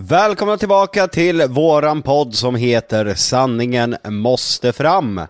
Välkomna 0.00 0.56
tillbaka 0.56 1.08
till 1.08 1.42
våran 1.48 2.02
podd 2.02 2.34
som 2.34 2.54
heter 2.54 3.14
Sanningen 3.14 3.96
måste 4.08 4.72
fram. 4.72 5.20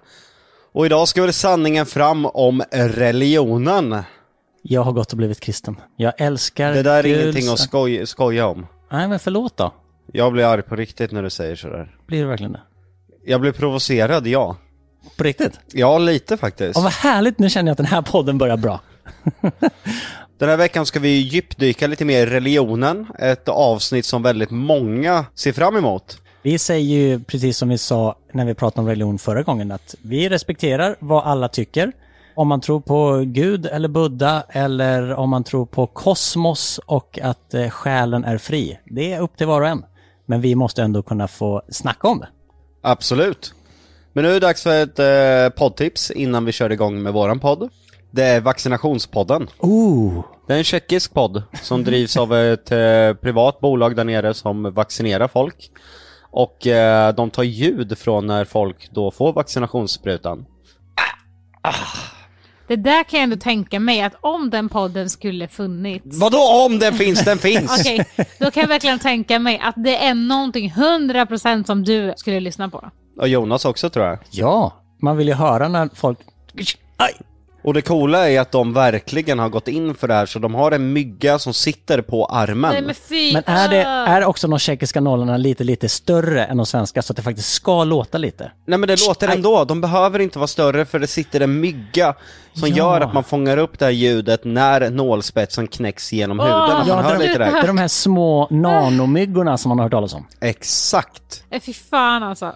Och 0.72 0.86
idag 0.86 1.08
ska 1.08 1.22
väl 1.22 1.32
sanningen 1.32 1.86
fram 1.86 2.26
om 2.26 2.62
religionen. 2.72 4.02
Jag 4.62 4.82
har 4.82 4.92
gått 4.92 5.12
och 5.12 5.16
blivit 5.18 5.40
kristen. 5.40 5.80
Jag 5.96 6.12
älskar 6.20 6.72
Det 6.72 6.82
där 6.82 6.98
är 6.98 7.02
Guds- 7.08 7.22
ingenting 7.22 7.48
att 7.48 7.58
skoj, 7.58 8.06
skoja 8.06 8.46
om. 8.46 8.66
Nej, 8.92 9.08
men 9.08 9.18
förlåt 9.18 9.56
då. 9.56 9.74
Jag 10.12 10.32
blir 10.32 10.44
arg 10.44 10.62
på 10.62 10.76
riktigt 10.76 11.12
när 11.12 11.22
du 11.22 11.30
säger 11.30 11.56
sådär. 11.56 11.96
Blir 12.06 12.20
det 12.20 12.26
verkligen 12.28 12.52
det? 12.52 12.62
Jag 13.26 13.40
blir 13.40 13.52
provocerad, 13.52 14.26
ja. 14.26 14.56
På 15.16 15.24
riktigt? 15.24 15.60
Ja, 15.72 15.98
lite 15.98 16.36
faktiskt. 16.36 16.76
Ja, 16.76 16.82
vad 16.82 16.92
härligt. 16.92 17.38
Nu 17.38 17.50
känner 17.50 17.68
jag 17.68 17.72
att 17.72 17.76
den 17.78 17.86
här 17.86 18.02
podden 18.02 18.38
börjar 18.38 18.56
bra. 18.56 18.80
Den 20.38 20.48
här 20.48 20.56
veckan 20.56 20.86
ska 20.86 21.00
vi 21.00 21.08
djupdyka 21.08 21.86
lite 21.86 22.04
mer 22.04 22.26
i 22.26 22.26
religionen. 22.26 23.06
Ett 23.18 23.48
avsnitt 23.48 24.04
som 24.04 24.22
väldigt 24.22 24.50
många 24.50 25.24
ser 25.34 25.52
fram 25.52 25.76
emot. 25.76 26.18
Vi 26.42 26.58
säger 26.58 26.96
ju, 26.96 27.20
precis 27.20 27.58
som 27.58 27.68
vi 27.68 27.78
sa 27.78 28.16
när 28.32 28.44
vi 28.44 28.54
pratade 28.54 28.80
om 28.80 28.88
religion 28.88 29.18
förra 29.18 29.42
gången, 29.42 29.72
att 29.72 29.94
vi 30.02 30.28
respekterar 30.28 30.96
vad 30.98 31.24
alla 31.24 31.48
tycker. 31.48 31.92
Om 32.34 32.48
man 32.48 32.60
tror 32.60 32.80
på 32.80 33.22
Gud 33.26 33.66
eller 33.66 33.88
Buddha 33.88 34.42
eller 34.48 35.14
om 35.14 35.30
man 35.30 35.44
tror 35.44 35.66
på 35.66 35.86
kosmos 35.86 36.80
och 36.86 37.18
att 37.22 37.54
eh, 37.54 37.68
själen 37.68 38.24
är 38.24 38.38
fri. 38.38 38.78
Det 38.84 39.12
är 39.12 39.20
upp 39.20 39.36
till 39.36 39.46
var 39.46 39.60
och 39.60 39.68
en. 39.68 39.84
Men 40.26 40.40
vi 40.40 40.54
måste 40.54 40.82
ändå 40.82 41.02
kunna 41.02 41.28
få 41.28 41.62
snacka 41.68 42.08
om 42.08 42.18
det. 42.18 42.28
Absolut. 42.82 43.54
Men 44.12 44.24
nu 44.24 44.30
är 44.30 44.34
det 44.34 44.40
dags 44.40 44.62
för 44.62 44.82
ett 44.82 44.98
eh, 44.98 45.58
poddtips 45.58 46.10
innan 46.10 46.44
vi 46.44 46.52
kör 46.52 46.72
igång 46.72 47.02
med 47.02 47.12
våran 47.12 47.40
podd. 47.40 47.70
Det 48.10 48.24
är 48.24 48.40
vaccinationspodden. 48.40 49.48
Ooh. 49.58 50.24
Det 50.46 50.54
är 50.54 50.58
en 50.58 50.64
tjeckisk 50.64 51.14
podd 51.14 51.42
som 51.62 51.84
drivs 51.84 52.16
av 52.16 52.34
ett 52.34 52.72
eh, 52.72 53.14
privat 53.22 53.60
bolag 53.60 53.96
där 53.96 54.04
nere 54.04 54.34
som 54.34 54.62
vaccinerar 54.74 55.28
folk. 55.28 55.70
Och 56.30 56.66
eh, 56.66 57.14
de 57.14 57.30
tar 57.30 57.42
ljud 57.42 57.98
från 57.98 58.26
när 58.26 58.44
folk 58.44 58.90
då 58.90 59.10
får 59.10 59.32
vaccinationssprutan. 59.32 60.46
Det 62.68 62.76
där 62.76 63.04
kan 63.04 63.18
jag 63.18 63.24
ändå 63.24 63.36
tänka 63.36 63.80
mig 63.80 64.02
att 64.02 64.12
om 64.20 64.50
den 64.50 64.68
podden 64.68 65.10
skulle 65.10 65.48
funnits. 65.48 66.20
Vadå 66.20 66.38
om 66.66 66.78
den 66.78 66.94
finns? 66.94 67.24
Den 67.24 67.38
finns! 67.38 67.80
Okej, 67.80 68.06
då 68.38 68.50
kan 68.50 68.60
jag 68.60 68.68
verkligen 68.68 68.98
tänka 68.98 69.38
mig 69.38 69.60
att 69.62 69.74
det 69.76 69.96
är 69.96 70.14
någonting 70.14 70.70
100% 70.70 71.64
som 71.64 71.84
du 71.84 72.12
skulle 72.16 72.40
lyssna 72.40 72.68
på. 72.68 72.90
Och 73.20 73.28
Jonas 73.28 73.64
också 73.64 73.90
tror 73.90 74.06
jag. 74.06 74.18
Ja, 74.30 74.72
man 75.02 75.16
vill 75.16 75.28
ju 75.28 75.34
höra 75.34 75.68
när 75.68 75.88
folk... 75.94 76.18
Aj! 76.96 77.14
Och 77.68 77.74
det 77.74 77.82
coola 77.82 78.30
är 78.30 78.40
att 78.40 78.52
de 78.52 78.72
verkligen 78.72 79.38
har 79.38 79.48
gått 79.48 79.68
in 79.68 79.94
för 79.94 80.08
det 80.08 80.14
här 80.14 80.26
så 80.26 80.38
de 80.38 80.54
har 80.54 80.72
en 80.72 80.92
mygga 80.92 81.38
som 81.38 81.54
sitter 81.54 82.00
på 82.00 82.26
armen. 82.26 82.72
Nej 82.72 82.82
men 82.82 82.94
fy! 82.94 83.32
Men 83.32 83.42
är, 83.46 83.68
det, 83.68 83.82
är 83.82 84.24
också 84.24 84.48
de 84.48 84.58
tjeckiska 84.58 85.00
nollorna 85.00 85.36
lite, 85.36 85.64
lite 85.64 85.88
större 85.88 86.44
än 86.44 86.56
de 86.56 86.66
svenska 86.66 87.02
så 87.02 87.12
att 87.12 87.16
det 87.16 87.22
faktiskt 87.22 87.52
ska 87.52 87.84
låta 87.84 88.18
lite? 88.18 88.52
Nej 88.66 88.78
men 88.78 88.86
det 88.88 89.06
låter 89.08 89.28
ändå, 89.28 89.64
de 89.64 89.80
behöver 89.80 90.18
inte 90.18 90.38
vara 90.38 90.46
större 90.46 90.84
för 90.84 90.98
det 90.98 91.06
sitter 91.06 91.40
en 91.40 91.60
mygga 91.60 92.14
som 92.52 92.68
Ja. 92.68 92.76
gör 92.76 93.00
att 93.00 93.14
man 93.14 93.24
fångar 93.24 93.56
upp 93.56 93.78
det 93.78 93.84
här 93.84 93.92
ljudet 93.92 94.40
när 94.44 94.90
nålspetsen 94.90 95.66
knäcks 95.68 96.12
genom 96.12 96.40
huden. 96.40 96.54
Att 96.54 96.86
Ja, 96.88 96.94
man 96.94 97.04
hör 97.04 97.12
det- 97.12 97.18
lite 97.26 97.38
Det 97.38 97.44
där. 97.44 97.62
är 97.62 97.66
de 97.66 97.78
här 97.78 97.88
små 97.88 98.48
nanomyggorna 98.50 99.58
som 99.58 99.68
man 99.68 99.78
har 99.78 99.84
hört 99.84 99.92
talas 99.92 100.14
om. 100.14 100.26
Exakt. 100.40 101.44
Nej, 101.50 101.60
Fy 101.60 101.72
fan 101.72 102.22
alltså. 102.22 102.52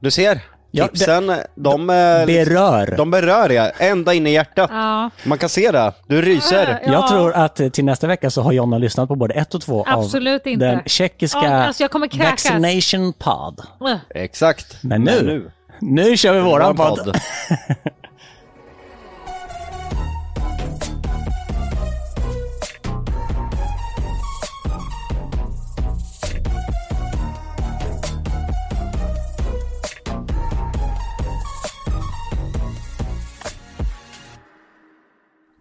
Du 0.00 0.10
ser, 0.10 0.40
Ja, 0.74 0.88
tipsen, 0.88 1.32
de, 1.54 1.90
eh, 1.90 2.26
Berör. 2.26 2.94
de 2.96 3.10
berör 3.10 3.50
ja, 3.50 3.70
ända 3.78 4.14
in 4.14 4.26
i 4.26 4.32
hjärtat. 4.32 4.70
Ja. 4.72 5.10
Man 5.24 5.38
kan 5.38 5.48
se 5.48 5.70
det, 5.70 5.92
du 6.06 6.22
ryser. 6.22 6.80
Ja. 6.86 6.92
Jag 6.92 7.08
tror 7.08 7.32
att 7.32 7.60
eh, 7.60 7.68
till 7.68 7.84
nästa 7.84 8.06
vecka 8.06 8.30
så 8.30 8.42
har 8.42 8.52
Jonna 8.52 8.78
lyssnat 8.78 9.08
på 9.08 9.16
både 9.16 9.34
ett 9.34 9.54
och 9.54 9.60
två 9.60 9.84
Absolut 9.88 10.42
av 10.42 10.48
inte. 10.48 10.66
den 10.66 10.82
tjeckiska 10.86 11.38
Ja, 11.42 11.64
alltså. 11.64 11.88
Vaccination 12.18 13.12
Pod. 13.12 13.60
Exakt. 14.14 14.76
Men 14.82 15.02
nu, 15.02 15.50
nu, 15.80 16.16
kör 16.16 16.32
vi 16.32 16.40
våran 16.40 16.76
Våran 16.76 16.96
podd. 16.96 17.16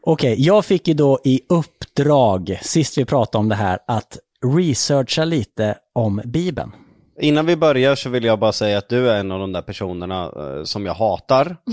Okej, 0.03 0.35
jag 0.37 0.65
fick 0.65 0.87
ju 0.87 0.93
då 0.93 1.19
i 1.23 1.41
uppdrag, 1.49 2.59
sist 2.61 2.97
vi 2.97 3.05
pratade 3.05 3.37
om 3.39 3.49
det 3.49 3.55
här, 3.55 3.79
att 3.87 4.17
researcha 4.55 5.25
lite 5.25 5.77
om 5.95 6.21
Bibeln. 6.25 6.71
Innan 7.21 7.45
vi 7.45 7.55
börjar 7.55 7.95
så 7.95 8.09
vill 8.09 8.23
jag 8.23 8.39
bara 8.39 8.51
säga 8.51 8.77
att 8.77 8.89
du 8.89 9.09
är 9.09 9.19
en 9.19 9.31
av 9.31 9.39
de 9.39 9.51
där 9.51 9.61
personerna 9.61 10.23
eh, 10.25 10.63
som 10.63 10.85
jag 10.85 10.93
hatar. 10.93 11.57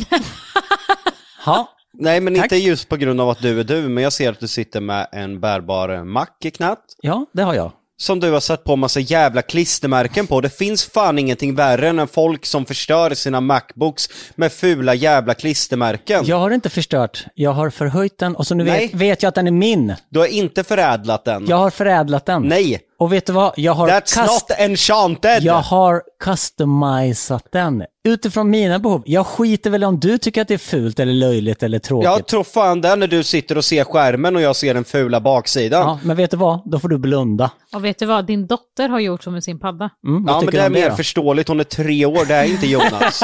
Ja, 1.46 1.68
Nej 1.92 2.20
men 2.20 2.34
Tack. 2.34 2.44
inte 2.44 2.56
just 2.56 2.88
på 2.88 2.96
grund 2.96 3.20
av 3.20 3.28
att 3.28 3.42
du 3.42 3.60
är 3.60 3.64
du, 3.64 3.88
men 3.88 4.04
jag 4.04 4.12
ser 4.12 4.30
att 4.30 4.40
du 4.40 4.48
sitter 4.48 4.80
med 4.80 5.08
en 5.12 5.40
bärbar 5.40 6.04
mack 6.04 6.44
i 6.44 6.50
knät. 6.50 6.78
ja 7.02 7.26
det 7.32 7.42
har 7.42 7.54
jag. 7.54 7.72
Som 8.00 8.20
du 8.20 8.30
har 8.32 8.40
satt 8.40 8.64
på 8.64 8.76
massa 8.76 9.00
jävla 9.00 9.42
klistermärken 9.42 10.26
på. 10.26 10.40
Det 10.40 10.58
finns 10.58 10.84
fan 10.84 11.18
ingenting 11.18 11.54
värre 11.54 11.88
än 11.88 12.08
folk 12.08 12.46
som 12.46 12.64
förstör 12.64 13.14
sina 13.14 13.40
Macbooks 13.40 14.08
med 14.34 14.52
fula 14.52 14.94
jävla 14.94 15.34
klistermärken. 15.34 16.24
Jag 16.26 16.36
har 16.38 16.50
inte 16.50 16.70
förstört, 16.70 17.26
jag 17.34 17.52
har 17.52 17.70
förhöjt 17.70 18.18
den 18.18 18.36
och 18.36 18.46
så 18.46 18.54
nu 18.54 18.64
vet, 18.64 18.94
vet 18.94 19.22
jag 19.22 19.28
att 19.28 19.34
den 19.34 19.46
är 19.46 19.50
min. 19.50 19.94
Du 20.08 20.18
har 20.18 20.26
inte 20.26 20.64
förädlat 20.64 21.24
den. 21.24 21.46
Jag 21.48 21.56
har 21.56 21.70
förädlat 21.70 22.26
den. 22.26 22.42
Nej, 22.42 22.80
Och 22.98 23.12
vet 23.12 23.26
du 23.26 23.32
vad? 23.32 23.52
Jag 23.56 23.72
har, 23.72 23.88
that's 23.88 24.26
not 24.26 24.58
enchanted! 24.58 25.42
jag 25.42 25.54
har 25.54 26.02
customisat 26.24 27.44
den 27.52 27.84
utifrån 28.08 28.50
mina 28.50 28.78
behov. 28.78 29.02
Jag 29.06 29.26
skiter 29.26 29.70
väl 29.70 29.84
om 29.84 30.00
du 30.00 30.18
tycker 30.18 30.42
att 30.42 30.48
det 30.48 30.54
är 30.54 30.58
fult 30.58 31.00
eller 31.00 31.12
löjligt 31.12 31.62
eller 31.62 31.78
tråkigt. 31.78 32.04
Jag 32.04 32.26
tror 32.26 32.44
fan 32.44 32.80
det 32.80 32.96
när 32.96 33.06
du 33.06 33.22
sitter 33.22 33.58
och 33.58 33.64
ser 33.64 33.84
skärmen 33.84 34.36
och 34.36 34.42
jag 34.42 34.56
ser 34.56 34.74
den 34.74 34.84
fula 34.84 35.20
baksidan. 35.20 35.80
Ja, 35.80 35.98
men 36.02 36.16
vet 36.16 36.30
du 36.30 36.36
vad? 36.36 36.60
Då 36.64 36.78
får 36.78 36.88
du 36.88 36.98
blunda. 36.98 37.50
Och 37.74 37.84
vet 37.84 37.98
du 37.98 38.06
vad? 38.06 38.26
Din 38.26 38.46
dotter 38.46 38.88
har 38.88 39.00
gjort 39.00 39.22
så 39.22 39.30
med 39.30 39.44
sin 39.44 39.58
padda. 39.60 39.90
Mm, 40.06 40.24
Ja, 40.28 40.40
men 40.44 40.50
det 40.54 40.58
är 40.60 40.70
mer 40.70 40.90
då? 40.90 40.96
förståeligt, 40.96 41.48
hon 41.48 41.60
är 41.60 41.64
tre 41.64 42.06
år, 42.06 42.24
det 42.28 42.34
är 42.34 42.44
inte 42.44 42.66
Jonas. 42.76 43.22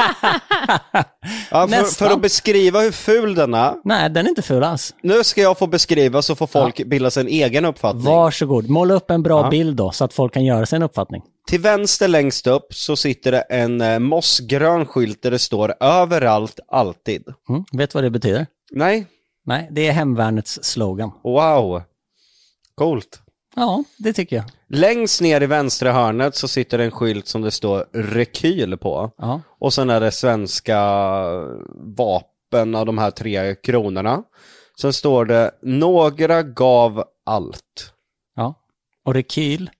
ja, 1.50 1.68
för, 1.68 1.84
för 1.98 2.10
att 2.10 2.22
beskriva 2.22 2.80
hur 2.80 2.90
ful 2.92 3.34
den 3.34 3.54
är, 3.54 3.74
Nej, 3.84 4.10
den 4.10 4.24
är 4.26 4.28
inte 4.28 4.42
ful 4.42 4.64
alls. 4.64 4.94
nu 5.02 5.24
ska 5.24 5.40
jag 5.40 5.58
få 5.58 5.66
beskriva 5.66 6.22
så 6.22 6.34
får 6.34 6.46
folk 6.46 6.84
bilda 6.86 7.10
sig 7.10 7.20
en 7.20 7.28
egen 7.28 7.64
uppfattning. 7.64 8.04
Varsågod, 8.04 8.68
måla 8.70 8.94
upp 8.94 9.10
en 9.10 9.22
bra 9.22 9.40
Ja. 9.44 9.50
bild 9.50 9.76
då 9.76 9.90
så 9.90 10.04
att 10.04 10.12
folk 10.14 10.34
kan 10.34 10.44
göra 10.44 10.66
sig 10.66 10.76
en 10.76 10.82
uppfattning. 10.82 11.22
Till 11.46 11.60
vänster 11.60 12.08
längst 12.08 12.46
upp 12.46 12.74
så 12.74 12.96
sitter 12.96 13.32
det 13.32 13.40
en 13.40 13.80
eh, 13.80 13.98
mossgrön 13.98 14.86
skylt 14.86 15.22
där 15.22 15.30
det 15.30 15.38
står 15.38 15.74
överallt, 15.80 16.60
alltid. 16.68 17.24
Mm. 17.48 17.64
Vet 17.72 17.90
du 17.90 17.96
vad 17.96 18.04
det 18.04 18.10
betyder? 18.10 18.46
Nej, 18.70 19.06
Nej, 19.46 19.68
det 19.70 19.86
är 19.86 19.92
hemvärnets 19.92 20.58
slogan. 20.62 21.10
wow. 21.22 21.82
Coolt. 22.74 23.20
Ja, 23.56 23.84
det 23.98 24.12
tycker 24.12 24.36
jag. 24.36 24.44
Längst 24.68 25.20
ner 25.20 25.40
i 25.40 25.46
vänstra 25.46 25.92
hörnet 25.92 26.34
så 26.36 26.48
sitter 26.48 26.78
en 26.78 26.90
skylt 26.90 27.26
som 27.26 27.42
det 27.42 27.50
står 27.50 27.86
rekyl 27.92 28.76
på. 28.76 29.10
Ja. 29.18 29.40
Och 29.58 29.74
sen 29.74 29.90
är 29.90 30.00
det 30.00 30.10
svenska 30.10 30.78
vapen 31.96 32.74
av 32.74 32.86
de 32.86 32.98
här 32.98 33.10
tre 33.10 33.54
kronorna. 33.54 34.22
Sen 34.80 34.92
står 34.92 35.24
det 35.24 35.50
några 35.62 36.42
gav 36.42 37.04
allt. 37.26 37.92
Ja. 38.36 38.54
Och 39.04 39.14
Rekyl 39.14 39.70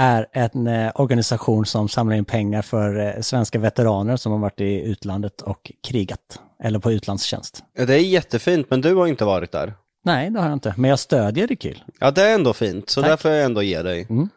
är 0.00 0.26
en 0.32 0.66
eh, 0.66 0.92
organisation 0.94 1.66
som 1.66 1.88
samlar 1.88 2.16
in 2.16 2.24
pengar 2.24 2.62
för 2.62 3.06
eh, 3.16 3.20
svenska 3.20 3.58
veteraner 3.58 4.16
som 4.16 4.32
har 4.32 4.38
varit 4.38 4.60
i 4.60 4.80
utlandet 4.82 5.42
och 5.42 5.72
krigat. 5.88 6.40
Eller 6.62 6.78
på 6.78 6.92
utlandstjänst. 6.92 7.64
Ja, 7.74 7.86
Det 7.86 7.94
är 7.94 7.98
jättefint 7.98 8.66
men 8.70 8.80
du 8.80 8.94
har 8.94 9.06
inte 9.06 9.24
varit 9.24 9.52
där. 9.52 9.74
Nej, 10.04 10.30
det 10.30 10.40
har 10.40 10.46
jag 10.46 10.56
inte. 10.56 10.74
Men 10.76 10.90
jag 10.90 10.98
stödjer 10.98 11.46
Rekyl. 11.46 11.82
Ja 12.00 12.10
det 12.10 12.22
är 12.22 12.34
ändå 12.34 12.52
fint 12.52 12.90
så 12.90 13.00
Tack. 13.00 13.10
där 13.10 13.16
får 13.16 13.30
jag 13.30 13.44
ändå 13.44 13.62
ge 13.62 13.82
dig. 13.82 14.06
Mm. 14.10 14.28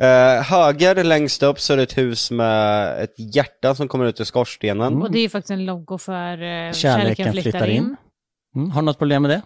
Eh, 0.00 0.42
höger 0.42 1.04
längst 1.04 1.42
upp 1.42 1.60
så 1.60 1.72
är 1.72 1.76
det 1.76 1.82
ett 1.82 1.98
hus 1.98 2.30
med 2.30 3.02
ett 3.02 3.14
hjärta 3.34 3.74
som 3.74 3.88
kommer 3.88 4.04
ut 4.04 4.20
ur 4.20 4.24
skorstenen. 4.24 5.02
Och 5.02 5.10
det 5.10 5.18
är 5.18 5.28
faktiskt 5.28 5.50
en 5.50 5.64
logo 5.64 5.98
för 5.98 6.32
eh, 6.32 6.36
Kärleken 6.38 6.74
Kärleken, 6.74 7.32
flyttar 7.32 7.50
flyttar, 7.50 7.68
in. 7.68 7.76
in. 7.76 7.96
Mm. 8.56 8.70
Har 8.70 8.82
du 8.82 8.86
något 8.86 8.98
problem 8.98 9.22
med 9.22 9.30
det? 9.30 9.42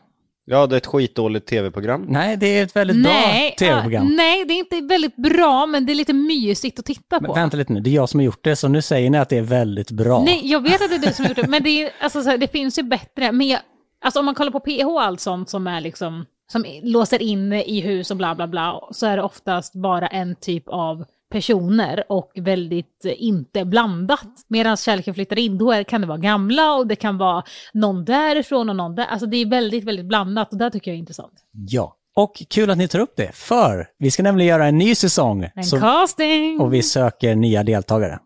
Ja 0.46 0.67
det 0.67 0.75
är 0.75 0.76
ett 0.76 0.87
skitdåligt 0.87 1.46
tv-program. 1.49 2.06
Nej, 2.08 2.37
det 2.37 2.46
är 2.58 2.62
ett 2.62 2.76
väldigt 2.76 2.96
Nej, 2.96 3.55
bra 3.58 3.67
tv-program. 3.69 4.06
ja, 4.08 4.14
nej, 4.17 4.44
det 4.44 4.55
är 4.55 4.58
inte 4.58 4.81
väldigt 4.81 5.17
bra, 5.17 5.67
men 5.67 5.87
det 5.87 5.93
är 5.93 5.94
lite 5.94 6.12
mysigt 6.12 6.79
att 6.79 6.85
titta 6.85 7.20
Men 7.20 7.25
på. 7.29 7.32
vänta 7.35 7.56
lite 7.56 7.73
nu, 7.73 7.81
det 7.81 7.91
är 7.91 7.94
jag 7.94 8.08
som 8.08 8.20
har 8.20 8.25
gjort 8.25 8.44
det, 8.44 8.56
så 8.56 8.69
nu 8.69 8.82
säger 8.82 9.11
ni 9.11 9.19
att 9.19 9.29
det 9.29 9.38
är 9.38 9.43
väldigt 9.43 9.91
bra. 9.91 10.23
Nej, 10.25 10.41
jag 10.44 10.61
vet 10.62 10.82
att 10.82 10.88
det 10.91 10.96
är 10.96 10.99
du 11.06 11.12
som 11.12 11.25
har 11.25 11.31
gjort 11.31 11.37
det, 11.37 11.46
men 11.49 11.62
det, 11.62 11.82
är, 11.82 11.91
alltså, 12.00 12.23
så 12.23 12.31
här, 12.31 12.38
det 12.38 12.49
finns 12.52 12.79
ju 12.79 12.82
bättre. 12.82 13.32
Men 13.32 13.46
jag, 13.49 13.61
alltså, 14.05 14.19
om 14.20 14.26
man 14.26 14.35
kollar 14.35 14.52
på 14.52 14.61
PH 14.61 14.87
och 14.87 15.02
allt 15.02 15.20
sånt 15.20 15.50
som 15.50 15.67
är 15.67 15.81
liksom, 15.81 16.26
som 16.52 16.64
låser 16.82 17.23
in 17.23 17.52
i 17.52 17.81
hus 17.81 18.11
och 18.11 18.17
bla 18.17 18.35
bla 18.35 18.46
bla, 18.46 18.81
så 18.91 19.06
är 19.06 19.17
det 19.17 19.23
oftast 19.23 19.75
bara 19.75 20.06
en 20.06 20.35
typ 20.37 20.64
av 20.69 21.05
personer 21.34 22.04
och 22.08 22.32
väldigt 22.34 23.04
eh, 23.04 23.12
inte 23.16 23.64
blandat. 23.64 24.28
Medan 24.48 24.76
kärleken 24.76 25.14
flyttar 25.14 25.38
in, 25.38 25.58
då 25.58 25.84
kan 25.84 26.00
det 26.00 26.06
vara 26.06 26.19
gamla 26.19 26.75
och 26.75 26.86
det 26.86 26.96
kan 26.96 27.19
vara 27.19 27.44
någon 27.72 28.04
därifrån 28.04 28.69
och 28.69 28.76
någon 28.76 28.94
där. 28.94 29.06
Alltså 29.06 29.26
det 29.26 29.36
är 29.36 29.46
väldigt, 29.46 29.84
väldigt 29.84 30.06
blandat 30.06 30.52
och 30.52 30.58
det 30.58 30.70
tycker 30.70 30.90
jag 30.90 30.94
är 30.96 30.98
intressant. 30.98 31.32
Ja. 31.69 31.96
Och 32.16 32.42
kul 32.50 32.70
att 32.70 32.78
ni 32.78 32.88
tar 32.88 32.98
upp 32.98 33.12
det, 33.16 33.34
för 33.34 33.86
vi 33.98 34.10
ska 34.10 34.22
nämligen 34.22 34.48
göra 34.48 34.66
en 34.66 34.78
ny 34.78 34.94
säsong. 34.94 35.50
En 35.54 35.64
Så, 35.64 35.81
casting! 35.81 36.60
och 36.60 36.75
vi 36.75 36.82
söker 36.82 37.34
nya 37.34 37.62
deltagare. 37.62 38.19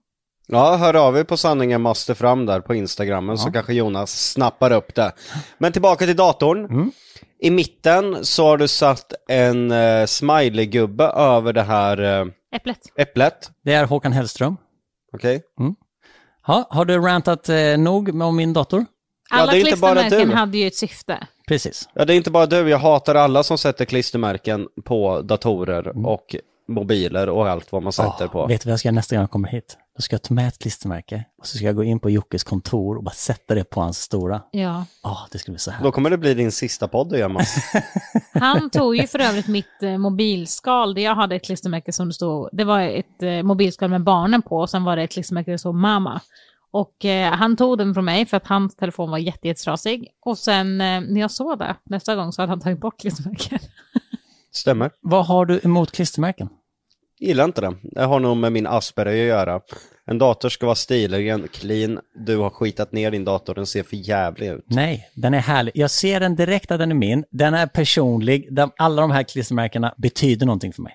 Ja, 0.47 0.77
hör 0.77 0.95
av 0.95 1.19
er 1.19 1.25
på 1.25 1.37
sanningen 1.37 1.81
måste 1.81 2.15
fram 2.15 2.47
där 2.47 2.61
på 2.61 2.75
Instagrammen 2.75 3.39
så 3.39 3.53
kanske 3.53 3.73
Jonas 3.75 4.33
snappar 4.33 4.73
upp 4.73 4.95
det. 4.95 5.13
Men 5.59 5.73
tillbaka 5.73 6.07
till 6.07 6.17
datorn. 6.17 6.91
I 7.41 7.51
mitten 7.51 8.25
så 8.25 8.47
har 8.47 8.57
du 8.57 8.69
satt 8.69 9.13
en 9.29 9.73
uh, 9.73 10.07
smiley-gubbe 10.07 11.05
över 11.05 11.53
det 11.53 11.63
här 11.63 12.21
eh, 12.21 12.27
Äpplet. 12.53 12.79
äpplet. 12.97 13.51
Det 13.65 13.73
är 13.73 13.85
Håkan 13.85 14.13
Hellström. 14.13 14.57
Okej? 15.13 15.43
Ja, 16.47 16.67
har 16.71 16.85
du 16.85 16.99
rantat 16.99 17.49
eh, 17.49 17.79
nog 17.79 18.15
med 18.15 18.27
om 18.27 18.37
min 18.37 18.53
dator? 18.53 18.87
Alla 19.31 19.53
det 19.53 19.59
är 19.59 19.61
inte 19.61 19.77
bara 19.81 19.95
klistermärken 19.95 20.29
du. 20.29 20.35
hade 20.35 20.59
ju 20.59 20.67
ett 20.67 20.77
syfte. 20.77 21.27
Precis. 21.49 21.89
Ja, 21.95 22.05
det 22.05 22.15
är 22.15 22.17
inte 22.17 22.31
bara 22.31 22.47
du. 22.47 22.69
Jag 22.69 22.79
hatar 22.79 23.15
alla 23.15 23.43
som 23.43 23.59
sätter 23.59 23.85
klistermärken 23.85 24.69
på 24.85 25.23
datorer 25.23 26.07
och 26.07 26.37
mobiler 26.69 27.29
och 27.29 27.49
allt 27.49 27.73
vad 27.73 27.83
man 27.83 27.93
sätter 27.93 28.25
Ah, 28.25 28.29
på. 28.29 28.47
Vet 28.47 28.61
du 28.61 28.67
vad 28.67 28.73
jag 28.73 28.79
ska 28.79 28.89
göra 28.89 28.95
nästa 28.95 29.17
gång 29.17 29.23
jag 29.23 29.31
kommer 29.31 29.49
hit? 29.49 29.77
Då 29.97 30.03
ska 30.03 30.15
jag 30.15 30.23
ta 30.23 30.35
med 30.35 30.49
ett 30.49 30.59
klistermärke 30.59 31.25
och 31.39 31.47
så 31.47 31.57
ska 31.57 31.67
jag 31.67 31.77
gå 31.77 31.85
in 31.85 32.01
på 32.01 32.11
Jockes 32.11 32.45
kontor 32.45 32.97
och 32.97 33.05
bara 33.05 33.15
sätta 33.15 33.55
det 33.55 33.65
på 33.65 33.81
hans 33.81 33.99
stora. 33.99 34.43
Ja. 34.51 34.85
Ja, 35.03 35.19
det 35.33 35.39
skulle 35.39 35.53
bli 35.53 35.59
så 35.59 35.71
här. 35.71 35.83
Då 35.85 35.93
kommer 35.93 36.11
det 36.11 36.19
bli 36.19 36.35
din 36.35 36.53
sista 36.53 36.89
podd 36.89 37.13
igen, 37.13 37.33
Mats. 37.33 37.57
Han 38.33 38.71
tog 38.71 38.97
ju 38.97 39.07
för 39.07 39.19
övrigt 39.19 39.49
mitt 39.49 39.83
eh, 39.83 39.99
mobilskal, 39.99 40.95
där 40.95 41.03
jag 41.03 41.15
hade 41.15 41.37
ett 41.37 41.45
klistermärke 41.45 41.93
som 41.93 42.09
det 42.09 42.15
stod, 42.15 42.49
det 42.53 42.65
var 42.65 42.81
ett 42.81 43.23
eh, 43.23 43.43
mobilskal 43.43 43.91
med 43.91 44.05
barnen 44.05 44.43
på, 44.43 44.57
och 44.57 44.71
sen 44.71 44.85
var 44.85 44.97
det 44.97 45.03
ett 45.03 45.11
klistermärke 45.13 45.51
där 45.51 45.53
det 45.55 45.59
stod 45.59 45.75
mamma. 45.75 46.21
Och 46.71 47.05
eh, 47.05 47.33
han 47.33 47.57
tog 47.57 47.79
den 47.79 47.95
från 47.95 48.05
mig 48.05 48.27
för 48.27 48.37
att 48.37 48.47
hans 48.47 48.77
telefon 48.77 49.11
var 49.11 49.19
jätte, 49.19 49.49
jättetrasig. 49.49 50.09
Och 50.27 50.39
sen 50.39 50.81
eh, 50.81 51.01
när 51.01 51.21
jag 51.21 51.31
såg 51.31 51.59
det 51.59 51.77
nästa 51.85 52.17
gång 52.17 52.33
så 52.33 52.43
hade 52.43 52.53
han 52.53 52.61
tagit 52.61 52.81
bort 52.81 53.01
klistermärket. 53.01 53.63
Stämmer. 54.53 54.91
Vad 55.01 55.27
har 55.27 55.47
du 55.47 55.61
emot 55.65 55.93
klistermärken? 55.93 56.49
Gillar 57.21 57.45
inte 57.45 57.61
det. 57.61 57.75
Det 57.83 58.05
har 58.05 58.21
nog 58.21 58.37
med 58.37 58.53
min 58.53 58.67
Asperger 58.67 59.23
att 59.23 59.29
göra. 59.29 59.61
En 60.07 60.19
dator 60.19 60.49
ska 60.49 60.67
vara 60.67 60.75
stilig, 60.75 61.51
clean. 61.53 62.01
Du 62.15 62.37
har 62.37 62.51
skitat 62.51 62.93
ner 62.93 63.11
din 63.11 63.25
dator, 63.25 63.55
den 63.55 63.67
ser 63.67 63.83
för 63.83 63.97
jävlig 63.97 64.49
ut. 64.49 64.65
Nej, 64.67 65.09
den 65.15 65.35
är 65.35 65.39
härlig. 65.39 65.73
Jag 65.75 65.91
ser 65.91 66.21
den 66.21 66.37
direkt 66.37 66.71
att 66.71 66.79
den 66.79 66.91
är 66.91 66.95
min. 66.95 67.25
Den 67.31 67.55
är 67.55 67.67
personlig. 67.67 68.55
Den, 68.55 68.71
alla 68.77 69.03
de 69.03 69.11
här 69.11 69.23
klistermärkena 69.23 69.95
betyder 69.97 70.47
någonting 70.47 70.73
för 70.73 70.83
mig. 70.83 70.95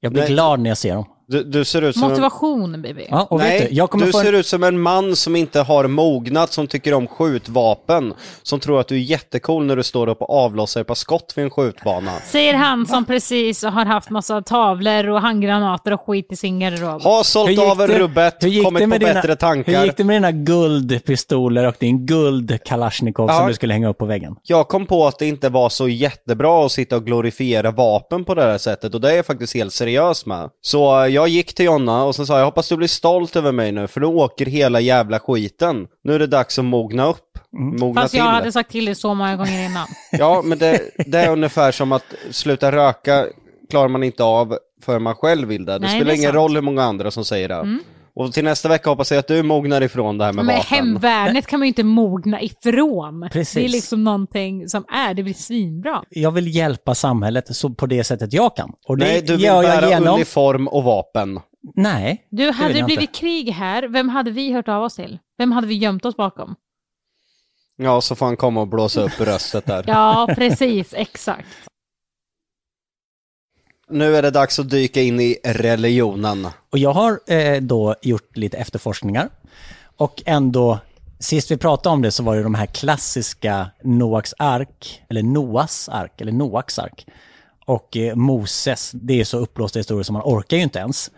Jag 0.00 0.12
blir 0.12 0.22
Nej. 0.22 0.30
glad 0.32 0.60
när 0.60 0.70
jag 0.70 0.78
ser 0.78 0.94
dem. 0.94 1.06
Du, 1.26 1.44
du 1.44 1.64
ser 1.64 1.82
ut 1.82 1.94
som 1.96 2.02
en... 2.04 2.08
Motivation, 2.10 2.82
baby. 2.82 3.06
Ja, 3.10 3.26
och 3.30 3.38
Nej, 3.38 3.58
vet 3.60 3.68
du, 3.68 3.74
jag 3.74 3.90
kommer 3.90 4.06
du 4.06 4.12
få 4.12 4.18
en... 4.18 4.24
ser 4.24 4.32
ut 4.32 4.46
som 4.46 4.62
en 4.62 4.80
man 4.80 5.16
som 5.16 5.36
inte 5.36 5.60
har 5.60 5.86
mognat, 5.86 6.52
som 6.52 6.66
tycker 6.66 6.94
om 6.94 7.06
skjutvapen. 7.06 8.14
Som 8.42 8.60
tror 8.60 8.80
att 8.80 8.88
du 8.88 8.94
är 8.94 8.98
jättecool 8.98 9.64
när 9.64 9.76
du 9.76 9.82
står 9.82 10.08
upp 10.08 10.22
och 10.22 10.30
avlossar 10.30 10.80
ett 10.80 10.86
par 10.86 10.94
skott 10.94 11.32
vid 11.36 11.44
en 11.44 11.50
skjutbana. 11.50 12.10
Säger 12.24 12.54
han 12.54 12.86
som 12.86 13.04
precis 13.04 13.62
har 13.64 13.84
haft 13.84 14.10
massa 14.10 14.42
tavlor 14.42 15.08
och 15.08 15.20
handgranater 15.20 15.92
och 15.92 16.00
skit 16.00 16.26
i 16.32 16.36
sin 16.36 16.60
garderob. 16.60 17.02
Har 17.02 17.22
sålt 17.22 17.58
av 17.58 17.80
en 17.80 17.88
rubbet, 17.88 18.40
kommit 18.40 18.82
det 18.82 18.88
på 18.90 18.98
dina, 18.98 19.14
bättre 19.14 19.36
tankar. 19.36 19.72
Hur 19.78 19.84
gick 19.84 19.96
det 19.96 20.04
med 20.04 20.16
dina 20.16 20.32
guldpistoler 20.32 21.66
och 21.66 21.74
din 21.78 22.06
guld 22.06 22.58
Kalashnikov 22.64 23.28
som 23.28 23.36
Ja. 23.36 23.48
du 23.48 23.54
skulle 23.54 23.72
hänga 23.72 23.88
upp 23.88 23.98
på 23.98 24.06
väggen? 24.06 24.36
Jag 24.42 24.68
kom 24.68 24.86
på 24.86 25.06
att 25.06 25.18
det 25.18 25.26
inte 25.26 25.48
var 25.48 25.68
så 25.68 25.88
jättebra 25.88 26.66
att 26.66 26.72
sitta 26.72 26.96
och 26.96 27.04
glorifiera 27.06 27.70
vapen 27.70 28.24
på 28.24 28.34
det 28.34 28.42
här 28.42 28.58
sättet 28.58 28.94
och 28.94 29.00
det 29.00 29.12
är 29.12 29.16
jag 29.16 29.26
faktiskt 29.26 29.54
helt 29.54 29.72
seriös 29.72 30.26
med. 30.26 30.50
Så 30.62 31.00
eh, 31.04 31.13
jag 31.14 31.28
gick 31.28 31.54
till 31.54 31.64
Jonna 31.66 32.04
och 32.04 32.14
så 32.14 32.26
sa 32.26 32.38
jag 32.38 32.44
hoppas 32.44 32.68
du 32.68 32.76
blir 32.76 32.88
stolt 32.88 33.36
över 33.36 33.52
mig 33.52 33.72
nu 33.72 33.86
för 33.86 34.00
nu 34.00 34.06
åker 34.06 34.46
hela 34.46 34.80
jävla 34.80 35.18
skiten. 35.20 35.86
Nu 36.04 36.14
är 36.14 36.18
det 36.18 36.26
dags 36.26 36.58
att 36.58 36.64
mogna 36.64 37.06
upp. 37.06 37.38
Mogna 37.52 38.00
Fast 38.00 38.10
till. 38.14 38.18
jag 38.18 38.26
hade 38.26 38.52
sagt 38.52 38.70
till 38.70 38.84
det 38.84 38.94
så 38.94 39.14
många 39.14 39.36
gånger 39.36 39.64
innan. 39.66 39.86
Ja, 40.12 40.42
men 40.44 40.58
det, 40.58 40.80
det 41.06 41.18
är 41.18 41.30
ungefär 41.32 41.72
som 41.72 41.92
att 41.92 42.04
sluta 42.30 42.72
röka 42.72 43.26
klarar 43.70 43.88
man 43.88 44.02
inte 44.02 44.24
av 44.24 44.58
för 44.82 44.98
man 44.98 45.14
själv 45.14 45.48
vill 45.48 45.64
det. 45.64 45.72
Det 45.72 45.78
Nej, 45.78 45.90
spelar 45.90 46.04
det 46.04 46.16
ingen 46.16 46.22
sant. 46.28 46.34
Mm. 46.34 46.42
roll 46.42 46.54
hur 46.54 46.62
många 46.62 46.82
andra 46.82 47.10
som 47.10 47.24
säger 47.24 47.48
det. 47.48 47.78
Och 48.16 48.32
till 48.32 48.44
nästa 48.44 48.68
vecka 48.68 48.90
hoppas 48.90 49.10
jag 49.10 49.18
att 49.18 49.26
du 49.28 49.42
mognar 49.42 49.80
ifrån 49.80 50.18
det 50.18 50.24
här 50.24 50.32
med 50.32 50.44
Men 50.44 50.56
vapen. 50.56 50.76
hemvärnet 50.76 51.46
kan 51.46 51.58
man 51.58 51.66
ju 51.66 51.68
inte 51.68 51.84
mogna 51.84 52.42
ifrån. 52.42 53.28
Precis. 53.32 53.54
Det 53.54 53.64
är 53.64 53.68
liksom 53.68 54.04
någonting 54.04 54.68
som 54.68 54.84
är, 54.88 55.14
det 55.14 55.22
blir 55.22 55.34
svinbra. 55.34 56.02
Jag 56.10 56.30
vill 56.30 56.54
hjälpa 56.56 56.94
samhället 56.94 57.56
så 57.56 57.70
på 57.70 57.86
det 57.86 58.04
sättet 58.04 58.32
jag 58.32 58.56
kan. 58.56 58.72
Och 58.88 58.98
det 58.98 59.04
Nej, 59.04 59.22
du 59.22 59.32
vill 59.36 59.44
gör 59.44 59.62
jag 59.62 59.80
bära 59.80 59.90
genom... 59.90 60.14
uniform 60.14 60.68
och 60.68 60.84
vapen. 60.84 61.40
Nej, 61.76 62.26
Du, 62.30 62.50
hade 62.50 62.72
det 62.72 62.78
jag 62.78 62.86
blivit 62.86 63.02
inte. 63.08 63.18
krig 63.20 63.50
här, 63.50 63.88
vem 63.88 64.08
hade 64.08 64.30
vi 64.30 64.52
hört 64.52 64.68
av 64.68 64.82
oss 64.82 64.94
till? 64.96 65.18
Vem 65.38 65.52
hade 65.52 65.66
vi 65.66 65.74
gömt 65.74 66.04
oss 66.04 66.16
bakom? 66.16 66.54
Ja, 67.76 68.00
så 68.00 68.14
får 68.14 68.26
han 68.26 68.36
komma 68.36 68.60
och 68.60 68.68
blåsa 68.68 69.00
upp 69.02 69.20
röstet 69.20 69.66
där. 69.66 69.84
Ja, 69.86 70.28
precis, 70.36 70.94
exakt. 70.96 71.46
Nu 73.88 74.16
är 74.16 74.22
det 74.22 74.30
dags 74.30 74.58
att 74.58 74.70
dyka 74.70 75.02
in 75.02 75.20
i 75.20 75.38
religionen. 75.44 76.48
Och 76.70 76.78
jag 76.78 76.92
har 76.92 77.20
eh, 77.26 77.60
då 77.60 77.94
gjort 78.02 78.36
lite 78.36 78.56
efterforskningar. 78.56 79.28
Och 79.96 80.22
ändå, 80.26 80.78
sist 81.18 81.50
vi 81.50 81.56
pratade 81.56 81.92
om 81.92 82.02
det 82.02 82.10
så 82.10 82.22
var 82.22 82.36
det 82.36 82.42
de 82.42 82.54
här 82.54 82.66
klassiska 82.66 83.70
Noaks 83.82 84.34
ark, 84.38 85.02
eller 85.08 85.22
Noas 85.22 85.88
ark, 85.88 86.20
eller 86.20 86.32
Noaks 86.32 86.78
ark. 86.78 87.06
Och 87.66 87.96
eh, 87.96 88.14
Moses, 88.14 88.90
det 88.94 89.20
är 89.20 89.24
så 89.24 89.38
uppblåsta 89.38 89.78
historier 89.78 90.02
som 90.02 90.12
man 90.12 90.22
orkar 90.22 90.56
ju 90.56 90.62
inte 90.62 90.78
ens. 90.78 91.10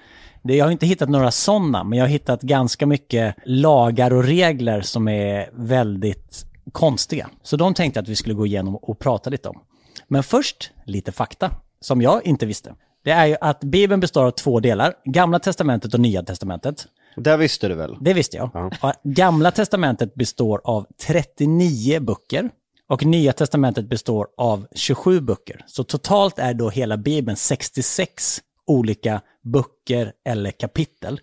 Det, 0.43 0.57
jag 0.57 0.65
har 0.65 0.73
inte 0.73 0.87
hittat 0.87 1.09
några 1.09 1.31
sådana, 1.31 1.85
men 1.85 1.99
jag 1.99 2.05
har 2.05 2.11
hittat 2.11 2.43
ganska 2.43 2.87
mycket 2.87 3.35
lagar 3.45 4.13
och 4.13 4.25
regler 4.25 4.81
som 4.81 5.09
är 5.09 5.51
väldigt 5.53 6.47
konstiga. 6.73 7.31
Så 7.43 7.57
de 7.57 7.75
tänkte 7.75 7.99
jag 7.99 8.03
att 8.03 8.09
vi 8.09 8.17
skulle 8.17 8.35
gå 8.35 8.47
igenom 8.47 8.77
och 8.77 8.99
prata 8.99 9.31
lite 9.31 9.49
om. 9.49 9.61
Men 10.09 10.23
först 10.23 10.71
lite 10.85 11.13
fakta, 11.13 11.51
som 11.81 12.03
jag 12.03 12.27
inte 12.27 12.47
visste. 12.47 12.75
Det 13.05 13.11
är 13.11 13.27
ju 13.27 13.37
att 13.41 13.61
Bibeln 13.61 14.01
består 14.01 14.25
av 14.25 14.31
två 14.31 14.61
delar, 14.61 14.95
Gamla 15.05 15.39
Testamentet 15.39 15.95
och 15.95 16.01
Nya 16.01 16.23
Testamentet. 16.23 16.87
Det 17.17 17.37
visste 17.37 17.69
du 17.69 17.75
väl? 17.75 17.97
Det 18.01 18.15
visste 18.15 18.37
jag. 18.37 18.71
Ja, 18.83 18.93
Gamla 19.03 19.51
Testamentet 19.51 20.15
består 20.15 20.61
av 20.65 20.87
39 21.07 22.01
böcker 22.01 22.51
och 22.89 23.05
Nya 23.05 23.33
Testamentet 23.33 23.89
består 23.89 24.27
av 24.37 24.67
27 24.75 25.21
böcker. 25.21 25.65
Så 25.67 25.85
totalt 25.85 26.39
är 26.39 26.55
då 26.55 26.71
hela 26.71 26.97
Bibeln 26.97 27.37
66 27.37 28.41
olika 28.67 29.21
böcker 29.43 30.13
eller 30.25 30.51
kapitel. 30.51 31.21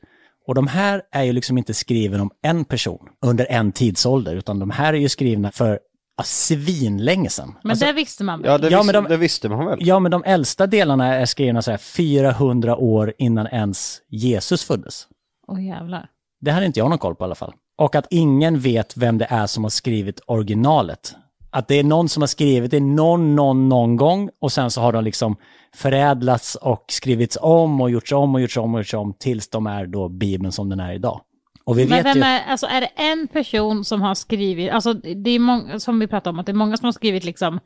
Och 0.47 0.55
de 0.55 0.67
här 0.67 1.01
är 1.11 1.23
ju 1.23 1.31
liksom 1.33 1.57
inte 1.57 1.73
skriven 1.73 2.21
om 2.21 2.31
en 2.41 2.65
person 2.65 3.09
under 3.21 3.47
en 3.49 3.71
tidsålder, 3.71 4.35
utan 4.35 4.59
de 4.59 4.69
här 4.69 4.93
är 4.93 4.97
ju 4.97 5.09
skrivna 5.09 5.51
för 5.51 5.79
svinlänge 6.23 7.29
sedan. 7.29 7.55
Men 7.63 7.71
Alltså, 7.71 7.85
det 7.85 7.93
visste 7.93 8.23
man 8.23 8.41
väl? 8.41 8.51
Ja, 8.51 8.57
det, 8.57 8.69
Ja, 8.69 8.77
visste, 8.79 8.93
men 8.93 9.03
de- 9.03 9.09
det 9.09 9.17
visste 9.17 9.49
man 9.49 9.65
väl? 9.65 9.77
Ja, 9.81 9.99
men 9.99 10.11
de 10.11 10.23
äldsta 10.23 10.67
delarna 10.67 11.15
är 11.15 11.25
skrivna 11.25 11.61
så 11.61 11.71
här 11.71 11.77
400 11.77 12.75
år 12.77 13.13
innan 13.17 13.47
ens 13.47 14.01
Jesus 14.09 14.63
föddes. 14.63 15.07
Åh 15.47 15.65
jävlar. 15.65 16.09
Det 16.41 16.51
hade 16.51 16.65
inte 16.65 16.79
jag 16.79 16.89
någon 16.89 16.99
koll 16.99 17.15
på 17.15 17.23
i 17.23 17.25
alla 17.25 17.35
fall. 17.35 17.53
Och 17.77 17.95
att 17.95 18.07
ingen 18.09 18.59
vet 18.59 18.97
vem 18.97 19.17
det 19.17 19.27
är 19.29 19.47
som 19.47 19.63
har 19.63 19.69
skrivit 19.69 20.19
originalet. 20.27 21.15
Att 21.51 21.67
det 21.67 21.75
är 21.75 21.83
någon 21.83 22.09
som 22.09 22.21
har 22.21 22.27
skrivit 22.27 22.71
det 22.71 22.79
någon, 22.79 23.35
någon, 23.35 23.69
någon 23.69 23.95
gång 23.95 24.29
och 24.41 24.51
sen 24.51 24.71
så 24.71 24.81
har 24.81 24.91
de 24.93 25.03
liksom 25.03 25.35
förädlats 25.75 26.55
och 26.55 26.85
skrivits 26.87 27.37
om 27.41 27.81
och 27.81 27.89
gjorts 27.91 28.11
om 28.11 28.35
och 28.35 28.41
gjorts 28.41 28.57
om 28.57 28.73
och 28.73 28.79
gjorts 28.79 28.93
om 28.93 29.13
tills 29.19 29.49
de 29.49 29.67
är 29.67 29.85
då 29.85 30.09
Bibeln 30.09 30.51
som 30.51 30.69
den 30.69 30.79
är 30.79 30.93
idag. 30.93 31.21
Och 31.65 31.77
vi 31.77 31.85
Men 31.85 31.97
vet 31.97 32.05
vem 32.05 32.17
ju... 32.17 32.23
är, 32.23 32.41
alltså 32.47 32.67
är 32.67 32.81
det 32.81 32.89
en 32.95 33.27
person 33.27 33.85
som 33.85 34.01
har 34.01 34.15
skrivit, 34.15 34.71
alltså 34.71 34.93
det 34.93 35.29
är 35.29 35.39
många, 35.39 35.79
som 35.79 35.99
vi 35.99 36.07
pratade 36.07 36.29
om, 36.29 36.39
att 36.39 36.45
det 36.45 36.51
är 36.51 36.53
många 36.53 36.77
som 36.77 36.85
har 36.85 36.91
skrivit 36.91 37.23
liksom 37.23 37.59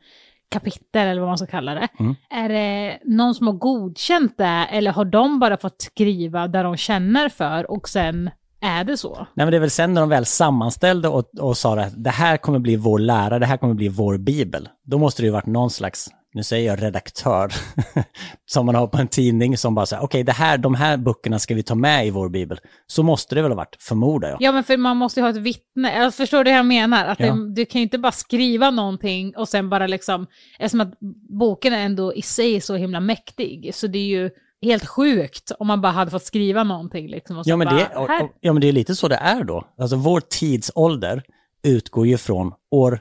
kapitel 0.50 1.08
eller 1.08 1.20
vad 1.20 1.30
man 1.30 1.38
ska 1.38 1.46
kalla 1.46 1.74
det. 1.74 1.88
Mm. 1.98 2.14
Är 2.30 2.48
det 2.48 2.98
någon 3.04 3.34
som 3.34 3.46
har 3.46 3.54
godkänt 3.54 4.34
det 4.38 4.66
eller 4.70 4.92
har 4.92 5.04
de 5.04 5.38
bara 5.38 5.56
fått 5.56 5.82
skriva 5.82 6.48
där 6.48 6.64
de 6.64 6.76
känner 6.76 7.28
för 7.28 7.70
och 7.70 7.88
sen 7.88 8.30
är 8.60 8.84
det 8.84 8.96
så? 8.96 9.14
Nej 9.34 9.46
men 9.46 9.50
det 9.50 9.56
är 9.56 9.60
väl 9.60 9.70
sen 9.70 9.94
när 9.94 10.00
de 10.00 10.10
väl 10.10 10.26
sammanställde 10.26 11.08
och, 11.08 11.38
och 11.40 11.56
sa 11.56 11.80
att 11.80 12.04
det 12.04 12.10
här 12.10 12.36
kommer 12.36 12.58
bli 12.58 12.76
vår 12.76 12.98
lära, 12.98 13.38
det 13.38 13.46
här 13.46 13.56
kommer 13.56 13.74
bli 13.74 13.88
vår 13.88 14.18
bibel. 14.18 14.68
Då 14.84 14.98
måste 14.98 15.22
det 15.22 15.26
ju 15.26 15.32
varit 15.32 15.46
någon 15.46 15.70
slags, 15.70 16.08
nu 16.38 16.44
säger 16.44 16.66
jag 16.70 16.82
redaktör, 16.82 17.52
som 18.46 18.66
man 18.66 18.74
har 18.74 18.86
på 18.86 18.98
en 18.98 19.08
tidning 19.08 19.56
som 19.56 19.74
bara 19.74 19.86
säger 19.86 20.02
okej 20.02 20.24
det 20.24 20.32
här, 20.32 20.58
de 20.58 20.74
här 20.74 20.96
böckerna 20.96 21.38
ska 21.38 21.54
vi 21.54 21.62
ta 21.62 21.74
med 21.74 22.06
i 22.06 22.10
vår 22.10 22.28
bibel. 22.28 22.60
Så 22.86 23.02
måste 23.02 23.34
det 23.34 23.42
väl 23.42 23.50
ha 23.50 23.56
varit, 23.56 23.76
förmodar 23.80 24.28
jag. 24.28 24.36
Ja 24.40 24.52
men 24.52 24.64
för 24.64 24.76
man 24.76 24.96
måste 24.96 25.20
ju 25.20 25.24
ha 25.24 25.30
ett 25.30 25.36
vittne, 25.36 25.98
jag 25.98 26.14
förstår 26.14 26.44
det 26.44 26.50
jag 26.50 26.66
menar, 26.66 27.06
att 27.06 27.20
Ja. 27.20 27.34
det, 27.34 27.54
du 27.54 27.64
kan 27.64 27.78
ju 27.78 27.82
inte 27.82 27.98
bara 27.98 28.12
skriva 28.12 28.70
någonting 28.70 29.36
och 29.36 29.48
sen 29.48 29.70
bara 29.70 29.86
liksom, 29.86 30.26
eftersom 30.58 30.80
att 30.80 30.98
boken 31.38 31.72
är 31.72 31.84
ändå 31.84 32.14
i 32.14 32.22
sig 32.22 32.60
så 32.60 32.74
himla 32.76 33.00
mäktig, 33.00 33.70
så 33.74 33.86
det 33.86 33.98
är 33.98 34.06
ju 34.06 34.30
helt 34.62 34.86
sjukt 34.86 35.52
om 35.58 35.66
man 35.66 35.80
bara 35.80 35.92
hade 35.92 36.10
fått 36.10 36.24
skriva 36.24 36.64
någonting 36.64 37.08
liksom. 37.08 37.42
Ja 37.44 37.56
men, 37.56 37.66
bara, 37.68 37.76
det, 37.76 37.96
och, 37.96 38.02
och, 38.02 38.30
ja 38.40 38.52
men 38.52 38.60
det 38.60 38.68
är 38.68 38.72
lite 38.72 38.94
så 38.96 39.08
det 39.08 39.16
är 39.16 39.44
då. 39.44 39.64
Alltså 39.78 39.96
vår 39.96 40.20
tidsålder 40.20 41.22
utgår 41.62 42.06
ju 42.06 42.18
från 42.18 42.52
år 42.70 43.00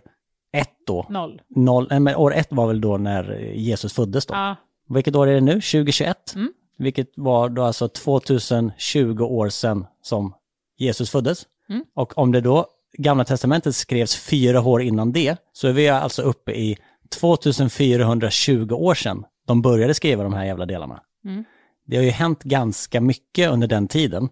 ett 0.57 0.75
då. 0.87 1.05
Noll. 1.09 1.41
Noll, 1.47 1.87
nej, 1.89 1.99
men 1.99 2.15
år 2.15 2.33
ett 2.35 2.47
var 2.49 2.67
väl 2.67 2.81
då 2.81 2.97
när 2.97 3.39
Jesus 3.55 3.93
föddes 3.93 4.25
då. 4.25 4.33
Ja. 4.33 4.55
Vilket 4.89 5.15
år 5.15 5.27
är 5.27 5.33
det 5.33 5.41
nu? 5.41 5.53
2021? 5.53 6.35
Mm. 6.35 6.53
Vilket 6.77 7.09
var 7.15 7.49
då 7.49 7.63
alltså 7.63 7.87
2020 7.87 9.21
år 9.21 9.49
sedan 9.49 9.85
som 10.01 10.33
Jesus 10.77 11.09
föddes. 11.09 11.45
Mm. 11.69 11.83
Och 11.95 12.17
om 12.17 12.31
det 12.31 12.41
då 12.41 12.65
Gamla 12.97 13.25
Testamentet 13.25 13.75
skrevs 13.75 14.15
fyra 14.15 14.61
år 14.61 14.81
innan 14.81 15.11
det, 15.11 15.37
så 15.53 15.67
är 15.67 15.73
vi 15.73 15.89
alltså 15.89 16.21
uppe 16.21 16.51
i 16.51 16.77
2420 17.19 18.73
år 18.73 18.95
sedan 18.95 19.23
de 19.47 19.61
började 19.61 19.93
skriva 19.93 20.23
de 20.23 20.33
här 20.33 20.45
jävla 20.45 20.65
delarna. 20.65 21.01
Mm. 21.25 21.43
Det 21.85 21.97
har 21.97 22.03
ju 22.03 22.09
hänt 22.09 22.43
ganska 22.43 23.01
mycket 23.01 23.51
under 23.51 23.67
den 23.67 23.87
tiden. 23.87 24.29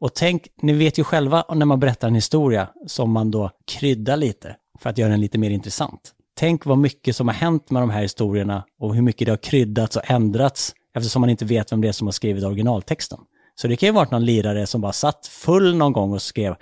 Och 0.00 0.14
tänk, 0.14 0.48
ni 0.62 0.72
vet 0.72 0.98
ju 0.98 1.04
själva 1.04 1.44
när 1.54 1.66
man 1.66 1.80
berättar 1.80 2.08
en 2.08 2.14
historia 2.14 2.68
som 2.86 3.10
man 3.10 3.30
då 3.30 3.50
kryddar 3.66 4.16
lite 4.16 4.56
för 4.80 4.90
att 4.90 4.98
göra 4.98 5.10
den 5.10 5.20
lite 5.20 5.38
mer 5.38 5.50
intressant. 5.50 6.12
Tänk 6.34 6.64
vad 6.64 6.78
mycket 6.78 7.16
som 7.16 7.28
har 7.28 7.34
hänt 7.34 7.70
med 7.70 7.82
de 7.82 7.90
här 7.90 8.02
historierna 8.02 8.64
och 8.80 8.94
hur 8.94 9.02
mycket 9.02 9.26
det 9.26 9.32
har 9.32 9.36
kryddats 9.36 9.96
och 9.96 10.10
ändrats 10.10 10.74
eftersom 10.94 11.20
man 11.20 11.30
inte 11.30 11.44
vet 11.44 11.72
vem 11.72 11.80
det 11.80 11.88
är 11.88 11.92
som 11.92 12.06
har 12.06 12.12
skrivit 12.12 12.44
originaltexten. 12.44 13.18
Så 13.54 13.68
det 13.68 13.76
kan 13.76 13.86
ju 13.86 13.92
varit 13.92 14.10
någon 14.10 14.24
lirare 14.24 14.66
som 14.66 14.80
bara 14.80 14.92
satt 14.92 15.26
full 15.26 15.76
någon 15.76 15.92
gång 15.92 16.12
och 16.12 16.22
skrev 16.22 16.56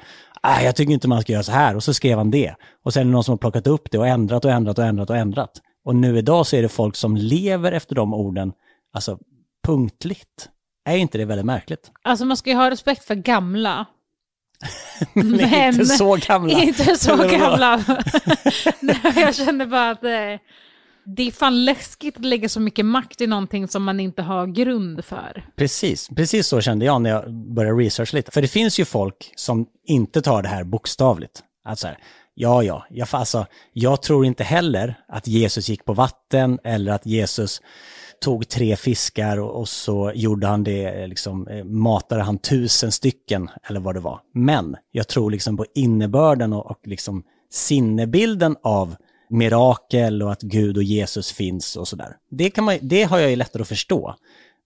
ah, 0.44 0.60
jag 0.60 0.76
tycker 0.76 0.92
inte 0.92 1.08
man 1.08 1.22
ska 1.22 1.32
göra 1.32 1.42
så 1.42 1.52
här 1.52 1.76
och 1.76 1.84
så 1.84 1.94
skrev 1.94 2.18
han 2.18 2.30
det. 2.30 2.54
Och 2.84 2.92
sen 2.92 3.00
är 3.00 3.04
det 3.04 3.10
någon 3.12 3.24
som 3.24 3.32
har 3.32 3.38
plockat 3.38 3.66
upp 3.66 3.90
det 3.90 3.98
och 3.98 4.08
ändrat 4.08 4.44
och 4.44 4.50
ändrat 4.50 4.78
och 4.78 4.84
ändrat 4.84 5.10
och 5.10 5.16
ändrat. 5.16 5.50
Och 5.84 5.96
nu 5.96 6.18
idag 6.18 6.46
så 6.46 6.56
är 6.56 6.62
det 6.62 6.68
folk 6.68 6.96
som 6.96 7.16
lever 7.16 7.72
efter 7.72 7.94
de 7.94 8.14
orden, 8.14 8.52
alltså 8.92 9.18
punktligt. 9.66 10.48
Är 10.84 10.96
inte 10.96 11.18
det 11.18 11.24
väldigt 11.24 11.46
märkligt? 11.46 11.90
Alltså 12.02 12.24
man 12.24 12.36
ska 12.36 12.50
ju 12.50 12.56
ha 12.56 12.70
respekt 12.70 13.04
för 13.04 13.14
gamla. 13.14 13.86
Men, 15.12 15.30
Men- 15.36 15.74
inte 15.74 15.86
så 15.86 16.16
gamla. 16.16 16.62
Inte 16.62 16.96
så 16.96 17.16
gamla. 17.16 17.76
Nej, 18.80 19.00
jag 19.16 19.34
känner 19.34 19.66
bara 19.66 19.90
att 19.90 20.04
eh, 20.04 20.40
det 21.06 21.26
är 21.26 21.30
fan 21.30 21.64
läskigt 21.64 22.16
att 22.16 22.24
lägga 22.24 22.48
så 22.48 22.60
mycket 22.60 22.86
makt 22.86 23.20
i 23.20 23.26
någonting 23.26 23.68
som 23.68 23.84
man 23.84 24.00
inte 24.00 24.22
har 24.22 24.46
grund 24.46 25.04
för. 25.04 25.44
Precis, 25.56 26.08
precis 26.08 26.46
så 26.46 26.60
kände 26.60 26.84
jag 26.84 27.02
när 27.02 27.10
jag 27.10 27.32
började 27.32 27.78
researcha 27.82 28.16
lite. 28.16 28.30
För 28.30 28.42
det 28.42 28.48
finns 28.48 28.80
ju 28.80 28.84
folk 28.84 29.32
som 29.36 29.66
inte 29.86 30.22
tar 30.22 30.42
det 30.42 30.48
här 30.48 30.64
bokstavligt. 30.64 31.42
Att 31.64 31.78
så 31.78 31.86
här, 31.86 31.98
ja, 32.34 32.62
ja, 32.62 32.86
jag, 32.90 33.08
alltså, 33.10 33.46
jag 33.72 34.02
tror 34.02 34.26
inte 34.26 34.44
heller 34.44 34.94
att 35.08 35.26
Jesus 35.26 35.68
gick 35.68 35.84
på 35.84 35.92
vatten 35.92 36.58
eller 36.64 36.92
att 36.92 37.06
Jesus 37.06 37.60
tog 38.24 38.48
tre 38.48 38.76
fiskar 38.76 39.38
och, 39.38 39.60
och 39.60 39.68
så 39.68 40.12
gjorde 40.14 40.46
han 40.46 40.64
det, 40.64 40.84
eh, 40.84 41.08
liksom, 41.08 41.48
eh, 41.48 41.64
matade 41.64 42.22
han 42.22 42.38
tusen 42.38 42.92
stycken 42.92 43.50
eller 43.68 43.80
vad 43.80 43.94
det 43.94 44.00
var. 44.00 44.20
Men 44.34 44.76
jag 44.90 45.08
tror 45.08 45.30
liksom 45.30 45.56
på 45.56 45.66
innebörden 45.74 46.52
och, 46.52 46.70
och 46.70 46.78
liksom 46.84 47.22
sinnebilden 47.50 48.56
av 48.62 48.96
mirakel 49.30 50.22
och 50.22 50.32
att 50.32 50.42
Gud 50.42 50.76
och 50.76 50.82
Jesus 50.82 51.32
finns 51.32 51.76
och 51.76 51.88
sådär. 51.88 52.16
Det, 52.30 52.50
kan 52.50 52.64
man, 52.64 52.78
det 52.82 53.02
har 53.02 53.18
jag 53.18 53.30
ju 53.30 53.36
lättare 53.36 53.62
att 53.62 53.68
förstå. 53.68 54.14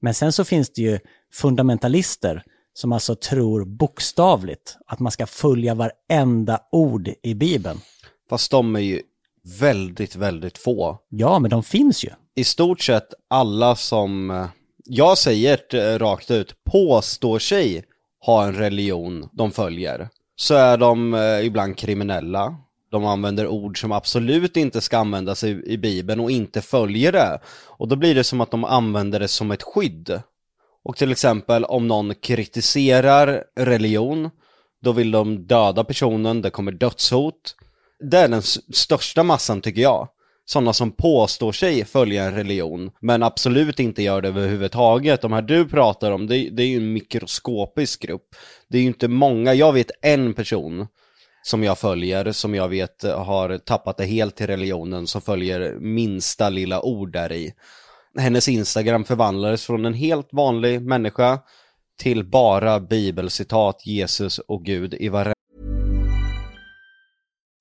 Men 0.01 0.15
sen 0.15 0.33
så 0.33 0.45
finns 0.45 0.71
det 0.71 0.83
ju 0.83 0.99
fundamentalister 1.33 2.43
som 2.75 2.93
alltså 2.93 3.15
tror 3.15 3.65
bokstavligt 3.65 4.77
att 4.87 4.99
man 4.99 5.13
ska 5.13 5.27
följa 5.27 5.75
varenda 5.75 6.61
ord 6.73 7.09
i 7.23 7.35
Bibeln. 7.35 7.81
Fast 8.31 8.51
de 8.51 8.77
är 8.77 8.81
ju 8.81 9.03
väldigt, 9.61 10.17
väldigt 10.17 10.59
få. 10.59 10.99
Ja, 11.09 11.39
men 11.39 11.51
de 11.51 11.63
finns 11.63 12.05
ju. 12.05 12.11
I 12.35 12.45
stort 12.45 12.81
sett 12.81 13.15
alla 13.29 13.77
som, 13.77 14.47
jag 14.85 15.19
säger 15.19 15.61
det 15.71 15.99
rakt 15.99 16.31
ut, 16.31 16.65
påstår 16.65 17.39
sig 17.39 17.85
ha 18.27 18.45
en 18.45 18.55
religion 18.55 19.29
de 19.33 19.51
följer, 19.51 20.09
så 20.37 20.55
är 20.55 20.77
de 20.77 21.15
eh, 21.15 21.47
ibland 21.47 21.77
kriminella. 21.77 22.57
De 22.91 23.05
använder 23.05 23.47
ord 23.47 23.81
som 23.81 23.93
absolut 23.93 24.57
inte 24.57 24.81
ska 24.81 24.99
användas 24.99 25.45
i, 25.45 25.63
i 25.67 25.79
Bibeln 25.79 26.21
och 26.21 26.31
inte 26.31 26.61
följer 26.61 27.13
det. 27.13 27.41
Och 27.67 27.89
då 27.89 27.97
blir 27.97 28.15
det 28.15 28.25
som 28.25 28.41
att 28.41 28.51
de 28.51 28.65
använder 28.65 29.21
det 29.21 29.29
som 29.29 29.51
ett 29.51 29.63
skydd. 29.63 30.23
Och 30.85 30.97
till 30.97 31.13
exempel 31.13 31.65
om 31.65 31.89
någon 31.89 32.15
kritiserar 32.15 33.45
religion, 33.57 34.31
då 34.83 34.93
vill 34.93 35.11
de 35.11 35.47
döda 35.47 35.85
personen, 35.85 36.43
det 36.43 36.51
kommer 36.51 36.73
dödshot. 36.73 37.55
Det 38.01 38.19
är 38.19 38.29
den 38.29 38.43
största 38.43 39.23
massan 39.23 39.61
tycker 39.61 39.83
jag. 39.83 40.09
Sådana 40.45 40.73
som 40.73 40.93
påstår 40.93 41.53
sig 41.53 41.85
följa 41.85 42.25
en 42.25 42.35
religion, 42.35 42.91
men 43.01 43.23
absolut 43.23 43.81
inte 43.81 44.03
gör 44.03 44.23
det 44.23 44.29
överhuvudtaget. 44.29 45.21
De 45.21 45.33
här 45.33 45.43
du 45.43 45.69
pratar 45.69 46.11
om, 46.11 46.27
det, 46.27 46.51
det 46.51 46.63
är 46.63 46.67
ju 46.67 46.77
en 46.77 46.93
mikroskopisk 46.93 48.03
grupp. 48.03 48.35
Det 48.69 48.79
är 48.79 48.83
ju 48.83 48.89
inte 48.89 49.09
många, 49.09 49.55
jag 49.55 49.73
vet 49.73 49.91
en 50.03 50.35
person 50.35 50.87
som 51.43 51.65
jag 51.65 51.79
följer, 51.79 52.33
som 52.33 52.55
jag 52.55 52.69
vet 52.69 53.03
har 53.03 53.59
tappat 53.59 53.97
det 53.97 54.05
helt 54.05 54.37
till 54.37 54.47
religionen, 54.47 55.07
som 55.07 55.21
följer 55.21 55.75
minsta 55.81 56.49
lilla 56.49 56.83
ord 56.83 57.13
där 57.13 57.33
i. 57.33 57.53
Hennes 58.19 58.49
Instagram 58.49 59.05
förvandlades 59.05 59.67
från 59.67 59.85
en 59.85 59.95
helt 59.95 60.29
vanlig 60.33 60.83
människa 60.83 61.39
till 61.99 62.25
bara 62.25 62.81
bibelcitat, 62.81 63.87
Jesus 63.87 64.39
och 64.39 64.65
Gud 64.65 64.95
i 64.95 65.09
varenda 65.09 65.38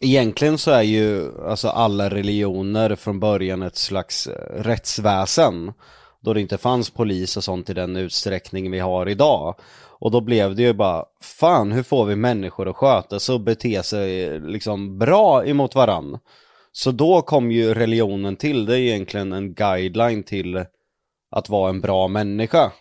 Egentligen 0.00 0.58
så 0.58 0.70
är 0.70 0.82
ju 0.82 1.30
alltså 1.48 1.68
alla 1.68 2.10
religioner 2.10 2.96
från 2.96 3.20
början 3.20 3.62
ett 3.62 3.76
slags 3.76 4.26
eh, 4.26 4.62
rättsväsen. 4.62 5.72
Då 6.20 6.34
det 6.34 6.40
inte 6.40 6.58
fanns 6.58 6.90
polis 6.90 7.36
och 7.36 7.44
sånt 7.44 7.70
i 7.70 7.74
den 7.74 7.96
utsträckning 7.96 8.70
vi 8.70 8.78
har 8.78 9.08
idag. 9.08 9.54
Och 9.98 10.10
då 10.10 10.20
blev 10.20 10.54
det 10.54 10.62
ju 10.62 10.72
bara, 10.72 11.04
fan 11.20 11.72
hur 11.72 11.82
får 11.82 12.04
vi 12.04 12.16
människor 12.16 12.68
att 12.68 12.76
sköta 12.76 13.20
sig 13.20 13.34
och 13.34 13.40
bete 13.40 13.82
sig 13.82 14.40
liksom 14.40 14.98
bra 14.98 15.46
emot 15.46 15.74
varann. 15.74 16.18
Så 16.72 16.90
då 16.90 17.22
kom 17.22 17.52
ju 17.52 17.74
religionen 17.74 18.36
till, 18.36 18.66
det 18.66 18.78
är 18.78 18.80
egentligen 18.80 19.32
en 19.32 19.54
guideline 19.54 20.22
till 20.22 20.64
att 21.30 21.48
vara 21.48 21.70
en 21.70 21.80
bra 21.80 22.08
människa. 22.08 22.72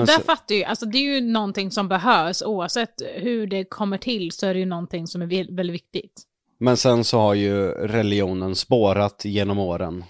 Och 0.00 0.06
där 0.06 0.18
fattar 0.20 0.54
ju, 0.54 0.64
alltså 0.64 0.86
det 0.86 0.98
är 0.98 1.14
ju 1.14 1.20
någonting 1.20 1.70
som 1.70 1.88
behövs 1.88 2.42
oavsett 2.42 2.94
hur 3.14 3.46
det 3.46 3.64
kommer 3.64 3.98
till 3.98 4.32
så 4.32 4.46
är 4.46 4.54
det 4.54 4.60
ju 4.60 4.66
någonting 4.66 5.06
som 5.06 5.22
är 5.22 5.26
väl- 5.26 5.56
väldigt 5.56 5.74
viktigt. 5.74 6.22
Men 6.60 6.76
sen 6.76 7.04
så 7.04 7.18
har 7.18 7.34
ju 7.34 7.68
religionen 7.70 8.54
spårat 8.54 9.24
genom 9.24 9.58
åren. 9.58 10.04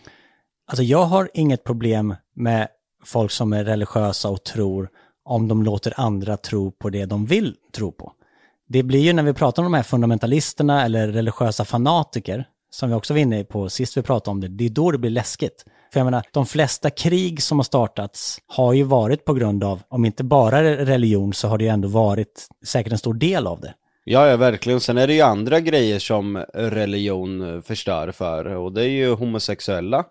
Alltså 0.66 0.82
jag 0.82 1.04
har 1.04 1.30
inget 1.34 1.64
problem 1.64 2.14
med 2.34 2.68
folk 3.04 3.30
som 3.30 3.52
är 3.52 3.64
religiösa 3.64 4.28
och 4.28 4.44
tror 4.44 4.88
om 5.24 5.48
de 5.48 5.62
låter 5.62 6.00
andra 6.00 6.36
tro 6.36 6.70
på 6.70 6.90
det 6.90 7.04
de 7.06 7.26
vill 7.26 7.54
tro 7.72 7.92
på. 7.92 8.12
Det 8.68 8.82
blir 8.82 9.00
ju 9.00 9.12
när 9.12 9.22
vi 9.22 9.32
pratar 9.32 9.62
om 9.62 9.72
de 9.72 9.76
här 9.76 9.82
fundamentalisterna 9.82 10.84
eller 10.84 11.08
religiösa 11.08 11.64
fanatiker, 11.64 12.48
som 12.70 12.88
vi 12.88 12.94
också 12.94 13.14
var 13.14 13.20
inne 13.20 13.44
på 13.44 13.68
sist 13.68 13.96
vi 13.96 14.02
pratade 14.02 14.30
om 14.30 14.40
det, 14.40 14.48
det 14.48 14.64
är 14.64 14.70
då 14.70 14.90
det 14.90 14.98
blir 14.98 15.10
läskigt. 15.10 15.64
För 15.92 16.00
jag 16.00 16.04
menar, 16.04 16.24
de 16.32 16.46
flesta 16.46 16.90
krig 16.90 17.42
som 17.42 17.58
har 17.58 17.64
startats 17.64 18.38
har 18.46 18.72
ju 18.72 18.82
varit 18.82 19.24
på 19.24 19.34
grund 19.34 19.64
av, 19.64 19.82
om 19.88 20.04
inte 20.04 20.24
bara 20.24 20.62
religion, 20.62 21.32
så 21.32 21.48
har 21.48 21.58
det 21.58 21.64
ju 21.64 21.70
ändå 21.70 21.88
varit 21.88 22.48
säkert 22.64 22.92
en 22.92 22.98
stor 22.98 23.14
del 23.14 23.46
av 23.46 23.60
det. 23.60 23.74
Ja, 24.04 24.28
ja, 24.28 24.36
verkligen. 24.36 24.80
Sen 24.80 24.98
är 24.98 25.06
det 25.06 25.14
ju 25.14 25.20
andra 25.20 25.60
grejer 25.60 25.98
som 25.98 26.44
religion 26.54 27.62
förstör 27.62 28.12
för 28.12 28.44
och 28.44 28.72
det 28.72 28.82
är 28.82 28.88
ju 28.88 29.14
homosexuella. 29.14 30.04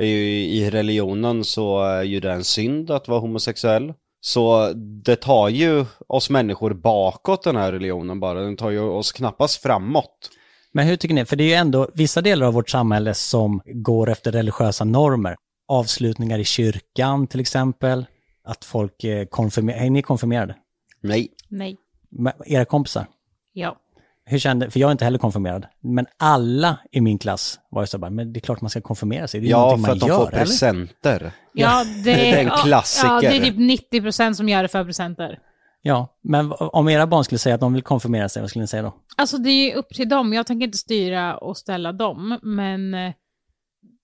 I 0.00 0.70
religionen 0.70 1.44
så 1.44 1.82
är 1.82 2.02
ju 2.02 2.20
det 2.20 2.32
en 2.32 2.44
synd 2.44 2.90
att 2.90 3.08
vara 3.08 3.20
homosexuell. 3.20 3.92
Så 4.20 4.72
det 5.04 5.16
tar 5.16 5.48
ju 5.48 5.84
oss 6.06 6.30
människor 6.30 6.74
bakåt 6.74 7.42
den 7.42 7.56
här 7.56 7.72
religionen 7.72 8.20
bara, 8.20 8.40
den 8.40 8.56
tar 8.56 8.70
ju 8.70 8.80
oss 8.80 9.12
knappast 9.12 9.62
framåt. 9.62 10.30
Men 10.72 10.86
hur 10.86 10.96
tycker 10.96 11.14
ni? 11.14 11.24
För 11.24 11.36
det 11.36 11.44
är 11.44 11.48
ju 11.48 11.54
ändå 11.54 11.88
vissa 11.94 12.20
delar 12.22 12.46
av 12.46 12.54
vårt 12.54 12.70
samhälle 12.70 13.14
som 13.14 13.60
går 13.66 14.10
efter 14.10 14.32
religiösa 14.32 14.84
normer. 14.84 15.36
Avslutningar 15.68 16.38
i 16.38 16.44
kyrkan 16.44 17.26
till 17.26 17.40
exempel. 17.40 18.06
Att 18.44 18.64
folk 18.64 19.04
eh, 19.04 19.24
konfirmerar. 19.24 19.78
Är 19.78 19.90
ni 19.90 20.02
konfirmerade? 20.02 20.54
Nej. 21.00 21.28
Nej. 21.48 21.76
Med 22.10 22.32
Era 22.46 22.64
kompisar? 22.64 23.06
Ja. 23.52 23.76
Hur 24.24 24.38
kände, 24.38 24.70
för 24.70 24.80
jag 24.80 24.88
är 24.88 24.92
inte 24.92 25.04
heller 25.04 25.18
konfirmerad, 25.18 25.66
men 25.80 26.06
alla 26.16 26.78
i 26.92 27.00
min 27.00 27.18
klass 27.18 27.58
var 27.70 27.82
ju 27.82 27.86
så 27.86 27.98
bara, 27.98 28.10
men 28.10 28.32
det 28.32 28.38
är 28.38 28.40
klart 28.40 28.60
man 28.60 28.70
ska 28.70 28.80
konfirmera 28.80 29.28
sig, 29.28 29.40
det 29.40 29.46
är 29.46 29.50
Ja, 29.50 29.58
någonting 29.60 29.84
för 29.84 29.88
man 29.90 29.96
att 29.96 30.00
de 30.00 30.08
gör, 30.08 30.16
får 30.18 30.28
eller? 30.28 30.38
presenter. 30.38 31.32
Ja, 31.52 31.84
det, 32.04 32.14
Det 32.14 32.30
är 32.30 32.40
en 32.40 32.46
ja, 32.46 32.56
klassiker. 32.56 33.08
Ja, 33.12 33.20
det 33.20 33.36
är 33.36 33.40
typ 33.40 33.92
90% 33.92 34.32
som 34.34 34.48
gör 34.48 34.62
det 34.62 34.68
för 34.68 34.84
presenter. 34.84 35.38
Ja, 35.82 36.18
men 36.22 36.52
om 36.58 36.88
era 36.88 37.06
barn 37.06 37.24
skulle 37.24 37.38
säga 37.38 37.54
att 37.54 37.60
de 37.60 37.72
vill 37.72 37.82
konfirmera 37.82 38.28
sig, 38.28 38.42
vad 38.42 38.50
skulle 38.50 38.62
ni 38.62 38.66
säga 38.66 38.82
då? 38.82 38.94
Alltså 39.16 39.38
det 39.38 39.50
är 39.50 39.66
ju 39.66 39.74
upp 39.74 39.88
till 39.88 40.08
dem, 40.08 40.32
jag 40.32 40.46
tänker 40.46 40.66
inte 40.66 40.78
styra 40.78 41.36
och 41.36 41.56
ställa 41.56 41.92
dem, 41.92 42.38
men 42.42 42.94
eh, 42.94 43.12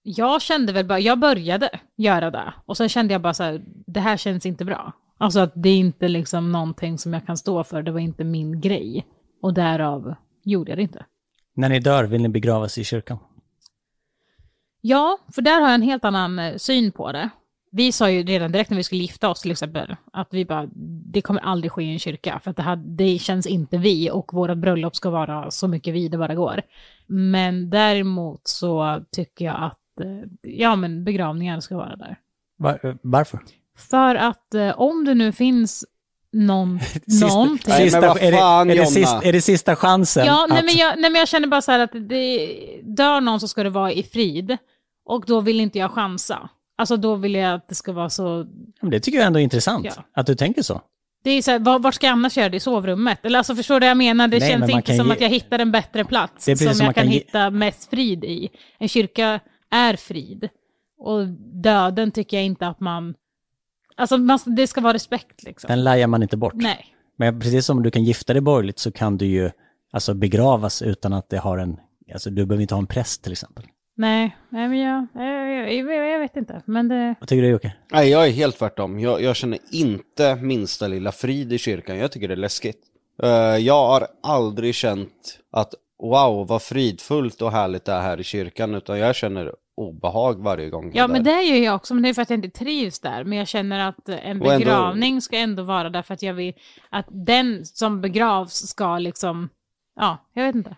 jag 0.03 0.43
kände 0.43 0.73
väl 0.73 0.87
bara, 0.87 1.01
jag 1.01 1.19
började 1.19 1.71
göra 1.97 2.31
det, 2.31 2.55
och 2.67 2.77
sen 2.77 2.89
kände 2.89 3.15
jag 3.15 3.21
bara 3.21 3.35
så 3.35 3.43
här, 3.43 3.63
det 3.87 4.01
här 4.01 4.17
känns 4.17 4.47
inte 4.47 4.65
bra. 4.65 4.93
Alltså 5.19 5.41
att 5.41 5.53
det 5.55 5.69
är 5.69 5.77
inte 5.77 6.09
liksom 6.09 6.53
någonting 6.53 6.99
som 6.99 7.13
jag 7.13 7.27
kan 7.27 7.37
stå 7.37 7.65
för, 7.65 7.83
det 7.83 7.93
var 7.93 8.01
inte 8.01 8.25
min 8.25 8.61
grej. 8.61 9.07
Och 9.43 9.55
därav 9.55 10.15
gjorde 10.45 10.71
jag 10.71 10.79
det 10.79 10.83
inte. 10.83 11.05
När 11.55 11.69
ni 11.69 11.81
dör, 11.81 12.05
vill 12.05 12.23
ni 12.23 12.29
begravas 12.29 12.79
i 12.79 12.85
kyrkan? 12.85 13.19
Ja, 14.81 15.19
för 15.35 15.43
där 15.43 15.61
har 15.61 15.69
jag 15.69 15.75
en 15.75 15.83
helt 15.83 16.05
annan 16.05 16.39
eh, 16.39 16.57
syn 16.57 16.93
på 16.93 17.13
det. 17.13 17.31
Vi 17.77 17.93
sa 17.93 18.11
ju 18.11 18.23
redan 18.23 18.53
direkt 18.53 18.71
när 18.71 18.77
vi 18.77 18.83
skulle 18.85 19.01
gifta 19.03 19.29
oss 19.29 19.43
till 19.43 19.51
exempel, 19.51 19.97
att 20.13 20.29
vi 20.31 20.45
bara, 20.45 20.69
det 21.13 21.21
kommer 21.23 21.41
aldrig 21.41 21.73
ske 21.73 21.83
i 21.83 21.93
en 21.93 21.99
kyrka, 21.99 22.41
för 22.45 22.51
att 22.51 22.57
det, 22.57 22.63
här, 22.63 22.77
det 22.77 23.19
känns 23.19 23.47
inte 23.47 23.77
vi 23.79 24.11
och 24.11 24.35
vårt 24.35 24.57
bröllop 24.57 24.97
ska 24.97 25.11
vara 25.11 25.51
så 25.51 25.69
mycket 25.69 25.95
vi 25.95 26.09
det 26.09 26.19
bara 26.19 26.35
går. 26.35 26.63
Men 27.07 27.71
däremot 27.71 28.49
så 28.49 29.01
tycker 29.13 29.45
jag 29.45 29.55
att, 29.63 30.01
eh, 30.01 30.51
ja 30.53 30.77
men 30.77 31.05
begravningar 31.05 31.61
ska 31.61 31.77
vara 31.77 31.97
där. 31.97 32.17
Var, 32.57 32.99
varför? 33.03 33.41
För 33.77 34.15
att 34.15 34.55
eh, 34.55 34.81
om 34.81 35.05
det 35.05 35.15
nu 35.15 35.33
finns 35.33 35.85
någon, 36.33 36.79
Sista- 37.07 37.27
någonting... 37.27 37.65
Nej, 37.73 37.91
vad 37.91 38.05
är, 38.05 38.33
det, 38.33 38.73
är, 38.73 38.79
det 38.81 38.87
sista, 38.87 39.23
är 39.23 39.33
det 39.33 39.41
sista 39.41 39.77
chansen? 39.77 40.27
Ja, 40.27 40.47
nej 40.51 40.59
att- 40.59 40.65
men, 40.65 40.75
jag, 40.77 40.95
nej 41.01 41.11
men 41.11 41.19
jag 41.19 41.29
känner 41.29 41.49
bara 41.49 41.63
så 41.63 41.73
här 41.73 41.79
att 41.79 41.93
det, 41.93 42.57
dör 42.83 43.21
någon 43.21 43.41
så 43.41 43.49
ska 43.49 43.63
det 43.63 43.71
vara 43.71 43.93
i 43.93 44.03
frid. 44.03 44.57
Och 45.07 45.25
då 45.27 45.41
vill 45.41 45.61
inte 45.61 45.79
jag 45.79 45.91
chansa. 45.91 46.49
Alltså 46.77 46.97
då 46.97 47.15
vill 47.17 47.35
jag 47.35 47.55
att 47.55 47.69
det 47.69 47.75
ska 47.75 47.93
vara 47.93 48.11
så... 48.11 48.47
Men 48.81 48.91
Det 48.91 49.01
tycker 49.01 49.19
jag 49.19 49.27
ändå 49.27 49.39
är 49.39 49.43
intressant, 49.45 49.85
Ja. 49.97 50.05
att 50.15 50.27
du 50.27 50.35
tänker 50.35 50.63
så. 50.63 50.81
Det 51.25 51.31
är 51.31 51.43
så 51.43 51.51
här, 51.51 51.59
var, 51.59 51.79
vart 51.79 51.95
ska 51.95 52.07
jag 52.07 52.13
annars 52.13 52.37
göra 52.37 52.49
det? 52.49 52.57
I 52.57 52.61
sovrummet? 52.61 53.25
Eller 53.25 53.39
alltså 53.39 53.55
förstår 53.57 53.75
du 53.75 53.87
vad 53.87 53.91
jag 53.91 53.97
menar? 53.97 54.29
Det 54.29 54.39
Nej, 54.39 54.49
men 54.51 54.59
känns 54.61 54.71
man 54.73 54.79
inte 54.81 54.97
som 54.97 55.07
ge- 55.07 55.13
att 55.13 55.21
jag 55.21 55.29
hittar 55.29 55.59
en 55.59 55.73
bättre 55.73 56.05
plats 56.05 56.45
som 56.45 56.57
som 56.57 56.67
jag 56.67 56.77
kan, 56.79 56.95
kan 56.95 57.07
ge- 57.07 57.13
hitta 57.19 57.51
mest 57.51 57.91
frid 57.91 58.25
i. 58.25 58.49
En 58.79 58.89
kyrka 58.89 59.41
är 59.71 59.97
frid. 59.97 60.49
Och 60.99 61.27
döden 61.63 62.11
tycker 62.11 62.37
jag 62.37 62.47
inte 62.47 62.67
att 62.69 62.81
man... 62.81 63.15
Alltså 63.97 64.19
man, 64.19 64.39
det 64.47 64.67
ska 64.67 64.81
vara 64.81 64.93
respekt 64.95 65.43
liksom. 65.43 65.69
Den 65.69 65.85
lajar 65.85 66.07
man 66.07 66.23
inte 66.23 66.37
bort. 66.37 66.55
Nej. 66.55 66.87
Men 67.17 67.41
precis 67.41 67.67
som 67.67 67.83
du 67.83 67.91
kan 67.91 68.05
gifta 68.05 68.33
dig 68.33 68.43
borgerligt 68.43 68.79
så 68.79 68.93
kan 68.93 69.19
du 69.19 69.27
ju 69.27 69.51
alltså 69.93 70.15
begravas 70.15 70.83
utan 70.83 71.13
att 71.13 71.29
det 71.29 71.39
har 71.39 71.59
en, 71.59 71.77
alltså 72.13 72.31
du 72.31 72.47
behöver 72.47 72.63
inte 72.63 72.75
ha 72.75 72.81
en 72.81 72.87
präst 72.87 73.23
till 73.23 73.33
exempel. 73.33 73.65
Nej, 73.97 74.37
nej 74.49 74.69
men 74.69 74.79
jag, 74.79 75.07
jag, 75.15 75.75
jag, 75.75 76.09
jag 76.13 76.19
vet 76.19 76.37
inte. 76.37 76.63
Men 76.67 76.89
det... 76.89 77.15
Vad 77.21 77.29
tycker 77.29 77.43
du 77.43 77.49
Jocke? 77.49 77.73
Nej, 77.93 78.09
jag 78.11 78.27
är 78.27 78.31
helt 78.31 78.59
tvärtom. 78.59 79.01
Jag, 79.01 79.23
jag 79.23 79.37
känner 79.37 79.59
inte 79.73 80.35
minsta 80.37 80.87
lilla 80.89 81.13
frid 81.13 81.53
i 81.53 81.59
kyrkan. 81.59 81.99
Jag 81.99 82.13
tycker 82.13 82.29
det 82.29 82.35
är 82.35 82.37
läskigt. 82.37 82.79
Eh, 83.23 83.29
jag 83.57 83.87
har 83.87 84.07
aldrig 84.23 84.75
känt 84.75 85.41
att 85.51 85.75
wow, 86.03 86.47
vad 86.47 86.63
fridfullt 86.63 87.43
och 87.43 87.53
härligt 87.53 87.85
det 87.85 87.93
är 87.93 88.01
här 88.01 88.21
i 88.21 88.25
kyrkan, 88.25 88.75
utan 88.75 88.99
jag 88.99 89.17
känner 89.17 89.55
obehag 89.77 90.43
varje 90.43 90.71
gång. 90.71 90.93
Ja, 90.95 91.09
men 91.09 91.25
det 91.25 91.43
gör 91.43 91.57
jag 91.57 91.75
också, 91.75 91.95
men 91.95 92.03
det 92.03 92.09
är 92.09 92.15
för 92.15 92.23
att 92.23 92.31
jag 92.31 92.37
inte 92.45 92.59
trivs 92.59 93.01
där. 93.01 93.25
Men 93.25 93.39
jag 93.39 93.49
känner 93.49 93.89
att 93.89 94.09
en 94.09 94.43
Och 94.43 94.53
ändå- 94.53 94.59
begravning 94.59 95.21
ska 95.21 95.37
ändå 95.37 95.63
vara 95.63 95.91
där 95.91 96.03
för 96.03 96.15
att 96.15 96.23
jag 96.23 96.35
vill 96.35 96.55
att 96.91 97.07
den 97.11 97.65
som 97.67 98.01
begravs 98.01 98.55
ska 98.69 98.99
liksom, 98.99 99.49
ja, 99.97 100.19
jag 100.33 100.45
vet 100.45 100.55
inte. 100.55 100.77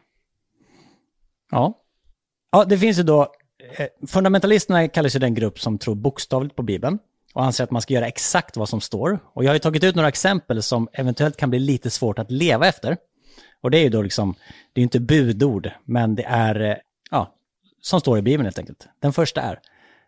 Ja. 1.51 1.83
Ja, 2.57 2.65
det 2.65 2.79
finns 2.79 2.99
ju 2.99 3.03
då, 3.03 3.23
eh, 3.77 3.87
fundamentalisterna 4.07 4.89
kallas 4.89 5.15
ju 5.15 5.19
den 5.19 5.35
grupp 5.35 5.61
som 5.61 5.79
tror 5.79 5.95
bokstavligt 5.95 6.57
på 6.57 6.63
Bibeln 6.63 6.99
och 7.35 7.45
anser 7.45 7.65
att 7.65 7.71
man 7.71 7.83
ska 7.83 7.95
göra 7.95 8.07
exakt 8.07 8.57
vad 8.57 8.69
som 8.69 8.81
står. 8.81 9.19
Och 9.35 9.45
jag 9.45 9.49
har 9.49 9.55
ju 9.55 9.59
tagit 9.59 9.85
ut 9.85 9.95
några 9.95 10.09
exempel 10.09 10.63
som 10.63 10.89
eventuellt 10.93 11.37
kan 11.37 11.51
bli 11.51 11.59
lite 11.59 11.91
svårt 11.91 12.19
att 12.19 12.31
leva 12.31 12.67
efter. 12.67 12.97
Och 13.61 13.71
det 13.71 13.79
är 13.79 13.83
ju 13.83 13.89
då 13.89 14.03
liksom, 14.03 14.35
det 14.73 14.79
är 14.79 14.81
ju 14.81 14.83
inte 14.83 15.01
budord, 15.01 15.71
men 15.85 16.15
det 16.15 16.23
är, 16.23 16.61
eh, 16.61 16.77
ja, 17.11 17.35
som 17.83 18.01
står 18.01 18.19
i 18.19 18.23
Bibeln 18.23 18.47
helt 18.47 18.59
enkelt. 18.59 18.89
Den 19.03 19.13
första 19.13 19.41
är, 19.41 19.61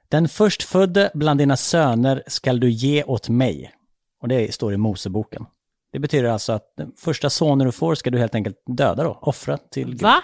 den 0.08 0.28
förstfödde 0.28 1.10
bland 1.14 1.40
dina 1.40 1.56
söner 1.56 2.22
skall 2.26 2.60
du 2.60 2.70
ge 2.70 3.04
åt 3.04 3.28
mig. 3.28 3.72
Och 4.22 4.28
det 4.28 4.54
står 4.54 4.74
i 4.74 4.76
Moseboken. 4.76 5.46
Det 5.92 5.98
betyder 5.98 6.28
alltså 6.28 6.52
att 6.52 6.76
den 6.76 6.92
första 6.96 7.30
sonen 7.30 7.66
du 7.66 7.72
får 7.72 7.94
ska 7.94 8.10
du 8.10 8.18
helt 8.18 8.34
enkelt 8.34 8.56
döda 8.66 9.04
då, 9.04 9.18
offra 9.22 9.56
till 9.56 9.90
Gud. 9.90 10.02
Va? 10.02 10.22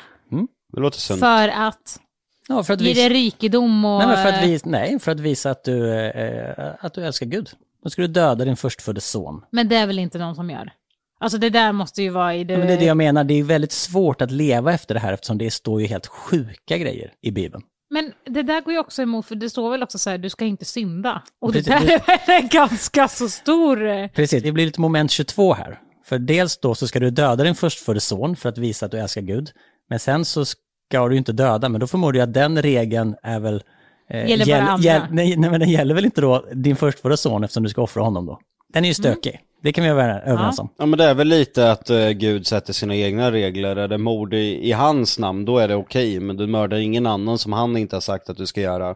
Det 0.74 0.80
låter 0.80 0.98
sunt. 0.98 1.20
För 1.20 1.48
att 1.48 2.00
Ja, 2.48 2.62
för 2.64 2.74
att 2.74 2.80
ge 2.80 2.88
visa... 2.88 3.02
det 3.08 3.14
rikedom 3.14 3.84
och... 3.84 3.98
Nej, 4.06 4.16
för 4.16 4.28
att 4.28 4.42
eh, 4.42 4.48
visa, 4.48 4.68
nej, 4.68 4.98
för 4.98 5.12
att 5.12 5.20
visa 5.20 5.50
att 5.50 5.64
du, 5.64 5.94
eh, 5.94 6.74
att 6.80 6.94
du 6.94 7.04
älskar 7.06 7.26
Gud. 7.26 7.50
Då 7.84 7.90
ska 7.90 8.02
du 8.02 8.08
döda 8.08 8.44
din 8.44 8.56
förstfödde 8.56 9.00
son. 9.00 9.42
Men 9.50 9.68
det 9.68 9.76
är 9.76 9.86
väl 9.86 9.98
inte 9.98 10.18
någon 10.18 10.34
som 10.34 10.50
gör? 10.50 10.72
Alltså 11.20 11.38
det 11.38 11.50
där 11.50 11.72
måste 11.72 12.02
ju 12.02 12.10
vara 12.10 12.34
i 12.34 12.44
det... 12.44 12.58
Men 12.58 12.66
det 12.66 12.72
är 12.72 12.78
det 12.78 12.84
jag 12.84 12.96
menar, 12.96 13.24
det 13.24 13.34
är 13.34 13.42
väldigt 13.42 13.72
svårt 13.72 14.22
att 14.22 14.30
leva 14.30 14.72
efter 14.72 14.94
det 14.94 15.00
här 15.00 15.12
eftersom 15.12 15.38
det 15.38 15.50
står 15.50 15.80
ju 15.80 15.86
helt 15.86 16.06
sjuka 16.06 16.78
grejer 16.78 17.12
i 17.22 17.30
Bibeln. 17.30 17.62
Men 17.90 18.12
det 18.26 18.42
där 18.42 18.60
går 18.60 18.72
ju 18.72 18.78
också 18.78 19.02
emot, 19.02 19.26
för 19.26 19.34
det 19.34 19.50
står 19.50 19.70
väl 19.70 19.82
också 19.82 19.98
så 19.98 20.10
här, 20.10 20.18
du 20.18 20.30
ska 20.30 20.44
inte 20.44 20.64
synda. 20.64 21.22
Och 21.40 21.52
det 21.52 21.62
Precis, 21.64 21.88
där 21.88 22.14
är 22.14 22.26
väl 22.26 22.42
en 22.42 22.48
ganska 22.48 23.08
så 23.08 23.28
stor... 23.28 23.86
eh, 23.88 24.08
Precis, 24.08 24.42
det 24.42 24.52
blir 24.52 24.66
lite 24.66 24.80
moment 24.80 25.10
22 25.10 25.54
här. 25.54 25.78
För 26.04 26.18
dels 26.18 26.58
då 26.58 26.74
så 26.74 26.86
ska 26.88 27.00
du 27.00 27.10
döda 27.10 27.44
din 27.44 27.54
förstfödde 27.54 28.00
son 28.00 28.36
för 28.36 28.48
att 28.48 28.58
visa 28.58 28.86
att 28.86 28.92
du 28.92 28.98
älskar 28.98 29.20
Gud. 29.22 29.50
Men 29.90 29.98
sen 29.98 30.24
så 30.24 30.44
ska 30.90 31.08
du 31.08 31.16
inte 31.16 31.32
döda, 31.32 31.68
men 31.68 31.80
då 31.80 31.86
förmodar 31.86 32.18
jag 32.18 32.26
att 32.28 32.34
den 32.34 32.62
regeln 32.62 33.14
är 33.22 33.40
väl... 33.40 33.62
eh, 34.10 34.26
Gäller 34.30 34.46
bara 34.46 34.72
andra. 34.72 35.08
nej, 35.10 35.36
nej, 35.36 35.50
men 35.50 35.60
den 35.60 35.68
gäller 35.70 35.94
väl 35.94 36.04
inte 36.04 36.20
då 36.20 36.44
din 36.52 36.76
förstfödde 36.76 37.16
son 37.16 37.44
eftersom 37.44 37.62
du 37.62 37.68
ska 37.68 37.82
offra 37.82 38.02
honom 38.02 38.26
då? 38.26 38.40
Den 38.72 38.84
är 38.84 38.88
ju 38.88 38.94
stökig. 38.94 39.40
Det 39.62 39.72
kan 39.72 39.84
vi 39.84 39.90
vara 39.90 40.20
överens 40.20 40.58
om. 40.58 40.68
Ja 40.78 40.86
men 40.86 40.98
det 40.98 41.04
är 41.04 41.14
väl 41.14 41.28
lite 41.28 41.70
att 41.72 41.90
eh, 41.90 42.08
Gud 42.10 42.46
sätter 42.46 42.72
sina 42.72 42.96
egna 42.96 43.32
regler. 43.32 43.76
Är 43.76 43.88
det 43.88 43.98
mord 43.98 44.34
i, 44.34 44.68
i 44.68 44.72
hans 44.72 45.18
namn, 45.18 45.44
då 45.44 45.58
är 45.58 45.68
det 45.68 45.74
okej. 45.74 46.20
Men 46.20 46.36
du 46.36 46.46
mördar 46.46 46.76
ingen 46.78 47.06
annan 47.06 47.38
som 47.38 47.52
han 47.52 47.76
inte 47.76 47.96
har 47.96 48.00
sagt 48.00 48.30
att 48.30 48.36
du 48.36 48.46
ska 48.46 48.60
göra. 48.60 48.94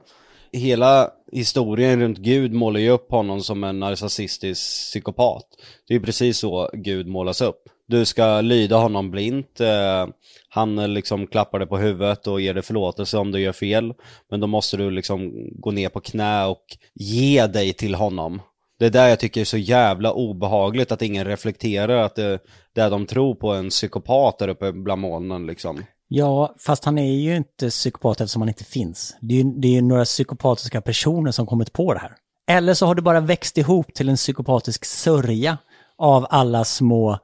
Hela 0.52 1.10
historien 1.32 2.00
runt 2.00 2.18
Gud 2.18 2.52
målar 2.52 2.80
ju 2.80 2.90
upp 2.90 3.10
honom 3.10 3.40
som 3.40 3.64
en 3.64 3.80
narcissistisk 3.80 4.60
psykopat. 4.62 5.44
Det 5.88 5.94
är 5.94 5.98
ju 5.98 6.04
precis 6.04 6.38
så 6.38 6.70
Gud 6.72 7.06
målas 7.06 7.40
upp. 7.40 7.62
Du 7.88 8.04
ska 8.04 8.40
lyda 8.40 8.76
honom 8.76 9.10
blint. 9.10 9.60
Eh, 9.60 10.06
han 10.48 10.94
liksom 10.94 11.26
klappar 11.26 11.58
dig 11.58 11.68
på 11.68 11.78
huvudet 11.78 12.26
och 12.26 12.40
ger 12.40 12.54
dig 12.54 12.62
förlåtelse 12.62 13.18
om 13.18 13.32
du 13.32 13.40
gör 13.40 13.52
fel. 13.52 13.94
Men 14.30 14.40
då 14.40 14.46
måste 14.46 14.76
du 14.76 14.90
liksom 14.90 15.32
gå 15.60 15.70
ner 15.70 15.88
på 15.88 16.00
knä 16.00 16.44
och 16.44 16.64
ge 16.94 17.46
dig 17.46 17.72
till 17.72 17.94
honom. 17.94 18.42
Det 18.78 18.86
är 18.86 18.90
där 18.90 19.08
jag 19.08 19.20
tycker 19.20 19.40
är 19.40 19.44
så 19.44 19.56
jävla 19.56 20.12
obehagligt 20.12 20.92
att 20.92 21.02
ingen 21.02 21.24
reflekterar 21.24 22.02
att 22.02 22.14
det, 22.14 22.38
det 22.74 22.80
är 22.80 22.90
de 22.90 23.06
tror 23.06 23.34
på 23.34 23.52
en 23.52 23.68
psykopat 23.68 24.38
där 24.38 24.48
uppe 24.48 24.72
bland 24.72 25.00
molnen 25.00 25.46
liksom. 25.46 25.82
Ja, 26.08 26.54
fast 26.58 26.84
han 26.84 26.98
är 26.98 27.12
ju 27.12 27.36
inte 27.36 27.70
psykopat 27.70 28.20
eftersom 28.20 28.42
han 28.42 28.48
inte 28.48 28.64
finns. 28.64 29.16
Det 29.20 29.34
är 29.34 29.38
ju 29.38 29.44
det 29.44 29.76
är 29.76 29.82
några 29.82 30.04
psykopatiska 30.04 30.80
personer 30.80 31.30
som 31.30 31.46
kommit 31.46 31.72
på 31.72 31.94
det 31.94 32.00
här. 32.00 32.12
Eller 32.50 32.74
så 32.74 32.86
har 32.86 32.94
det 32.94 33.02
bara 33.02 33.20
växt 33.20 33.58
ihop 33.58 33.94
till 33.94 34.08
en 34.08 34.16
psykopatisk 34.16 34.84
sörja 34.84 35.58
av 35.98 36.26
alla 36.30 36.64
små, 36.64 37.18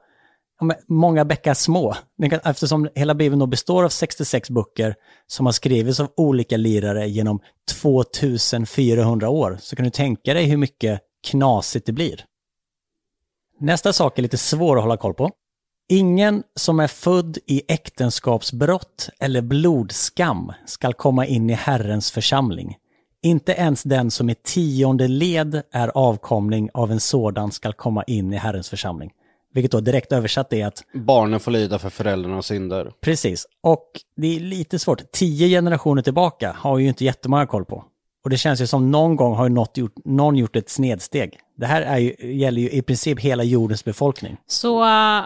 många 0.87 1.25
bäckar 1.25 1.53
små. 1.53 1.95
Eftersom 2.43 2.89
hela 2.95 3.15
Bibeln 3.15 3.39
då 3.39 3.45
består 3.45 3.83
av 3.83 3.89
66 3.89 4.49
böcker 4.49 4.95
som 5.27 5.45
har 5.45 5.53
skrivits 5.53 5.99
av 5.99 6.11
olika 6.17 6.57
lirare 6.57 7.07
genom 7.07 7.39
2400 7.81 9.29
år 9.29 9.57
så 9.61 9.75
kan 9.75 9.85
du 9.85 9.91
tänka 9.91 10.33
dig 10.33 10.45
hur 10.45 10.57
mycket 10.57 11.01
knasigt 11.27 11.85
det 11.85 11.91
blir. 11.91 12.25
Nästa 13.59 13.93
sak 13.93 14.17
är 14.17 14.21
lite 14.21 14.37
svår 14.37 14.77
att 14.77 14.83
hålla 14.83 14.97
koll 14.97 15.13
på. 15.13 15.31
Ingen 15.89 16.43
som 16.55 16.79
är 16.79 16.87
född 16.87 17.37
i 17.47 17.61
äktenskapsbrott 17.67 19.09
eller 19.19 19.41
blodskam 19.41 20.51
skall 20.65 20.93
komma 20.93 21.25
in 21.25 21.49
i 21.49 21.53
Herrens 21.53 22.11
församling. 22.11 22.75
Inte 23.21 23.51
ens 23.51 23.83
den 23.83 24.11
som 24.11 24.29
i 24.29 24.35
tionde 24.35 25.07
led 25.07 25.61
är 25.71 25.87
avkomling 25.87 26.69
av 26.73 26.91
en 26.91 26.99
sådan 26.99 27.51
skall 27.51 27.73
komma 27.73 28.03
in 28.03 28.33
i 28.33 28.37
Herrens 28.37 28.69
församling. 28.69 29.11
Vilket 29.55 29.71
då 29.71 29.79
direkt 29.79 30.11
översatt 30.11 30.53
är 30.53 30.67
att, 30.67 30.83
Barnen 30.93 31.39
får 31.39 31.51
lida 31.51 31.79
för 31.79 31.89
föräldrarnas 31.89 32.45
synder. 32.45 32.91
precis, 33.01 33.47
och 33.63 33.85
det 34.17 34.35
är 34.35 34.39
lite 34.39 34.79
svårt. 34.79 35.11
Tio 35.11 35.47
generationer 35.47 36.01
tillbaka 36.01 36.55
har 36.59 36.77
ju 36.79 36.87
inte 36.87 37.05
jättemånga 37.05 37.45
koll 37.47 37.65
på. 37.65 37.83
Och 38.23 38.29
det 38.29 38.37
känns 38.37 38.61
ju 38.61 38.67
som 38.67 38.91
någon 38.91 39.15
gång 39.15 39.35
har 39.35 39.49
något 39.49 39.77
gjort, 39.77 39.93
någon 40.05 40.35
gjort 40.35 40.55
ett 40.55 40.69
snedsteg. 40.69 41.39
Det 41.57 41.65
här 41.65 41.81
är 41.81 41.97
ju, 41.97 42.35
gäller 42.35 42.61
ju 42.61 42.69
i 42.71 42.81
princip 42.81 43.19
hela 43.19 43.43
jordens 43.43 43.85
befolkning. 43.85 44.37
Så 44.47 44.83
eh, 44.83 45.23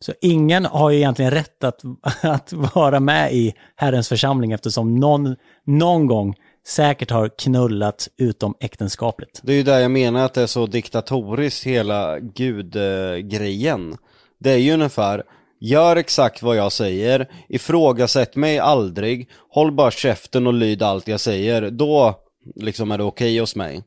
Så 0.00 0.12
ingen 0.20 0.64
har 0.64 0.90
ju 0.90 0.96
egentligen 0.96 1.30
rätt 1.30 1.64
att, 1.64 1.80
att 2.22 2.52
vara 2.52 3.00
med 3.00 3.34
i 3.34 3.54
Herrens 3.76 4.08
församling 4.08 4.52
eftersom 4.52 4.94
någon, 5.00 5.36
någon 5.66 6.06
gång 6.06 6.34
säkert 6.66 7.10
har 7.10 7.28
knullat 7.28 8.08
utom 8.16 8.54
äktenskapligt. 8.60 9.40
Det 9.42 9.52
är 9.52 9.56
ju 9.56 9.62
där 9.62 9.78
jag 9.78 9.90
menar 9.90 10.24
att 10.24 10.34
det 10.34 10.42
är 10.42 10.46
så 10.46 10.66
diktatoriskt 10.66 11.66
hela 11.66 12.18
gudgrejen. 12.18 13.96
Det 14.38 14.50
är 14.50 14.56
ju 14.56 14.72
ungefär, 14.72 15.22
Gör 15.64 15.96
exakt 15.96 16.42
vad 16.42 16.56
jag 16.56 16.72
säger, 16.72 17.30
ifrågasätt 17.48 18.36
mig 18.36 18.58
aldrig, 18.58 19.30
håll 19.48 19.72
bara 19.72 19.90
käften 19.90 20.46
och 20.46 20.54
lyd 20.54 20.82
allt 20.82 21.08
jag 21.08 21.20
säger, 21.20 21.70
då 21.70 22.14
liksom 22.54 22.90
är 22.90 22.98
det 22.98 23.04
okej 23.04 23.38
hos 23.38 23.56
mig. 23.56 23.84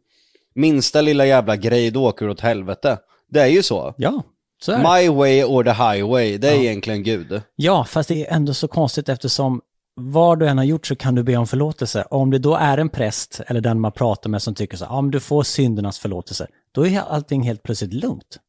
Minsta 0.56 1.02
lilla 1.02 1.26
jävla 1.26 1.56
grej, 1.56 1.92
då 1.92 2.06
åker 2.06 2.26
du 2.26 2.32
åt 2.32 2.40
helvete. 2.40 2.98
Det 3.30 3.42
är 3.42 3.48
ju 3.48 3.64
så. 3.64 3.94
Ja, 3.98 4.24
så. 4.62 4.78
My 4.78 5.10
way 5.10 5.44
or 5.44 5.64
the 5.64 5.70
highway, 5.70 6.38
det 6.38 6.50
är 6.50 6.56
egentligen 6.56 7.04
Gud. 7.04 7.42
Ja, 7.56 7.86
fast 7.86 8.10
det 8.10 8.26
är 8.26 8.36
ändå 8.36 8.54
så 8.54 8.68
konstigt 8.68 9.10
eftersom 9.10 9.62
vad 10.00 10.40
du 10.40 10.48
än 10.48 10.58
har 10.58 10.66
gjort 10.66 10.88
så 10.88 10.96
kan 10.96 11.16
du 11.16 11.24
be 11.24 11.38
om 11.38 11.48
förlåtelse. 11.48 12.02
Och 12.02 12.20
om 12.20 12.32
det 12.32 12.40
då 12.40 12.56
är 12.56 12.78
en 12.78 12.90
präst 12.90 13.42
eller 13.48 13.62
den 13.62 13.80
man 13.80 13.92
pratar 13.92 14.30
med 14.30 14.42
som 14.42 14.56
tycker 14.56 14.78
så 14.78 14.86
ja 14.90 15.02
men 15.02 15.12
du 15.12 15.20
får 15.20 15.44
syndernas 15.44 16.00
förlåtelse, 16.00 16.48
då 16.72 16.88
är 16.88 17.00
allting 17.00 17.44
helt 17.44 17.64
plötsligt 17.64 17.94
lugnt. 17.94 18.40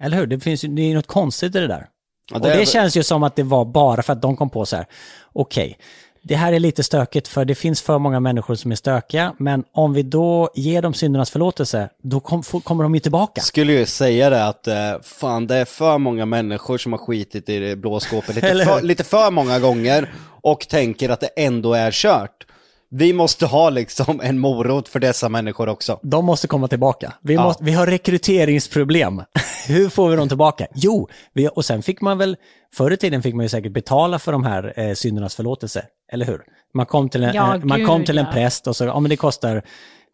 Eller 0.00 0.16
hur? 0.16 0.26
Det 0.26 0.40
finns 0.40 0.60
det 0.60 0.82
är 0.82 0.94
något 0.94 1.06
konstigt 1.06 1.54
i 1.56 1.60
det 1.60 1.66
där. 1.66 1.88
Ja, 2.30 2.36
och 2.36 2.42
det 2.42 2.48
är 2.48 2.52
det 2.52 2.58
väl- 2.58 2.66
känns 2.66 2.96
ju 2.96 3.02
som 3.02 3.22
att 3.22 3.36
det 3.36 3.42
var 3.42 3.64
bara 3.64 4.02
för 4.02 4.12
att 4.12 4.22
de 4.22 4.36
kom 4.36 4.50
på 4.50 4.66
så 4.66 4.76
här, 4.76 4.86
okej, 5.32 5.78
det 6.24 6.34
här 6.36 6.52
är 6.52 6.58
lite 6.58 6.82
stökigt 6.82 7.28
för 7.28 7.44
det 7.44 7.54
finns 7.54 7.82
för 7.82 7.98
många 7.98 8.20
människor 8.20 8.54
som 8.54 8.72
är 8.72 8.76
stökiga, 8.76 9.34
men 9.38 9.64
om 9.72 9.92
vi 9.92 10.02
då 10.02 10.50
ger 10.54 10.82
dem 10.82 10.94
syndernas 10.94 11.30
förlåtelse, 11.30 11.88
då 12.02 12.20
kom, 12.20 12.42
kommer 12.42 12.82
de 12.84 12.94
ju 12.94 13.00
tillbaka. 13.00 13.40
Skulle 13.40 13.72
ju 13.72 13.86
säga 13.86 14.30
det 14.30 14.46
att 14.46 14.66
eh, 14.66 14.74
fan 15.02 15.46
det 15.46 15.56
är 15.56 15.64
för 15.64 15.98
många 15.98 16.26
människor 16.26 16.78
som 16.78 16.92
har 16.92 16.98
skitit 16.98 17.48
i 17.48 17.58
det 17.58 17.76
blå 17.76 18.00
skåpet 18.00 18.34
lite 18.34 18.64
för, 18.64 18.82
lite 18.82 19.04
för 19.04 19.30
många 19.30 19.58
gånger 19.58 20.12
och 20.42 20.68
tänker 20.68 21.08
att 21.08 21.20
det 21.20 21.26
ändå 21.36 21.74
är 21.74 21.90
kört. 21.90 22.46
Vi 22.90 23.12
måste 23.12 23.46
ha 23.46 23.70
liksom 23.70 24.20
en 24.20 24.38
morot 24.38 24.88
för 24.88 25.00
dessa 25.00 25.28
människor 25.28 25.68
också. 25.68 26.00
De 26.02 26.24
måste 26.24 26.46
komma 26.48 26.68
tillbaka. 26.68 27.12
Vi, 27.22 27.34
Ja. 27.34 27.44
måste, 27.44 27.64
vi 27.64 27.72
har 27.72 27.86
rekryteringsproblem. 27.86 29.22
Hur 29.68 29.88
får 29.88 30.08
vi 30.08 30.16
dem 30.16 30.28
tillbaka? 30.28 30.66
Jo, 30.74 31.08
vi, 31.32 31.48
och 31.48 31.64
sen 31.64 31.82
fick 31.82 32.00
man 32.00 32.18
väl, 32.18 32.36
förr 32.74 32.90
i 32.90 32.96
tiden 32.96 33.22
fick 33.22 33.34
man 33.34 33.44
ju 33.44 33.48
säkert 33.48 33.72
betala 33.72 34.18
för 34.18 34.32
de 34.32 34.44
här 34.44 34.72
eh, 34.76 34.94
syndernas 34.94 35.34
förlåtelse, 35.34 35.84
eller 36.14 36.26
hur? 36.26 36.42
Man 36.74 36.86
kom 36.86 37.08
till 37.08 37.24
en, 37.24 37.34
Ja, 37.34 37.54
eh, 37.54 37.64
man 37.64 37.78
gud, 37.78 37.86
kom 37.86 38.04
till 38.04 38.18
en 38.18 38.24
ja. 38.24 38.32
präst 38.32 38.66
och 38.66 38.76
så, 38.76 38.84
ja 38.84 39.00
men 39.00 39.08
det 39.08 39.16
kostar 39.16 39.62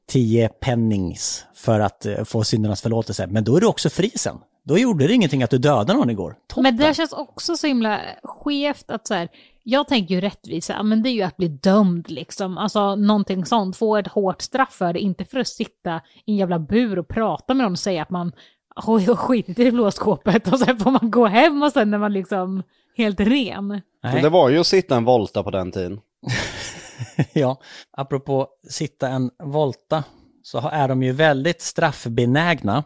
10 0.08 0.48
pennings 0.48 1.44
för 1.54 1.80
att 1.80 2.06
eh, 2.06 2.24
få 2.24 2.44
syndernas 2.44 2.82
förlåtelse, 2.82 3.26
men 3.26 3.44
då 3.44 3.56
är 3.56 3.60
du 3.60 3.66
också 3.66 3.90
fri 3.90 4.10
sen. 4.10 4.36
Då 4.64 4.78
gjorde 4.78 5.06
det 5.06 5.14
ingenting 5.14 5.42
att 5.42 5.50
du 5.50 5.58
dödade 5.58 5.92
någon 5.92 6.10
igår. 6.10 6.36
Toppen. 6.48 6.62
Men 6.62 6.76
det 6.76 6.94
känns 6.94 7.12
också 7.12 7.56
så 7.56 7.66
himla 7.66 8.00
skevt 8.24 8.90
att 8.90 9.06
så 9.06 9.14
här, 9.14 9.28
jag 9.62 9.88
tänker 9.88 10.14
ju 10.14 10.20
rättvisa, 10.20 10.82
men 10.82 11.02
det 11.02 11.08
är 11.08 11.12
ju 11.12 11.22
att 11.22 11.36
bli 11.36 11.48
dömd 11.48 12.10
liksom. 12.10 12.58
Alltså 12.58 12.96
någonting 12.96 13.44
sånt, 13.44 13.76
få 13.76 13.96
ett 13.96 14.08
hårt 14.08 14.42
straff 14.42 14.72
för 14.72 14.92
det, 14.92 15.00
inte 15.00 15.24
för 15.24 15.38
att 15.38 15.48
sitta 15.48 16.00
i 16.26 16.32
en 16.32 16.36
jävla 16.36 16.58
bur 16.58 16.98
och 16.98 17.08
prata 17.08 17.54
med 17.54 17.64
någon 17.64 17.72
och 17.72 17.78
säga 17.78 18.02
att 18.02 18.10
man 18.10 18.32
har 18.74 19.16
skitit 19.16 19.58
i 19.58 19.64
det 19.64 19.72
blå 19.72 19.90
skåpet 19.90 20.48
och 20.52 20.58
sen 20.58 20.78
får 20.78 20.90
man 20.90 21.10
gå 21.10 21.26
hem 21.26 21.62
och 21.62 21.72
sen 21.72 21.94
är 21.94 21.98
man 21.98 22.12
liksom 22.12 22.62
helt 22.96 23.20
ren. 23.20 23.80
Nej. 24.02 24.22
Det 24.22 24.28
var 24.28 24.48
ju 24.48 24.58
att 24.58 24.66
sitta 24.66 24.96
en 24.96 25.04
volta 25.04 25.42
på 25.42 25.50
den 25.50 25.72
tiden. 25.72 26.00
ja, 27.32 27.60
apropå 27.90 28.48
sitta 28.70 29.08
en 29.08 29.30
volta 29.42 30.04
så 30.42 30.68
är 30.72 30.88
de 30.88 31.02
ju 31.02 31.12
väldigt 31.12 31.62
straffbenägna. 31.62 32.84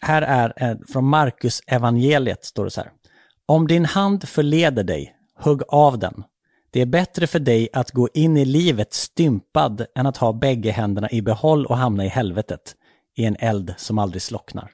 Här 0.00 0.22
är 0.22 0.52
eh, 0.56 0.76
från 0.88 1.04
Markus 1.04 1.62
evangeliet 1.66 2.44
står 2.44 2.64
det 2.64 2.70
så 2.70 2.80
här. 2.80 2.90
Om 3.46 3.66
din 3.66 3.84
hand 3.84 4.28
förleder 4.28 4.84
dig, 4.84 5.14
hugg 5.38 5.62
av 5.68 5.98
den. 5.98 6.24
Det 6.70 6.80
är 6.80 6.86
bättre 6.86 7.26
för 7.26 7.38
dig 7.38 7.68
att 7.72 7.90
gå 7.90 8.08
in 8.14 8.36
i 8.36 8.44
livet 8.44 8.94
stympad 8.94 9.86
än 9.94 10.06
att 10.06 10.16
ha 10.16 10.32
bägge 10.32 10.70
händerna 10.70 11.10
i 11.10 11.22
behåll 11.22 11.66
och 11.66 11.76
hamna 11.76 12.04
i 12.04 12.08
helvetet, 12.08 12.74
i 13.16 13.24
en 13.24 13.36
eld 13.40 13.74
som 13.76 13.98
aldrig 13.98 14.22
slocknar. 14.22 14.70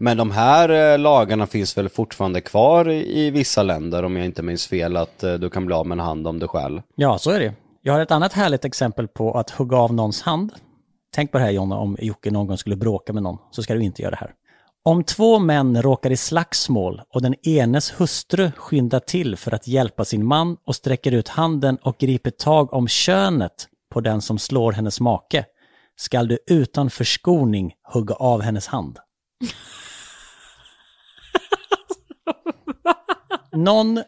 Men 0.00 0.16
de 0.16 0.30
här 0.30 0.92
eh, 0.92 0.98
lagarna 0.98 1.46
finns 1.46 1.78
väl 1.78 1.88
fortfarande 1.88 2.40
kvar 2.40 2.88
i, 2.88 3.26
i 3.26 3.30
vissa 3.30 3.62
länder 3.62 4.02
om 4.02 4.16
jag 4.16 4.26
inte 4.26 4.42
minns 4.42 4.66
fel 4.66 4.96
att 4.96 5.22
eh, 5.22 5.34
du 5.34 5.50
kan 5.50 5.66
bli 5.66 5.74
av 5.74 5.86
med 5.86 5.96
en 5.98 6.04
hand 6.04 6.26
om 6.26 6.38
du 6.38 6.48
själv. 6.48 6.82
Ja, 6.94 7.18
så 7.18 7.30
är 7.30 7.40
det. 7.40 7.54
Jag 7.82 7.92
har 7.92 8.00
ett 8.00 8.10
annat 8.10 8.32
härligt 8.32 8.64
exempel 8.64 9.08
på 9.08 9.32
att 9.32 9.50
hugga 9.50 9.76
av 9.76 9.94
någons 9.94 10.22
hand. 10.22 10.52
Tänk 11.14 11.32
på 11.32 11.38
det 11.38 11.44
här 11.44 11.50
Jonna, 11.50 11.76
om 11.76 11.96
Jocke 12.00 12.30
någon 12.30 12.46
gång 12.46 12.58
skulle 12.58 12.76
bråka 12.76 13.12
med 13.12 13.22
någon, 13.22 13.38
så 13.50 13.62
ska 13.62 13.74
du 13.74 13.82
inte 13.82 14.02
göra 14.02 14.10
det 14.10 14.16
här. 14.16 14.30
Om 14.84 15.04
två 15.04 15.38
män 15.38 15.82
råkar 15.82 16.10
i 16.10 16.16
slagsmål 16.16 17.02
och 17.14 17.22
den 17.22 17.34
enes 17.42 18.00
hustru 18.00 18.50
skyndar 18.56 19.00
till 19.00 19.36
för 19.36 19.54
att 19.54 19.68
hjälpa 19.68 20.04
sin 20.04 20.26
man 20.26 20.56
och 20.66 20.74
sträcker 20.74 21.12
ut 21.12 21.28
handen 21.28 21.78
och 21.82 21.98
griper 21.98 22.30
tag 22.30 22.72
om 22.72 22.88
könet 22.88 23.68
på 23.90 24.00
den 24.00 24.20
som 24.20 24.38
slår 24.38 24.72
hennes 24.72 25.00
make, 25.00 25.44
skall 25.96 26.28
du 26.28 26.38
utan 26.46 26.90
förskoning 26.90 27.72
hugga 27.92 28.14
av 28.14 28.42
hennes 28.42 28.66
hand. 28.66 28.98
Någon 33.56 34.02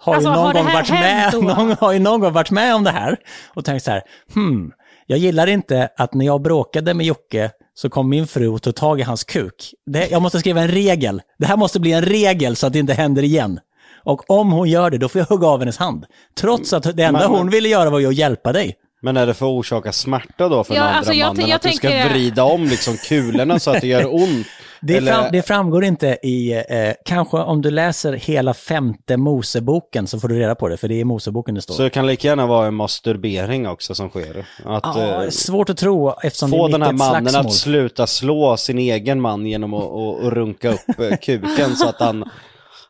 har 0.00 0.14
Alltså, 0.14 0.30
ju 0.30 0.36
någon 0.36 0.46
har 0.46 0.52
gång 0.54 0.72
varit 0.72 0.90
med, 0.90 1.32
då? 1.32 1.40
någon 1.40 1.76
har 1.80 1.92
ju 1.92 1.98
någon 1.98 2.20
gång 2.20 2.32
varit 2.32 2.50
med 2.50 2.74
om 2.74 2.84
det 2.84 2.90
här 2.90 3.16
och 3.54 3.64
tänkt 3.64 3.84
så 3.84 3.90
här, 3.90 4.02
hmm, 4.34 4.70
jag 5.06 5.18
gillar 5.18 5.46
inte 5.46 5.88
att 5.96 6.14
när 6.14 6.26
jag 6.26 6.42
bråkade 6.42 6.94
med 6.94 7.06
Jocke 7.06 7.50
så 7.74 7.88
kom 7.90 8.08
min 8.08 8.26
fru 8.26 8.48
och 8.48 8.62
tog 8.62 8.74
tag 8.74 9.00
i 9.00 9.02
hans 9.02 9.24
kuk. 9.24 9.74
Det, 9.86 10.08
jag 10.10 10.22
måste 10.22 10.38
skriva 10.38 10.60
en 10.60 10.68
regel. 10.68 11.22
Det 11.38 11.46
här 11.46 11.56
måste 11.56 11.80
bli 11.80 11.92
en 11.92 12.02
regel 12.02 12.56
så 12.56 12.66
att 12.66 12.72
det 12.72 12.78
inte 12.78 12.92
händer 12.94 13.22
igen. 13.22 13.60
Och 14.04 14.30
om 14.30 14.52
hon 14.52 14.68
gör 14.68 14.90
det, 14.90 14.98
då 14.98 15.08
får 15.08 15.18
jag 15.18 15.26
hugga 15.26 15.46
av 15.46 15.58
hennes 15.60 15.78
hand. 15.78 16.04
Trots 16.40 16.72
att 16.72 16.96
det 16.96 17.02
enda 17.02 17.20
Men- 17.20 17.30
hon 17.30 17.50
ville 17.50 17.68
göra 17.68 17.90
var 17.90 17.98
ju 17.98 18.06
att 18.08 18.14
hjälpa 18.14 18.52
dig. 18.52 18.74
Men 19.02 19.16
är 19.16 19.26
det 19.26 19.34
för 19.34 19.46
att 19.46 19.50
orsaka 19.50 19.92
smärta 19.92 20.48
då 20.48 20.64
för 20.64 20.74
Ja, 20.74 20.80
den 20.80 20.86
andra 20.88 20.98
alltså, 20.98 21.12
jag 21.12 21.26
mannen? 21.26 21.48
jag 21.48 21.56
att 21.56 21.62
du 21.62 21.72
ska 21.72 21.88
vrida 21.88 22.44
om 22.44 22.64
liksom 22.64 22.96
kulorna 22.96 23.58
så 23.58 23.70
att 23.70 23.80
det 23.80 23.86
gör 23.86 24.14
ont? 24.14 24.46
Det, 24.82 24.96
Eller- 24.96 25.12
fram, 25.12 25.24
det 25.32 25.42
framgår 25.42 25.84
inte 25.84 26.18
i, 26.22 26.52
eh, 26.52 26.92
kanske 27.04 27.36
om 27.36 27.62
du 27.62 27.70
läser 27.70 28.12
hela 28.12 28.54
femte 28.54 29.16
Moseboken 29.16 30.06
så 30.06 30.20
får 30.20 30.28
du 30.28 30.38
reda 30.38 30.54
på 30.54 30.68
det, 30.68 30.76
för 30.76 30.88
det 30.88 30.94
är 30.94 30.98
i 31.00 31.04
Moseboken 31.04 31.54
det 31.54 31.60
står. 31.60 31.74
Så 31.74 31.82
det 31.82 31.90
kan 31.90 32.06
lika 32.06 32.28
gärna 32.28 32.46
vara 32.46 32.66
en 32.66 32.74
masturbering 32.74 33.68
också 33.68 33.94
som 33.94 34.08
sker? 34.08 34.46
Att 34.64 34.82
ja, 34.96 35.24
eh, 35.24 35.30
svårt 35.30 35.70
att 35.70 35.76
tro 35.76 36.10
eftersom 36.22 36.50
få 36.50 36.68
det 36.68 36.70
är 36.70 36.78
den 36.78 36.82
här 36.82 36.92
mannen 36.92 37.28
slagsmål. 37.28 37.46
att 37.46 37.52
sluta 37.54 38.06
slå 38.06 38.56
sin 38.56 38.78
egen 38.78 39.20
man 39.20 39.46
genom 39.46 39.74
att 39.74 39.84
att- 39.84 40.24
att 40.26 40.32
runka 40.32 40.70
upp 40.72 41.00
eh, 41.00 41.16
kuken 41.16 41.76
så 41.76 41.88
att 41.88 42.00
han, 42.00 42.24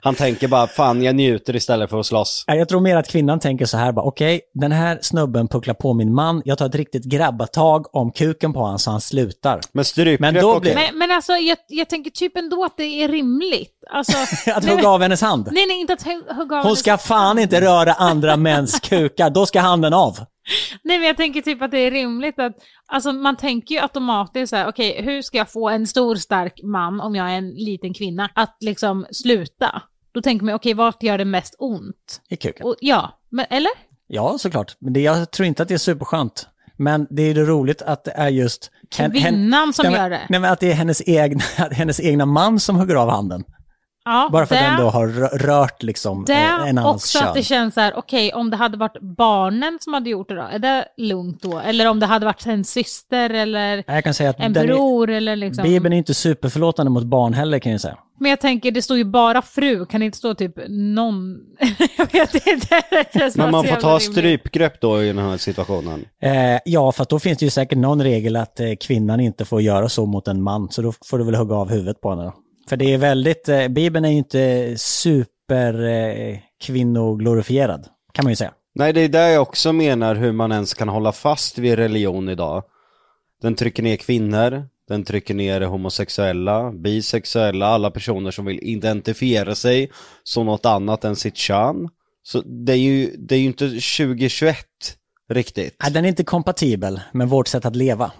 han 0.03 0.15
tänker 0.15 0.49
bara 0.49 0.67
fan 0.67 1.03
jag 1.03 1.15
njuter 1.15 1.57
istället 1.57 1.91
för 1.91 2.01
att 2.01 2.07
slåss. 2.07 2.45
Ja, 2.47 2.55
Jag 2.55 2.69
tror 2.69 2.81
mer 2.81 2.97
att 2.97 3.09
kvinnan 3.09 3.41
tänker 3.41 3.67
så 3.67 3.77
här 3.77 3.93
bara, 3.93 4.05
okej, 4.07 4.41
den 4.55 4.73
här 4.73 4.99
snubben 5.03 5.49
pucklar 5.49 5.75
på 5.75 5.95
min 5.95 6.15
man, 6.15 6.43
jag 6.45 6.59
tar 6.59 6.67
ett 6.67 6.75
riktigt 6.75 7.05
grabbatag 7.05 7.97
om 7.97 8.13
kuken 8.13 8.53
på 8.53 8.61
honom 8.61 8.79
så 8.79 8.91
han 8.91 9.01
slutar. 9.01 9.61
Men 9.73 9.85
strypgrepp, 9.85 10.21
Men 10.21 10.35
då 10.43 10.61
blir- 10.61 10.75
Men, 10.75 10.99
men 10.99 11.11
alltså 11.11 11.33
jag, 11.33 11.59
jag 11.69 11.89
tänker 11.89 12.11
typ 12.11 12.37
ändå 12.37 12.65
att 12.65 12.77
det 12.77 13.03
är 13.03 13.09
rimligt. 13.09 13.75
Alltså, 13.91 14.17
Att 14.51 14.65
nej, 14.65 14.75
hugga 14.77 14.89
av 14.89 15.03
hennes 15.03 15.21
hand. 15.23 15.49
Nej, 15.53 15.67
nej, 15.67 15.81
inte 15.81 15.93
att 15.93 16.03
hu- 16.07 16.35
hugga 16.35 16.57
av 16.59 16.65
Hon 16.65 16.77
ska 16.77 16.99
fan 16.99 17.39
inte 17.39 17.61
röra 17.61 17.93
andra 17.93 18.37
mäns 18.37 18.81
kukar, 18.81 19.31
då 19.31 19.47
ska 19.47 19.61
handen 19.61 19.95
av. 19.95 20.19
Nej 20.85 20.99
men 20.99 21.07
jag 21.07 21.17
tänker 21.17 21.41
typ 21.43 21.63
att 21.63 21.71
det 21.71 21.79
är 21.79 21.91
rimligt 21.91 22.39
att, 22.39 22.57
alltså 22.87 23.13
man 23.13 23.37
tänker 23.37 23.75
ju 23.75 23.81
automatiskt 23.81 24.51
så 24.51 24.57
här, 24.57 24.69
okej 24.69 25.03
hur 25.03 25.23
ska 25.23 25.39
jag 25.39 25.53
få 25.53 25.69
en 25.69 25.87
stor 25.87 26.17
stark 26.17 26.61
man 26.63 27.01
om 27.01 27.15
jag 27.15 27.31
är 27.31 27.35
en 27.39 27.51
liten 27.51 27.95
kvinna 27.95 28.31
att 28.35 28.57
liksom 28.61 29.07
sluta? 29.13 29.83
Då 30.13 30.23
tänker 30.23 30.45
man, 30.45 30.55
okej 30.55 30.75
vart 30.75 31.03
gör 31.03 31.19
det 31.19 31.25
mest 31.25 31.55
ont? 31.59 32.21
I 32.29 32.37
kuken. 32.37 32.67
Och, 32.67 32.77
ja, 32.81 33.19
men 33.29 33.47
eller? 33.51 33.71
Ja, 34.07 34.39
såklart. 34.39 34.77
Men 34.79 34.93
det, 34.93 35.01
jag 35.01 35.31
tror 35.31 35.47
inte 35.47 35.63
att 35.63 35.69
det 35.69 35.75
är 35.75 35.79
superskönt. 35.79 36.47
Men 36.77 37.07
det 37.11 37.23
är 37.23 37.35
ju 37.35 37.45
roligt 37.45 37.83
att 37.83 38.05
det 38.05 38.11
är 38.11 38.29
just... 38.29 38.71
hen- 38.97 39.13
hen- 39.13 39.23
Kvinnan 39.35 39.73
som 39.73 39.87
nej, 39.87 39.95
gör 39.95 40.11
det. 40.11 40.27
Nej, 40.29 40.41
men 40.41 40.53
att 40.53 40.61
det 40.61 40.71
är 40.71 40.75
hennes 40.75 41.09
egna, 41.09 41.41
hennes 41.71 42.01
egna 42.01 42.27
man 42.27 42.61
som 42.61 42.77
hugger 42.77 42.95
av 42.95 43.11
handen. 43.11 43.45
Ja, 44.05 44.29
Bara 44.33 44.47
för 44.47 44.55
det, 44.55 44.61
att 44.61 44.77
den 44.77 44.85
då 44.87 44.91
har 44.91 45.07
rö- 45.09 45.39
rört 45.39 45.83
liksom 45.83 46.25
det 46.27 46.33
eh, 46.33 46.69
en 46.69 46.79
annans 46.79 46.95
också 47.05 47.19
att 47.25 47.35
det 47.35 47.43
kön. 47.43 47.45
känns 47.45 47.75
så 47.75 47.81
här, 47.81 47.93
okej 47.97 48.33
om 48.33 48.51
det 48.51 48.57
hade 48.57 48.77
varit 48.77 49.01
barnen 49.01 49.79
som 49.81 49.95
hade 49.95 50.11
gjort 50.11 50.29
det 50.29 50.35
då, 50.35 50.43
är 50.43 50.59
det 50.59 50.85
lugnt 50.97 51.43
då? 51.43 51.59
Eller 51.59 51.89
om 51.89 52.01
det 52.01 52.07
hade 52.07 52.27
varit 52.27 52.47
en 52.47 52.65
syster 52.65 53.31
eller 53.31 53.85
Jag 53.87 54.05
kan 54.05 54.15
säga 54.15 54.31
att 54.31 54.41
en 54.41 54.53
den 54.53 54.63
är, 54.63 54.67
bror 54.67 55.11
eller 55.11 55.37
liksom. 55.37 55.63
Bibeln 55.63 55.93
är 55.93 55.99
inte 55.99 56.15
superförlåtande 56.15 56.91
mot 56.91 57.05
barn 57.05 57.35
heller 57.35 57.59
kan 57.59 57.73
jag 57.73 57.81
säga. 57.81 57.97
Men 58.21 58.31
jag 58.31 58.41
tänker, 58.41 58.71
det 58.71 58.83
står 58.83 58.97
ju 58.97 59.05
bara 59.05 59.43
fru, 59.43 59.87
kan 59.87 60.01
det 60.01 60.07
inte 60.07 60.19
stå 60.19 60.35
typ 60.35 60.55
någon? 60.69 61.39
jag 61.99 62.13
vet 62.13 62.47
inte. 62.47 62.83
Men 63.35 63.51
man 63.51 63.65
får 63.65 63.77
ta 63.77 64.01
strypgrepp 64.01 64.81
då 64.81 65.03
i 65.03 65.07
den 65.07 65.19
här 65.19 65.37
situationen. 65.37 66.05
Eh, 66.23 66.61
ja, 66.65 66.93
för 66.93 67.03
att 67.03 67.09
då 67.09 67.19
finns 67.19 67.39
det 67.39 67.45
ju 67.45 67.51
säkert 67.51 67.79
någon 67.79 68.03
regel 68.03 68.37
att 68.37 68.61
eh, 68.61 68.67
kvinnan 68.81 69.21
inte 69.21 69.45
får 69.45 69.63
göra 69.63 69.89
så 69.89 70.07
mot 70.07 70.29
en 70.29 70.43
man, 70.43 70.69
så 70.71 70.83
då 70.83 70.93
får 71.05 71.19
du 71.19 71.25
väl 71.25 71.35
hugga 71.35 71.55
av 71.55 71.71
huvudet 71.71 72.01
på 72.01 72.11
henne 72.11 72.23
då. 72.23 72.35
För 72.69 72.77
det 72.77 72.95
är 72.95 72.99
väldigt, 72.99 73.49
eh, 73.49 73.69
Bibeln 73.69 74.05
är 74.05 74.11
ju 74.11 74.17
inte 74.17 74.75
super 74.79 75.85
eh, 75.85 76.39
kan 78.13 78.25
man 78.25 78.33
ju 78.33 78.37
säga. 78.37 78.53
Nej, 78.75 78.93
det 78.93 79.01
är 79.01 79.09
där 79.09 79.29
jag 79.29 79.43
också 79.43 79.73
menar 79.73 80.15
hur 80.15 80.33
man 80.33 80.53
ens 80.53 80.75
kan 80.75 80.89
hålla 80.89 81.13
fast 81.13 81.59
vid 81.59 81.75
religion 81.75 82.29
idag. 82.29 82.65
Den 83.43 83.55
trycker 83.55 83.83
ner 83.83 83.97
kvinnor, 83.97 84.65
den 84.89 85.05
trycker 85.05 85.35
ner 85.35 85.61
homosexuella, 85.61 86.73
bisexuella, 86.73 87.67
alla 87.67 87.91
personer 87.91 88.31
som 88.31 88.45
vill 88.45 88.59
identifiera 88.63 89.55
sig 89.55 89.91
som 90.23 90.47
något 90.47 90.67
annat 90.67 91.05
än 91.05 91.17
sitt 91.17 91.37
kön. 91.37 91.89
Så 92.23 92.41
det 92.41 92.73
är 92.73 92.77
ju, 92.77 93.17
det 93.19 93.35
är 93.35 93.39
ju 93.39 93.47
inte 93.47 93.65
2021 93.69 94.57
riktigt. 95.29 95.77
Nej, 95.83 95.93
den 95.93 96.05
är 96.05 96.09
inte 96.09 96.25
kompatibel 96.25 97.01
med 97.13 97.29
vårt 97.29 97.49
sätt 97.49 97.65
att 97.65 97.77
leva. 97.77 98.13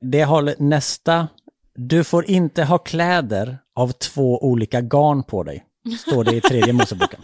Det 0.00 0.20
har 0.22 0.54
nästa, 0.58 1.28
du 1.74 2.04
får 2.04 2.30
inte 2.30 2.64
ha 2.64 2.78
kläder 2.78 3.58
av 3.76 3.92
två 3.92 4.38
olika 4.44 4.80
garn 4.80 5.22
på 5.22 5.42
dig. 5.42 5.64
står 6.06 6.24
det 6.24 6.36
i 6.36 6.40
tredje 6.40 6.72
Moseboken. 6.72 7.20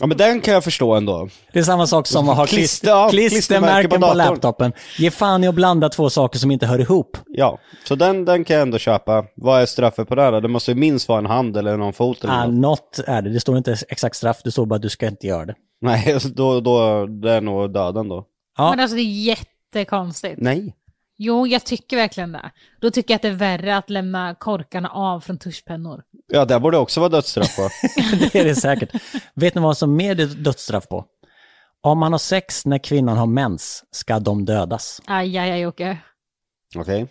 Ja 0.00 0.06
men 0.06 0.16
den 0.16 0.40
kan 0.40 0.54
jag 0.54 0.64
förstå 0.64 0.94
ändå. 0.94 1.28
Det 1.52 1.58
är 1.58 1.62
samma 1.62 1.86
sak 1.86 2.06
som 2.06 2.28
att 2.28 2.36
ha 2.36 2.46
Klister- 2.46 2.88
ja, 2.88 3.08
klister, 3.10 3.36
klistermärken 3.36 3.90
klistermärken 3.90 4.00
på 4.00 4.08
på, 4.08 4.14
laptopen. 4.14 4.72
Ge 4.98 5.10
fan 5.10 5.44
i 5.44 5.48
att 5.48 5.54
blanda 5.54 5.88
två 5.88 6.10
saker 6.10 6.38
som 6.38 6.50
inte 6.50 6.66
hör 6.66 6.78
ihop. 6.80 7.16
Ja, 7.26 7.58
så 7.84 7.94
den, 7.94 8.24
den 8.24 8.44
kan 8.44 8.54
jag 8.56 8.62
ändå 8.62 8.78
köpa. 8.78 9.24
Vad 9.36 9.62
är 9.62 9.66
straffet 9.66 10.08
på 10.08 10.14
det 10.14 10.22
här? 10.22 10.40
Det 10.40 10.48
måste 10.48 10.70
ju 10.70 10.74
minst 10.74 11.08
vara 11.08 11.18
en 11.18 11.26
hand 11.26 11.56
eller 11.56 11.76
någon 11.76 11.92
fot 11.92 12.24
eller 12.24 12.34
Ah, 12.34 12.46
något. 12.46 12.54
något 12.54 13.00
är 13.06 13.22
det. 13.22 13.30
Det 13.30 13.40
står 13.40 13.56
inte 13.58 13.76
exakt 13.88 14.16
straff, 14.16 14.40
det 14.44 14.50
står 14.50 14.66
bara 14.66 14.76
att 14.76 14.82
du 14.82 14.88
ska 14.88 15.06
inte 15.08 15.26
göra 15.26 15.44
det. 15.46 15.54
Nej, 15.80 16.18
då, 16.34 16.60
då, 16.60 17.06
det 17.06 17.32
är 17.32 17.40
nog 17.40 17.72
döden 17.72 18.08
då. 18.08 18.24
Ja. 18.58 18.70
Men 18.70 18.80
alltså 18.80 18.96
det 18.96 19.02
är 19.02 19.36
jättekonstigt. 19.74 20.34
Nej. 20.38 20.74
Jo, 21.20 21.46
jag 21.46 21.64
tycker 21.64 21.96
verkligen 21.96 22.32
det. 22.32 22.50
Då 22.80 22.90
tycker 22.90 23.14
jag 23.14 23.16
att 23.16 23.22
det 23.22 23.28
är 23.28 23.32
värre 23.32 23.76
att 23.76 23.90
lämna 23.90 24.34
korkarna 24.34 24.88
av 24.88 25.20
från 25.20 25.38
tuschpennor. 25.38 26.02
Ja, 26.32 26.44
det 26.44 26.60
borde 26.60 26.78
också 26.78 27.00
vara 27.00 27.10
dödsstraff 27.10 27.56
på. 27.56 27.62
det 28.32 28.34
är 28.34 28.44
det 28.44 28.54
säkert. 28.54 28.90
Vet 29.34 29.54
ni 29.54 29.60
vad 29.60 29.78
som 29.78 29.96
mer 29.96 30.20
är 30.20 30.26
dödsstraff 30.26 30.88
på? 30.88 31.04
Om 31.80 31.98
man 31.98 32.12
har 32.12 32.18
sex 32.18 32.66
när 32.66 32.78
kvinnan 32.78 33.16
har 33.16 33.26
mens 33.26 33.84
ska 33.90 34.18
de 34.18 34.44
dödas. 34.44 35.02
Aj, 35.06 35.38
aj, 35.38 35.50
aj, 35.50 35.60
Jocke. 35.60 35.98
Okej. 36.76 37.06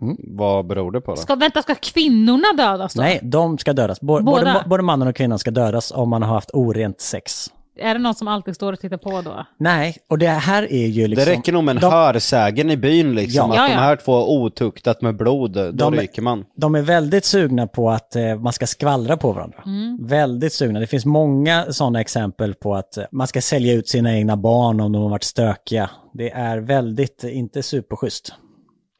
Mm. 0.00 0.16
Vad 0.18 0.66
beror 0.66 0.92
det 0.92 1.00
på 1.00 1.14
då? 1.14 1.16
Ska, 1.16 1.34
vänta, 1.34 1.62
ska 1.62 1.74
kvinnorna 1.74 2.52
dödas 2.56 2.94
då? 2.94 3.02
Nej, 3.02 3.20
de 3.22 3.58
ska 3.58 3.72
dödas. 3.72 4.00
Båda? 4.00 4.24
Både, 4.24 4.64
både 4.66 4.82
mannen 4.82 5.08
och 5.08 5.16
kvinnan 5.16 5.38
ska 5.38 5.50
dödas 5.50 5.92
om 5.92 6.10
man 6.10 6.22
har 6.22 6.34
haft 6.34 6.50
orent 6.52 7.00
sex. 7.00 7.50
Är 7.76 7.94
det 7.94 8.00
någon 8.00 8.14
som 8.14 8.28
alltid 8.28 8.54
står 8.54 8.72
och 8.72 8.80
tittar 8.80 8.96
på 8.96 9.20
då? 9.22 9.46
Nej, 9.58 9.96
och 10.08 10.18
det 10.18 10.26
här 10.28 10.72
är 10.72 10.86
ju 10.86 11.06
liksom... 11.06 11.24
Det 11.26 11.32
räcker 11.32 11.52
nog 11.52 11.64
med 11.64 11.76
en 11.76 11.80
de, 11.80 11.92
hörsägen 11.92 12.70
i 12.70 12.76
byn 12.76 13.14
liksom, 13.14 13.50
Ja. 13.50 13.50
att 13.50 13.56
Ja, 13.56 13.66
de 13.68 13.72
ja. 13.72 13.78
här 13.80 13.96
två 13.96 14.12
har 14.12 14.26
otuktat 14.30 15.02
med 15.02 15.16
blod, 15.16 15.52
då 15.52 15.70
De- 15.72 15.94
ryker 15.94 16.22
man. 16.22 16.44
de 16.56 16.74
är 16.74 16.82
väldigt 16.82 17.24
sugna 17.24 17.66
på 17.66 17.90
att 17.90 18.16
eh, 18.16 18.34
man 18.40 18.52
ska 18.52 18.66
skvallra 18.66 19.16
på 19.16 19.32
varandra. 19.32 19.58
Väldigt 20.00 20.52
sugna. 20.52 20.80
Det 20.80 20.86
finns 20.86 21.04
många 21.06 21.64
sådana 21.72 22.00
exempel 22.00 22.54
på 22.54 22.74
att 22.74 22.96
eh, 22.96 23.04
man 23.12 23.26
ska 23.26 23.40
sälja 23.40 23.72
ut 23.72 23.88
sina 23.88 24.14
egna 24.16 24.36
barn 24.36 24.80
om 24.80 24.92
de 24.92 25.02
har 25.02 25.10
varit 25.10 25.24
stökiga. 25.24 25.90
Det 26.14 26.30
är 26.30 26.58
väldigt, 26.58 27.24
eh, 27.24 27.38
inte 27.38 27.62
superschysst. 27.62 28.32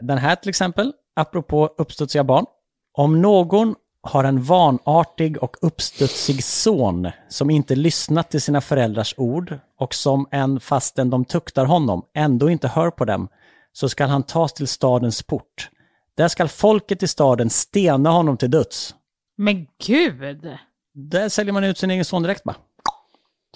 Den 0.03 0.19
här 0.19 0.37
till 0.37 0.49
exempel, 0.49 0.93
apropå 1.17 1.71
uppstudsiga 1.79 2.25
barn. 2.25 2.45
Om 2.99 3.23
någon 3.23 3.75
har 4.03 4.25
en 4.25 4.43
vanartig 4.43 5.43
och 5.43 5.57
uppstudsig 5.63 6.45
son 6.45 7.11
som 7.29 7.51
inte 7.51 7.75
lyssnat 7.77 8.31
till 8.31 8.41
sina 8.43 8.61
föräldrars 8.61 9.15
ord 9.17 9.59
och 9.79 9.95
som 9.95 10.27
en 10.31 10.61
fastän 10.61 11.11
de 11.11 11.25
tuktar 11.25 11.65
honom 11.65 12.03
ändå 12.15 12.51
inte 12.51 12.69
hör 12.69 12.91
på 12.91 13.05
dem, 13.05 13.29
så 13.73 13.89
skall 13.89 14.09
han 14.09 14.23
tas 14.23 14.53
till 14.53 14.69
stadens 14.69 15.23
port. 15.23 15.69
Där 16.17 16.29
skall 16.29 16.49
folket 16.49 17.03
i 17.03 17.09
staden 17.09 17.51
stena 17.51 18.11
honom 18.11 18.37
till 18.37 18.51
döds. 18.51 18.95
Men 19.37 19.67
gud! 19.87 20.49
Där 20.95 21.29
säljer 21.29 21.53
man 21.53 21.65
ut 21.65 21.79
sin 21.79 21.91
egen 21.91 22.05
son 22.05 22.23
direkt 22.23 22.45
bara. 22.45 22.57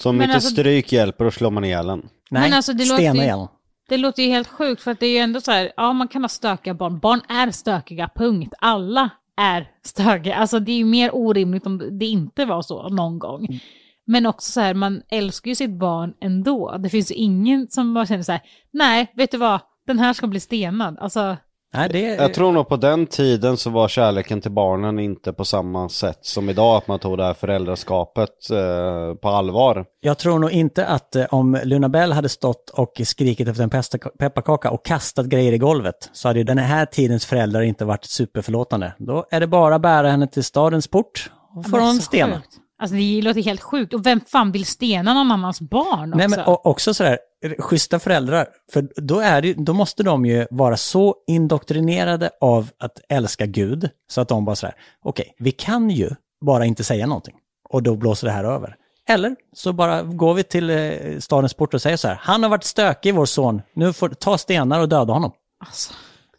Så 0.01 0.09
om 0.11 0.17
Men 0.17 0.25
inte 0.25 0.35
alltså- 0.35 0.51
stryk 0.51 0.93
hjälper 0.93 1.25
och 1.25 1.35
slår 1.35 1.51
man 1.51 1.65
ihjäl 1.65 1.89
en. 1.91 2.09
Nej, 2.31 2.43
Men 2.43 2.53
alltså, 2.53 2.73
det 2.73 2.85
låter 2.85 2.97
stena 2.97 3.17
ju- 3.17 3.23
igen. 3.23 3.49
Det 3.89 3.97
låter 3.97 4.23
ju 4.23 4.29
helt 4.29 4.49
sjukt 4.49 4.83
för 4.83 4.91
att 4.91 5.01
det 5.01 5.07
är 5.07 5.11
ju 5.11 5.19
ändå 5.19 5.41
så 5.41 5.51
här, 5.51 5.73
ja 5.77 5.93
man 5.93 6.09
kan 6.09 6.23
ha 6.25 6.29
stökiga 6.29 6.75
barn. 6.75 6.99
Barn 6.99 7.21
är 7.29 7.51
stökiga, 7.51 8.11
punkt. 8.15 8.55
Alla 8.59 9.11
är 9.37 9.69
stökiga. 9.83 10.35
Alltså 10.35 10.61
det 10.61 10.73
är 10.73 10.77
ju 10.77 10.85
mer 10.85 11.15
orimligt 11.15 11.67
om 11.67 11.99
det 11.99 12.07
inte 12.07 12.45
var 12.45 12.63
så 12.63 12.89
någon 12.89 13.19
gång. 13.19 13.61
Men 14.07 14.27
också 14.27 14.53
så 14.53 14.61
här, 14.61 14.75
man 14.75 15.03
älskar 15.11 15.49
ju 15.49 15.55
sitt 15.55 15.79
barn 15.79 16.15
ändå. 16.21 16.77
Det 16.79 16.89
finns 16.89 17.11
ju 17.11 17.15
ingen 17.15 17.69
som 17.69 17.95
bara 17.95 18.07
känner 18.07 18.23
så 18.23 18.33
här, 18.33 18.41
nej, 18.73 19.13
vet 19.17 19.31
du 19.31 19.39
vad, 19.39 19.61
den 19.87 19.99
här 19.99 20.13
ska 20.13 20.27
bli 20.27 20.41
stenad. 20.41 20.99
Alltså, 20.99 21.37
Nej, 21.77 21.89
det. 21.89 22.01
Jag 22.01 22.35
tror 22.35 22.53
nog 22.53 22.69
på 22.69 22.77
den 22.77 23.07
tiden 23.07 23.57
så 23.57 23.71
var 23.71 23.89
kärleken 23.89 24.41
till 24.41 24.51
barnen 24.51 24.99
inte 24.99 25.33
på 25.33 25.45
samma 25.45 25.89
sätt 25.89 26.19
som 26.23 26.51
idag, 26.51 26.77
att 26.77 26.89
man 26.89 26.99
tog 26.99 27.19
det 27.19 27.25
här 27.25 27.35
föräldraskapet 27.35 28.51
eh, 28.51 29.15
på 29.15 29.29
allvar. 29.29 29.85
Jag 30.01 30.19
tror 30.19 30.39
nog 30.39 30.51
inte 30.51 30.87
att 30.87 31.17
eh, 31.17 31.25
om 31.31 31.59
Luna 31.65 31.89
Bell 31.89 32.13
hade 32.13 32.29
stått 32.29 32.71
och 32.71 33.01
skrikit 33.05 33.49
efter 33.49 33.63
en 33.63 33.71
pepparkaka 34.19 34.71
och 34.71 34.85
kastat 34.85 35.27
grejer 35.27 35.53
i 35.53 35.59
golvet 35.59 36.11
så 36.13 36.29
hade 36.29 36.39
ju 36.39 36.45
den 36.45 36.59
här 36.59 36.87
tidens 36.87 37.27
föräldrar 37.27 37.63
inte 37.63 37.85
varit 37.85 38.05
superförlåtande. 38.05 38.93
Då 38.99 39.27
är 39.31 39.41
det 39.41 39.47
bara 39.47 39.75
att 39.75 39.83
bära 39.83 40.11
henne 40.11 40.27
till 40.27 40.45
stadens 40.45 40.89
port 40.89 41.31
och 41.57 41.65
så 41.67 42.03
stena. 42.03 42.35
sjukt. 42.35 42.61
Alltså 42.79 42.97
det 42.97 43.23
låter 43.23 43.43
helt 43.43 43.63
sjukt. 43.63 43.95
Och 43.95 44.07
vem 44.07 44.21
fan 44.21 44.53
vill 44.53 44.67
stena 44.67 45.15
någon 45.15 45.31
annans 45.31 45.61
barn 45.61 46.13
också? 46.13 46.19
Nej, 46.19 46.29
men 46.29 46.41
och, 46.41 46.67
också 46.67 46.95
sådär, 46.95 47.19
schyssta 47.59 47.99
föräldrar, 47.99 48.49
för 48.73 48.89
då, 48.97 49.21
är 49.21 49.43
det, 49.43 49.55
då 49.55 49.73
måste 49.73 50.03
de 50.03 50.27
ju 50.27 50.47
vara 50.51 50.77
så 50.77 51.15
indoktrinerade 51.27 52.31
av 52.41 52.71
att 52.79 53.01
älska 53.09 53.47
Gud, 53.47 53.91
så 54.09 54.21
att 54.21 54.29
de 54.29 54.45
bara 54.45 54.57
sådär, 54.57 54.75
okej, 55.03 55.35
vi 55.39 55.53
kan 55.53 55.91
ju 55.91 56.11
bara 56.41 56.65
inte 56.65 56.85
säga 56.85 57.07
någonting, 57.07 57.35
och 57.69 57.83
då 57.83 57.97
blåser 57.97 58.27
det 58.27 58.33
här 58.33 58.45
över. 58.45 58.77
Eller 59.09 59.37
så 59.53 59.73
bara 59.73 60.03
går 60.03 60.35
vi 60.35 60.43
till 60.43 60.71
eh, 60.71 61.19
stadens 61.19 61.55
port 61.55 61.75
och 61.75 61.83
säger 61.83 61.97
så 61.97 62.09
här, 62.09 62.19
han 62.21 62.43
har 62.43 62.51
varit 62.51 62.65
stökig 62.65 63.15
vår 63.15 63.27
son, 63.27 63.63
nu 63.75 63.93
får 63.93 64.09
ta 64.09 64.39
stenar 64.39 64.81
och 64.81 64.89
döda 64.89 65.13
honom. 65.13 65.33
Alltså, 65.67 65.93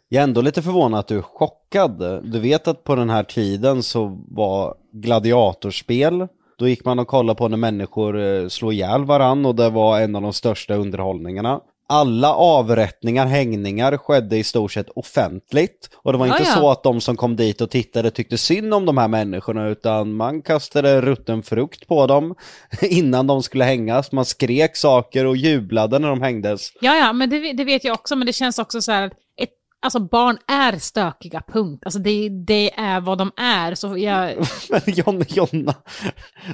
Jag 0.08 0.20
är 0.20 0.24
ändå 0.24 0.40
lite 0.40 0.62
förvånad 0.62 1.00
att 1.00 1.06
du 1.06 1.18
är 1.18 1.22
chockad. 1.22 2.22
Du 2.32 2.40
vet 2.40 2.68
att 2.68 2.84
på 2.84 2.94
den 2.94 3.10
här 3.10 3.22
tiden 3.22 3.82
så 3.82 4.20
var 4.28 4.74
gladiatorspel, 4.92 6.28
då 6.58 6.68
gick 6.68 6.84
man 6.84 6.98
och 6.98 7.08
kollade 7.08 7.38
på 7.38 7.48
när 7.48 7.56
människor 7.56 8.20
eh, 8.20 8.48
slog 8.48 8.72
ihjäl 8.72 9.04
varann 9.04 9.46
och 9.46 9.54
det 9.54 9.70
var 9.70 10.00
en 10.00 10.16
av 10.16 10.22
de 10.22 10.32
största 10.32 10.74
underhållningarna. 10.74 11.60
Alla 11.90 12.34
avrättningar, 12.34 13.26
hängningar 13.26 13.96
skedde 13.96 14.36
i 14.36 14.44
stort 14.44 14.72
sett 14.72 14.88
offentligt. 14.88 15.90
Och 15.96 16.12
det 16.12 16.18
var 16.18 16.26
inte 16.26 16.42
ja. 16.42 16.54
så 16.54 16.70
att 16.70 16.82
de 16.82 17.00
som 17.00 17.16
kom 17.16 17.36
dit 17.36 17.60
och 17.60 17.70
tittade 17.70 18.10
tyckte 18.10 18.38
synd 18.38 18.74
om 18.74 18.86
de 18.86 18.98
här 18.98 19.08
människorna 19.08 19.68
utan 19.68 20.12
man 20.12 20.42
kastade 20.42 21.00
rutten 21.00 21.42
frukt 21.42 21.88
på 21.88 22.06
dem 22.06 22.34
innan 22.82 23.26
de 23.26 23.42
skulle 23.42 23.64
hängas. 23.64 24.12
Man 24.12 24.24
skrek 24.24 24.76
saker 24.76 25.26
och 25.26 25.36
jublade 25.36 25.98
när 25.98 26.08
de 26.08 26.22
hängdes. 26.22 26.72
ja, 26.80 26.96
ja, 26.96 27.12
men 27.12 27.30
det, 27.30 27.52
det 27.52 27.64
vet 27.64 27.84
jag 27.84 27.94
också, 27.94 28.16
men 28.16 28.26
det 28.26 28.32
känns 28.32 28.58
också 28.58 28.80
så 28.80 28.92
här 28.92 29.06
att 29.06 29.12
ett, 29.42 29.50
alltså 29.82 30.00
barn 30.00 30.38
är 30.46 30.78
stökiga, 30.78 31.42
punkt. 31.52 31.82
Alltså 31.84 31.98
det, 32.00 32.28
det 32.28 32.74
är 32.78 33.00
vad 33.00 33.18
de 33.18 33.32
är. 33.36 33.74
Så 33.74 33.98
jag, 33.98 34.34
Men 34.70 34.80
Jonna, 34.86 35.24
Jonna, 35.28 35.74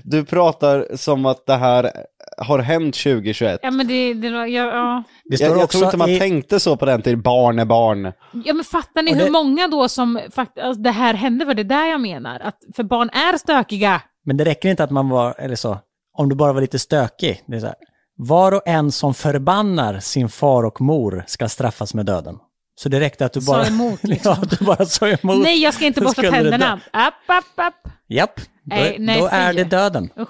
du 0.05 0.25
pratar 0.25 0.97
som 0.97 1.27
att 1.27 1.47
det 1.47 1.57
här 1.57 1.91
har 2.39 2.59
hänt 2.59 2.95
2021. 2.95 3.61
ja 3.63 3.71
men 3.71 3.87
det, 3.87 4.15
det 4.15 4.29
ja, 4.29 4.47
ja. 4.47 5.03
Det 5.25 5.37
står 5.37 5.49
Jag, 5.49 5.57
jag 5.57 5.65
också 5.65 5.79
tror 5.79 5.87
inte 5.89 5.97
man 5.97 6.11
i, 6.11 6.19
tänkte 6.19 6.61
så 6.61 6.77
på 6.77 6.85
den 6.85 7.03
tiden, 7.03 7.23
barn 7.23 7.59
är 7.59 7.65
barn. 7.65 8.13
Ja 8.45 8.55
men 8.55 8.65
fattar 8.65 9.03
ni 9.03 9.13
Och 9.13 9.17
hur 9.17 9.25
det- 9.25 9.31
många 9.31 9.69
då 9.69 9.89
som 9.89 10.21
faktiskt, 10.31 10.65
alltså, 10.67 10.83
det 10.83 10.91
här 10.91 11.15
hände, 11.15 11.47
för 11.47 11.55
det 11.55 11.63
är 11.63 11.65
där 11.65 11.87
jag 11.87 12.01
menar. 12.01 12.41
Att, 12.41 12.59
för 12.77 12.83
barn 12.83 13.09
är 13.11 13.39
stökiga. 13.39 14.03
men 14.25 14.37
det 14.37 14.45
räcker 14.45 14.69
inte 14.69 14.85
att 14.85 14.91
man 14.91 15.09
var, 15.09 15.35
eller 15.39 15.57
så, 15.57 15.79
om 16.19 16.29
du 16.29 16.35
bara 16.35 16.53
var 16.53 16.61
lite 16.61 16.79
stökig, 16.79 17.43
det 17.47 17.57
är 17.57 17.61
så 17.61 17.67
här, 17.67 17.75
var 18.17 18.53
och 18.53 18.63
en 18.67 18.93
som 18.93 19.15
förbannar 19.15 19.99
sin 20.01 20.29
far 20.29 20.65
och 20.65 20.81
mor 20.81 21.25
ska 21.27 21.49
straffas 21.49 21.95
med 21.95 22.07
döden. 22.07 22.39
Så 22.77 22.89
det 22.89 23.01
räckte 23.01 23.25
att 23.25 23.33
du 23.33 23.41
Sa 23.41 23.53
bara... 23.53 23.67
emot, 23.67 24.03
liksom. 24.03 24.37
ja, 24.41 24.49
du 24.59 24.65
bara 24.65 24.87
sa 24.87 25.09
emot. 25.09 25.43
Nej 25.43 25.63
jag 25.63 25.75
ska 25.75 25.87
inte 25.87 26.01
borsta 26.01 26.23
tänderna. 26.23 26.81
App, 26.93 27.15
app, 27.27 27.45
app. 27.59 27.93
Japp, 28.09 28.37
då, 28.37 28.43
Nej, 28.63 28.97
nej, 28.99 29.21
då 29.21 29.27
är 29.27 29.53
det 29.53 29.65
döden. 29.65 30.11
Usch. 30.19 30.29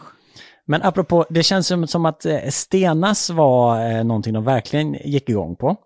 Men 0.66 0.82
apropå, 0.82 1.26
det 1.30 1.42
känns 1.42 1.66
som, 1.66 1.86
som 1.86 2.06
att 2.06 2.26
eh, 2.26 2.38
stenas 2.48 3.30
var 3.30 3.90
eh, 3.90 4.04
någonting 4.04 4.32
de 4.32 4.44
verkligen 4.44 4.94
gick 4.94 5.28
igång 5.28 5.56
på. 5.56 5.76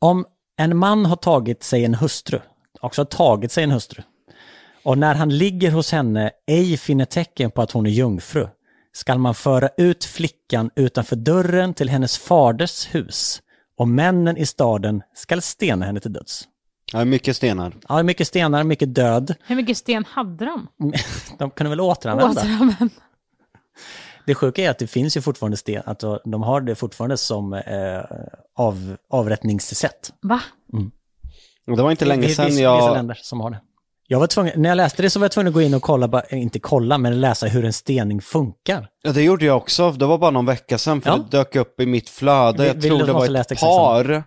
Om 0.00 0.24
en 0.58 0.76
man 0.76 1.06
har 1.06 1.16
tagit 1.16 1.62
sig 1.62 1.84
en 1.84 1.94
hustru, 1.94 2.40
också 2.80 3.00
har 3.00 3.06
tagit 3.06 3.52
sig 3.52 3.64
en 3.64 3.70
hustru, 3.70 4.02
och 4.84 4.98
när 4.98 5.14
han 5.14 5.38
ligger 5.38 5.70
hos 5.70 5.92
henne 5.92 6.30
ej 6.46 6.76
finner 6.76 7.04
tecken 7.04 7.50
på 7.50 7.62
att 7.62 7.70
hon 7.70 7.86
är 7.86 7.90
jungfru, 7.90 8.48
skall 8.92 9.18
man 9.18 9.34
föra 9.34 9.68
ut 9.76 10.04
flickan 10.04 10.70
utanför 10.76 11.16
dörren 11.16 11.74
till 11.74 11.88
hennes 11.88 12.18
faders 12.18 12.94
hus, 12.94 13.42
och 13.76 13.88
männen 13.88 14.36
i 14.36 14.46
staden 14.46 15.02
skall 15.14 15.42
stena 15.42 15.86
henne 15.86 16.00
till 16.00 16.12
döds. 16.12 16.48
Ja, 16.92 17.04
mycket 17.04 17.36
stenar. 17.36 17.74
Ja, 17.88 18.02
mycket 18.02 18.26
stenar, 18.26 18.64
mycket 18.64 18.94
död. 18.94 19.34
Hur 19.46 19.56
mycket 19.56 19.76
sten 19.76 20.04
hade 20.04 20.44
de? 20.44 20.68
De 21.38 21.50
kunde 21.50 21.70
väl 21.70 21.80
återanvända. 21.80 22.40
Återanvänd. 22.40 22.90
Det 24.26 24.34
sjuka 24.34 24.62
är 24.62 24.70
att 24.70 24.78
det 24.78 24.86
finns 24.86 25.16
ju 25.16 25.20
fortfarande 25.20 25.56
sten, 25.56 25.82
att 25.86 26.00
de 26.24 26.42
har 26.42 26.60
det 26.60 26.74
fortfarande 26.74 27.16
som 27.16 27.52
eh, 27.52 28.00
av, 28.54 28.96
avrättningssätt. 29.10 30.12
Va? 30.20 30.40
Och 31.66 31.76
Det 31.76 31.82
var 31.82 31.90
inte 31.90 32.04
länge 32.04 32.22
Det 32.22 32.32
är 32.32 32.34
sedan 32.34 32.46
vissa, 32.46 32.56
vissa 32.56 32.62
jag... 32.62 32.94
länder 32.94 33.18
som 33.22 33.40
har 33.40 33.50
det. 33.50 33.60
Jag 34.06 34.20
var 34.20 34.26
tvungen, 34.26 34.52
när 34.62 34.68
jag 34.68 34.76
läste 34.76 35.02
det 35.02 35.10
så 35.10 35.18
var 35.18 35.24
jag 35.24 35.32
tvungen 35.32 35.48
att 35.48 35.54
gå 35.54 35.62
in 35.62 35.74
och 35.74 35.82
kolla, 35.82 36.08
bara, 36.08 36.22
eh, 36.22 36.42
inte 36.42 36.58
kolla, 36.58 36.98
men 36.98 37.20
läsa 37.20 37.46
hur 37.46 37.64
en 37.64 37.72
stening 37.72 38.20
funkar. 38.20 38.88
Ja, 39.02 39.12
det 39.12 39.22
gjorde 39.22 39.44
jag 39.44 39.56
också. 39.56 39.90
Det 39.92 40.06
var 40.06 40.18
bara 40.18 40.30
någon 40.30 40.46
vecka 40.46 40.78
sedan, 40.78 41.00
för 41.00 41.10
Ja. 41.10 41.16
det 41.16 41.36
dök 41.36 41.56
upp 41.56 41.80
i 41.80 41.86
mitt 41.86 42.08
flöde. 42.08 42.66
Jag 42.66 42.74
vill 42.74 42.82
tror 42.82 43.06
det 43.06 43.12
var 43.12 43.40
ett 43.40 43.60
par 43.60 44.22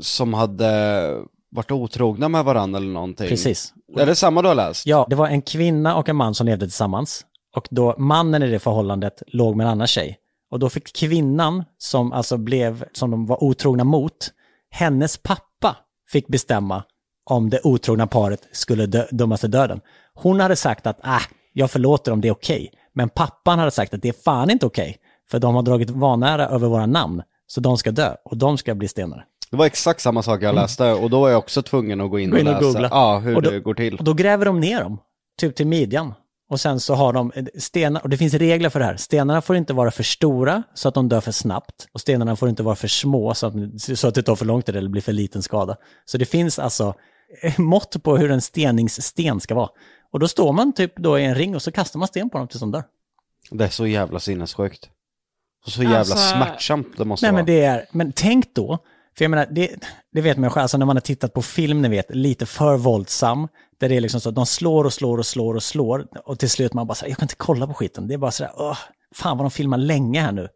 som 0.00 0.34
hade 0.34 1.10
varit 1.50 1.70
otrogna 1.70 2.28
med 2.28 2.44
varandra 2.44 2.78
eller 2.78 2.92
någonting. 2.92 3.28
Precis. 3.28 3.72
Är 3.98 4.06
det 4.06 4.14
samma 4.14 4.42
du 4.42 4.48
har 4.48 4.54
läst? 4.54 4.86
Ja, 4.86 5.06
det 5.10 5.16
var 5.16 5.28
en 5.28 5.42
kvinna 5.42 5.96
och 5.96 6.08
en 6.08 6.16
man 6.16 6.34
som 6.34 6.46
levde 6.46 6.66
tillsammans. 6.66 7.24
Och 7.56 7.68
då 7.70 7.94
mannen 7.98 8.42
i 8.42 8.50
det 8.50 8.58
förhållandet 8.58 9.22
låg 9.26 9.56
med 9.56 9.64
en 9.66 9.70
annan 9.70 9.86
tjej. 9.86 10.18
Och 10.50 10.58
då 10.58 10.68
fick 10.68 10.96
kvinnan, 10.96 11.64
som 11.78 12.12
alltså 12.12 12.36
blev, 12.36 12.84
som 12.92 13.10
de 13.10 13.26
var 13.26 13.44
otrogna 13.44 13.84
mot, 13.84 14.30
hennes 14.70 15.16
pappa 15.16 15.76
fick 16.12 16.26
bestämma 16.26 16.82
om 17.24 17.50
det 17.50 17.60
otrogna 17.64 18.06
paret 18.06 18.48
skulle 18.52 18.86
dö, 18.86 19.06
dömas 19.10 19.40
till 19.40 19.50
döden. 19.50 19.80
Hon 20.14 20.40
hade 20.40 20.56
sagt 20.56 20.86
att, 20.86 20.98
ah, 21.02 21.20
jag 21.52 21.70
förlåter 21.70 22.12
om 22.12 22.20
det 22.20 22.28
är 22.28 22.32
okej. 22.32 22.70
Men 22.94 23.08
pappan 23.08 23.58
hade 23.58 23.70
sagt 23.70 23.94
att 23.94 24.02
det 24.02 24.08
är 24.08 24.22
fan 24.24 24.50
inte 24.50 24.66
okej. 24.66 24.96
för 25.30 25.38
de 25.38 25.54
har 25.54 25.62
dragit 25.62 25.90
vanära 25.90 26.48
över 26.48 26.68
våra 26.68 26.86
namn. 26.86 27.22
Så 27.46 27.60
de 27.60 27.78
ska 27.78 27.90
dö 27.90 28.14
och 28.24 28.36
de 28.36 28.58
ska 28.58 28.74
bli 28.74 28.88
stenare. 28.88 29.24
Det 29.50 29.56
var 29.56 29.66
exakt 29.66 30.00
samma 30.00 30.22
sak 30.22 30.42
jag 30.42 30.54
läste 30.54 30.92
och 30.92 31.10
då 31.10 31.20
var 31.20 31.28
jag 31.28 31.38
också 31.38 31.62
tvungen 31.62 32.00
att 32.00 32.10
gå 32.10 32.18
in, 32.18 32.30
Gå 32.30 32.38
in 32.38 32.46
och 32.48 32.54
och 32.54 32.60
läsa 32.62 32.72
googla. 32.72 32.88
Ja, 32.90 33.18
hur 33.18 33.36
Och 33.36 33.42
då- 33.42 33.50
det 33.50 33.60
går 33.60 33.74
till. 33.74 33.98
Och 33.98 34.04
då 34.04 34.12
gräver 34.14 34.44
de 34.44 34.60
ner 34.60 34.80
dem, 34.80 34.98
typ 35.40 35.56
till 35.56 35.66
midjan. 35.66 36.14
Och 36.50 36.60
sen 36.60 36.80
så 36.80 36.94
har 36.94 37.12
de 37.12 37.32
stenar, 37.58 38.02
och 38.02 38.08
det 38.08 38.16
finns 38.16 38.34
regler 38.34 38.68
för 38.70 38.78
det 38.80 38.84
här. 38.86 38.96
Stenarna 38.96 39.40
får 39.42 39.56
inte 39.56 39.72
vara 39.72 39.90
för 39.90 40.02
stora 40.02 40.62
så 40.74 40.88
att 40.88 40.94
de 40.94 41.08
dör 41.08 41.20
för 41.20 41.32
snabbt. 41.32 41.88
Och 41.92 42.00
stenarna 42.00 42.36
får 42.36 42.48
inte 42.48 42.62
vara 42.62 42.76
för 42.76 42.88
små 42.88 43.34
så 43.34 43.46
att, 43.46 43.54
så 43.96 44.08
att 44.08 44.14
det 44.14 44.22
tar 44.22 44.36
för 44.36 44.44
lång 44.44 44.62
tid 44.62 44.76
eller 44.76 44.88
blir 44.88 45.02
för 45.02 45.12
liten 45.12 45.42
skada. 45.42 45.76
Så 46.04 46.18
det 46.18 46.24
finns 46.24 46.58
alltså 46.58 46.84
eh, 46.88 46.94
mått 47.58 48.02
på 48.02 48.16
hur 48.16 48.30
en 48.30 48.40
steningssten 48.40 49.40
ska 49.40 49.54
vara. 49.54 49.68
Och 50.12 50.20
då 50.20 50.28
står 50.28 50.52
man 50.52 50.72
typ 50.72 50.96
då 50.96 51.18
i 51.18 51.24
en 51.24 51.34
ring 51.34 51.54
och 51.54 51.62
så 51.62 51.72
kastar 51.72 51.98
man 51.98 52.08
sten 52.08 52.30
på 52.30 52.38
dem 52.38 52.48
tills 52.48 52.60
de 52.60 52.70
dör. 52.70 52.84
Det 53.50 53.64
är 53.64 53.68
så 53.68 53.86
jävla 53.86 54.20
sinnessjukt. 54.20 54.88
Och 55.66 55.72
så 55.72 55.82
jävla 55.82 55.98
Alltså- 55.98 56.16
smärtsamt 56.16 56.88
det 56.96 57.04
måste 57.04 57.26
Nej 57.26 57.32
vara. 57.32 57.38
men 57.38 57.46
det 57.46 57.64
är, 57.64 57.86
men 57.92 58.12
tänk 58.12 58.54
då, 58.54 58.78
för 59.18 59.24
jag 59.24 59.30
menar, 59.30 59.46
det, 59.50 59.70
det 60.12 60.20
vet 60.20 60.36
man 60.36 60.44
ju 60.46 60.50
själv, 60.50 60.62
alltså 60.62 60.78
när 60.78 60.86
man 60.86 60.96
har 60.96 61.00
tittat 61.00 61.32
på 61.32 61.42
film, 61.42 61.82
ni 61.82 61.88
vet, 61.88 62.14
lite 62.14 62.46
för 62.46 62.76
våldsam, 62.76 63.48
där 63.80 63.88
det 63.88 63.96
är 63.96 64.00
liksom 64.00 64.20
så 64.20 64.28
att 64.28 64.34
de 64.34 64.46
slår 64.46 64.84
och 64.84 64.92
slår 64.92 65.18
och 65.18 65.26
slår 65.26 65.54
och 65.54 65.62
slår, 65.62 66.06
och 66.24 66.38
till 66.38 66.50
slut 66.50 66.74
man 66.74 66.86
bara 66.86 66.94
säger 66.94 67.10
jag 67.10 67.18
kan 67.18 67.24
inte 67.24 67.34
kolla 67.36 67.66
på 67.66 67.74
skiten, 67.74 68.08
det 68.08 68.14
är 68.14 68.18
bara 68.18 68.30
sådär, 68.30 68.52
åh, 68.56 68.78
fan 69.14 69.36
vad 69.38 69.44
de 69.44 69.50
filmar 69.50 69.78
länge 69.78 70.20
här 70.20 70.32
nu. 70.32 70.48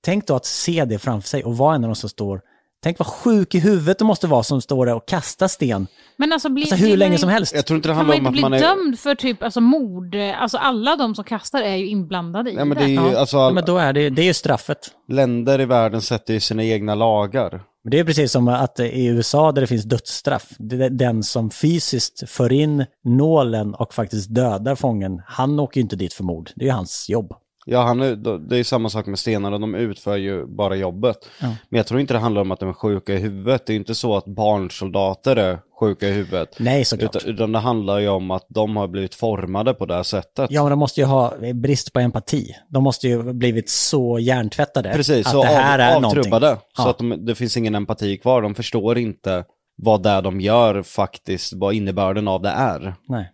Tänk 0.00 0.26
då 0.26 0.34
att 0.36 0.44
se 0.46 0.84
det 0.84 0.98
framför 0.98 1.28
sig 1.28 1.44
och 1.44 1.56
vara 1.56 1.74
en 1.74 1.84
av 1.84 1.88
de 1.88 1.94
som 1.96 2.08
står, 2.10 2.40
tänk 2.82 2.98
vad 2.98 3.06
sjuk 3.08 3.54
i 3.54 3.58
huvudet 3.58 3.98
du 3.98 4.04
måste 4.04 4.26
vara 4.26 4.42
som 4.42 4.60
står 4.60 4.86
där 4.86 4.94
och 4.94 5.08
kastar 5.08 5.48
sten, 5.48 5.86
Men 6.16 6.32
alltså, 6.32 6.48
blir, 6.48 6.64
alltså 6.64 6.76
hur 6.86 6.96
länge 6.96 7.10
man- 7.10 7.18
som 7.18 7.28
helst. 7.28 7.54
Jag 7.54 7.66
tror 7.66 7.76
inte 7.76 7.88
det 7.88 7.92
Kan 7.92 7.96
handlar 7.96 8.16
man 8.16 8.26
om 8.26 8.34
inte 8.36 8.46
att 8.46 8.50
bli 8.52 8.58
man 8.68 8.74
är... 8.76 8.76
dömd 8.82 8.98
för 8.98 9.14
typ 9.14 9.42
alltså, 9.42 9.60
mord? 9.60 10.14
Alltså 10.14 10.58
alla 10.58 10.96
de 10.96 11.14
som 11.14 11.24
kastar 11.24 11.62
är 11.62 11.76
ju 11.76 11.86
inblandade 11.88 12.50
i 12.50 12.54
Nej 12.54 12.64
men 12.64 12.76
det 12.78 12.84
är 12.84 12.88
ju, 12.88 12.94
Ja, 12.94 13.18
alltså, 13.18 13.36
ja, 13.36 13.50
men 13.50 13.64
då 13.64 13.78
är 13.78 13.92
det, 13.92 14.10
det 14.10 14.22
är 14.22 14.26
ju 14.26 14.34
straffet. 14.34 14.78
länder 15.08 15.60
i 15.60 15.64
världen 15.64 16.02
sätter 16.02 16.34
ju 16.34 16.40
sina 16.40 16.64
egna 16.64 16.94
lagar. 16.94 17.50
Men 17.84 17.90
Det 17.90 17.98
är 17.98 18.04
precis 18.04 18.32
som 18.32 18.48
att 18.48 18.80
i 18.80 19.06
USA 19.06 19.52
där 19.52 19.60
det 19.60 19.66
finns 19.66 19.84
dödsstraff, 19.84 20.48
det 20.58 20.84
är 20.84 20.90
den 20.90 21.22
som 21.22 21.50
fysiskt 21.50 22.30
för 22.30 22.52
in 22.52 22.86
nålen 23.04 23.74
och 23.74 23.94
faktiskt 23.94 24.34
dödar 24.34 24.74
fången, 24.74 25.22
han 25.26 25.60
åker 25.60 25.78
ju 25.80 25.82
inte 25.82 25.96
dit 25.96 26.12
för 26.12 26.24
mord. 26.24 26.50
Det 26.56 26.64
är 26.64 26.66
ju 26.66 26.72
hans 26.72 27.06
jobb. 27.08 27.32
Ja, 27.70 27.82
han 27.82 28.00
är, 28.00 28.38
det 28.48 28.58
är 28.58 28.64
samma 28.64 28.88
sak 28.88 29.06
med 29.06 29.18
stenarna, 29.18 29.58
de 29.58 29.74
utför 29.74 30.16
ju 30.16 30.46
bara 30.46 30.76
jobbet. 30.76 31.16
Ja. 31.40 31.46
Men 31.68 31.76
jag 31.78 31.86
tror 31.86 32.00
inte 32.00 32.14
det 32.14 32.18
handlar 32.20 32.42
om 32.42 32.50
att 32.50 32.60
de 32.60 32.68
är 32.68 32.72
sjuka 32.72 33.14
i 33.14 33.16
huvudet. 33.16 33.66
Det 33.66 33.70
är 33.70 33.74
ju 33.74 33.78
inte 33.78 33.94
så 33.94 34.16
att 34.16 34.24
barnsoldater 34.24 35.36
är 35.36 35.58
sjuka 35.80 36.08
i 36.08 36.12
huvudet. 36.12 36.56
Nej, 36.58 36.84
såklart. 36.84 37.16
Utan, 37.16 37.30
utan 37.34 37.52
det 37.52 37.58
handlar 37.58 37.98
ju 37.98 38.08
om 38.08 38.30
att 38.30 38.46
de 38.48 38.76
har 38.76 38.88
blivit 38.88 39.14
formade 39.14 39.74
på 39.74 39.86
det 39.86 39.94
här 39.94 40.02
sättet. 40.02 40.50
Ja, 40.50 40.62
men 40.62 40.70
de 40.70 40.78
måste 40.78 41.00
ju 41.00 41.06
ha 41.06 41.34
brist 41.54 41.92
på 41.92 42.00
empati. 42.00 42.54
De 42.68 42.84
måste 42.84 43.08
ju 43.08 43.22
ha 43.22 43.32
blivit 43.32 43.70
så 43.70 44.18
hjärntvättade 44.18 44.92
Precis, 44.92 45.26
att 45.26 45.32
så 45.32 45.42
det 45.42 45.48
här 45.48 45.78
av, 45.78 45.84
är 45.84 46.00
någonting. 46.00 46.18
avtrubbade. 46.18 46.56
Så 46.56 46.82
Ja. 46.82 46.90
att 46.90 46.98
de, 46.98 47.24
det 47.26 47.34
finns 47.34 47.56
ingen 47.56 47.74
empati 47.74 48.16
kvar. 48.18 48.42
De 48.42 48.54
förstår 48.54 48.98
inte 48.98 49.44
vad 49.76 50.02
det 50.02 50.20
de 50.20 50.40
gör 50.40 50.82
faktiskt, 50.82 51.52
vad 51.52 51.74
innebörden 51.74 52.28
av 52.28 52.42
det 52.42 52.48
är. 52.50 52.94
Nej. 53.08 53.30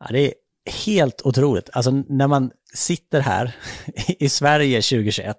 Ja, 0.00 0.06
det 0.10 0.20
är 0.20 0.32
helt 0.86 1.22
otroligt. 1.24 1.70
Alltså 1.72 1.90
när 1.90 2.26
man 2.26 2.50
sitter 2.74 3.20
här 3.20 3.56
i 4.18 4.28
Sverige 4.28 4.82
2021 4.82 5.36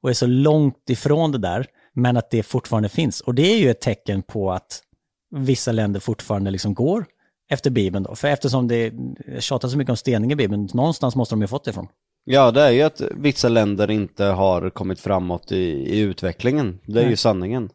och 0.00 0.10
är 0.10 0.14
så 0.14 0.26
långt 0.26 0.90
ifrån 0.90 1.32
det 1.32 1.38
där, 1.38 1.66
men 1.94 2.16
att 2.16 2.30
det 2.30 2.42
fortfarande 2.42 2.88
finns. 2.88 3.20
Och 3.20 3.34
det 3.34 3.52
är 3.52 3.58
ju 3.58 3.70
ett 3.70 3.80
tecken 3.80 4.22
på 4.22 4.52
att 4.52 4.82
vissa 5.30 5.72
länder 5.72 6.00
fortfarande 6.00 6.50
liksom 6.50 6.74
går 6.74 7.06
efter 7.50 7.70
Bibeln 7.70 8.04
då. 8.04 8.14
För 8.14 8.28
eftersom 8.28 8.68
det 8.68 8.92
tjatas 9.38 9.72
så 9.72 9.78
mycket 9.78 9.90
om 9.90 9.96
stening 9.96 10.32
i 10.32 10.36
Bibeln, 10.36 10.68
någonstans 10.74 11.16
måste 11.16 11.34
de 11.34 11.40
ju 11.40 11.46
fått 11.46 11.64
det 11.64 11.70
ifrån. 11.70 11.88
Ja, 12.24 12.50
det 12.50 12.62
är 12.62 12.70
ju 12.70 12.82
att 12.82 13.00
vissa 13.14 13.48
länder 13.48 13.90
inte 13.90 14.24
har 14.24 14.70
kommit 14.70 15.00
framåt 15.00 15.52
i, 15.52 15.56
i 15.96 15.98
utvecklingen. 15.98 16.78
Det 16.86 16.98
är 16.98 17.02
ju 17.02 17.08
Nej. 17.08 17.16
sanningen. 17.16 17.70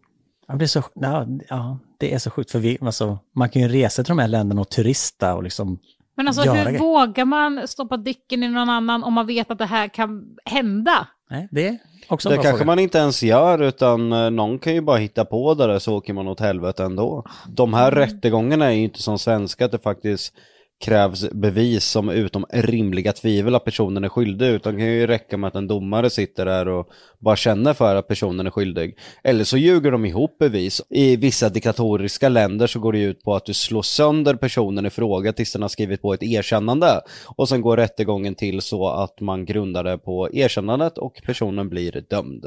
Ja, 0.48 0.56
det 0.56 0.66
är 0.66 0.68
så, 0.68 0.84
ja, 0.94 1.28
ja, 1.50 1.80
det 1.98 2.14
är 2.14 2.18
så 2.18 2.30
sjukt, 2.30 2.52
för 2.52 2.60
vi, 2.60 2.78
alltså, 2.82 3.20
man 3.36 3.50
kan 3.50 3.62
ju 3.62 3.68
resa 3.68 4.04
till 4.04 4.10
de 4.12 4.20
här 4.20 4.28
länderna 4.28 4.62
och 4.62 4.70
turista 4.70 5.36
och 5.36 5.44
liksom, 5.44 5.80
Men 6.16 6.28
alltså 6.28 6.42
hur 6.42 6.64
grejer. 6.66 6.80
vågar 6.80 7.26
man 7.26 7.68
stoppa 7.68 7.98
dicken 7.98 8.44
i 8.44 8.48
någon 8.48 8.70
annan 8.70 9.04
om 9.04 9.14
man 9.14 9.28
vet 9.28 9.52
att 9.52 9.58
det 9.58 9.66
här 9.66 9.88
kan 9.88 10.26
hända? 10.46 11.08
nej, 11.30 11.48
det 11.52 11.68
är 11.68 11.78
också 12.08 12.30
en 12.30 12.32
Det 12.32 12.36
bra 12.36 12.44
kanske 12.44 12.58
fråga. 12.58 12.66
man 12.66 12.80
inte 12.80 12.98
ens 12.98 13.24
gör 13.24 13.62
utan 13.62 14.14
eh, 14.14 14.30
någon 14.30 14.60
kan 14.60 14.74
ju 14.74 14.82
bara 14.82 14.98
hitta 14.98 15.26
på 15.26 15.54
det 15.54 15.68
där 15.68 15.80
så 15.80 15.96
åker 15.98 16.14
man 16.14 16.28
åt 16.28 16.40
helvete 16.40 16.84
ändå. 16.84 17.26
De 17.48 17.74
här 17.74 17.92
rättegångarna 17.92 18.66
är 18.66 18.72
ju 18.72 18.84
inte 18.84 19.02
som 19.02 19.20
svenska 19.20 19.66
att 19.66 19.72
det 19.72 19.80
faktiskt 19.80 20.34
krävs 20.84 21.30
bevis 21.32 21.86
som 21.86 22.10
utom 22.10 22.46
rimliga 22.50 23.14
tvivel 23.14 23.56
att 23.56 23.66
personen 23.66 24.04
är 24.04 24.10
skyldig 24.10 24.48
utan 24.48 24.74
det 24.74 24.80
kan 24.80 24.88
ju 24.88 25.08
räcka 25.08 25.38
med 25.38 25.48
att 25.48 25.56
en 25.56 25.68
domare 25.68 26.10
sitter 26.10 26.46
där 26.46 26.68
och 26.68 26.90
bara 27.20 27.36
känner 27.36 27.74
för 27.74 27.96
att 27.96 28.08
personen 28.08 28.48
är 28.48 28.52
skyldig. 28.52 28.98
Eller 29.24 29.44
så 29.44 29.58
ljuger 29.58 29.92
de 29.92 30.06
ihop 30.06 30.38
bevis. 30.38 30.82
I 30.90 31.16
vissa 31.16 31.50
diktatoriska 31.50 32.30
länder 32.30 32.68
så 32.68 32.80
går 32.80 32.94
det 32.94 33.00
ju 33.00 33.10
ut 33.10 33.24
på 33.24 33.36
att 33.36 33.46
du 33.46 33.54
slår 33.54 33.82
sönder 33.82 34.36
personen 34.36 34.86
i 34.86 34.90
fråga 34.90 35.34
tills 35.34 35.54
den 35.54 35.62
har 35.62 35.70
skrivit 35.70 36.02
på 36.02 36.14
ett 36.14 36.24
erkännande. 36.24 37.02
Och 37.36 37.50
sen 37.50 37.62
går 37.62 37.78
rättegången 37.78 38.36
till 38.36 38.62
så 38.62 38.90
att 38.90 39.22
man 39.22 39.46
grundar 39.46 39.84
det 39.84 39.98
på 39.98 40.30
erkännandet 40.34 40.98
och 40.98 41.22
personen 41.26 41.70
blir 41.70 42.06
dömd. 42.10 42.46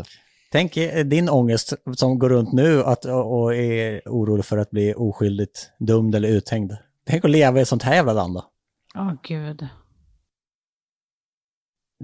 Tänk 0.52 0.76
eh, 0.76 1.04
din 1.04 1.28
ångest 1.28 1.72
som 1.96 2.18
går 2.18 2.28
runt 2.28 2.52
nu 2.52 2.82
att, 2.82 3.04
och 3.04 3.54
är 3.54 4.02
orolig 4.06 4.44
för 4.44 4.58
att 4.58 4.70
bli 4.70 4.94
oskyldigt 4.96 5.70
dömd 5.78 6.14
eller 6.14 6.28
uthängd. 6.28 6.72
Tänk 7.06 7.24
att 7.24 7.30
leva 7.30 7.58
i 7.58 7.62
ett 7.62 7.68
sånt 7.68 7.82
här 7.82 7.94
jävla 7.94 8.12
land 8.12 8.34
då. 8.34 8.44
Åh 8.94 9.12
gud. 9.22 9.68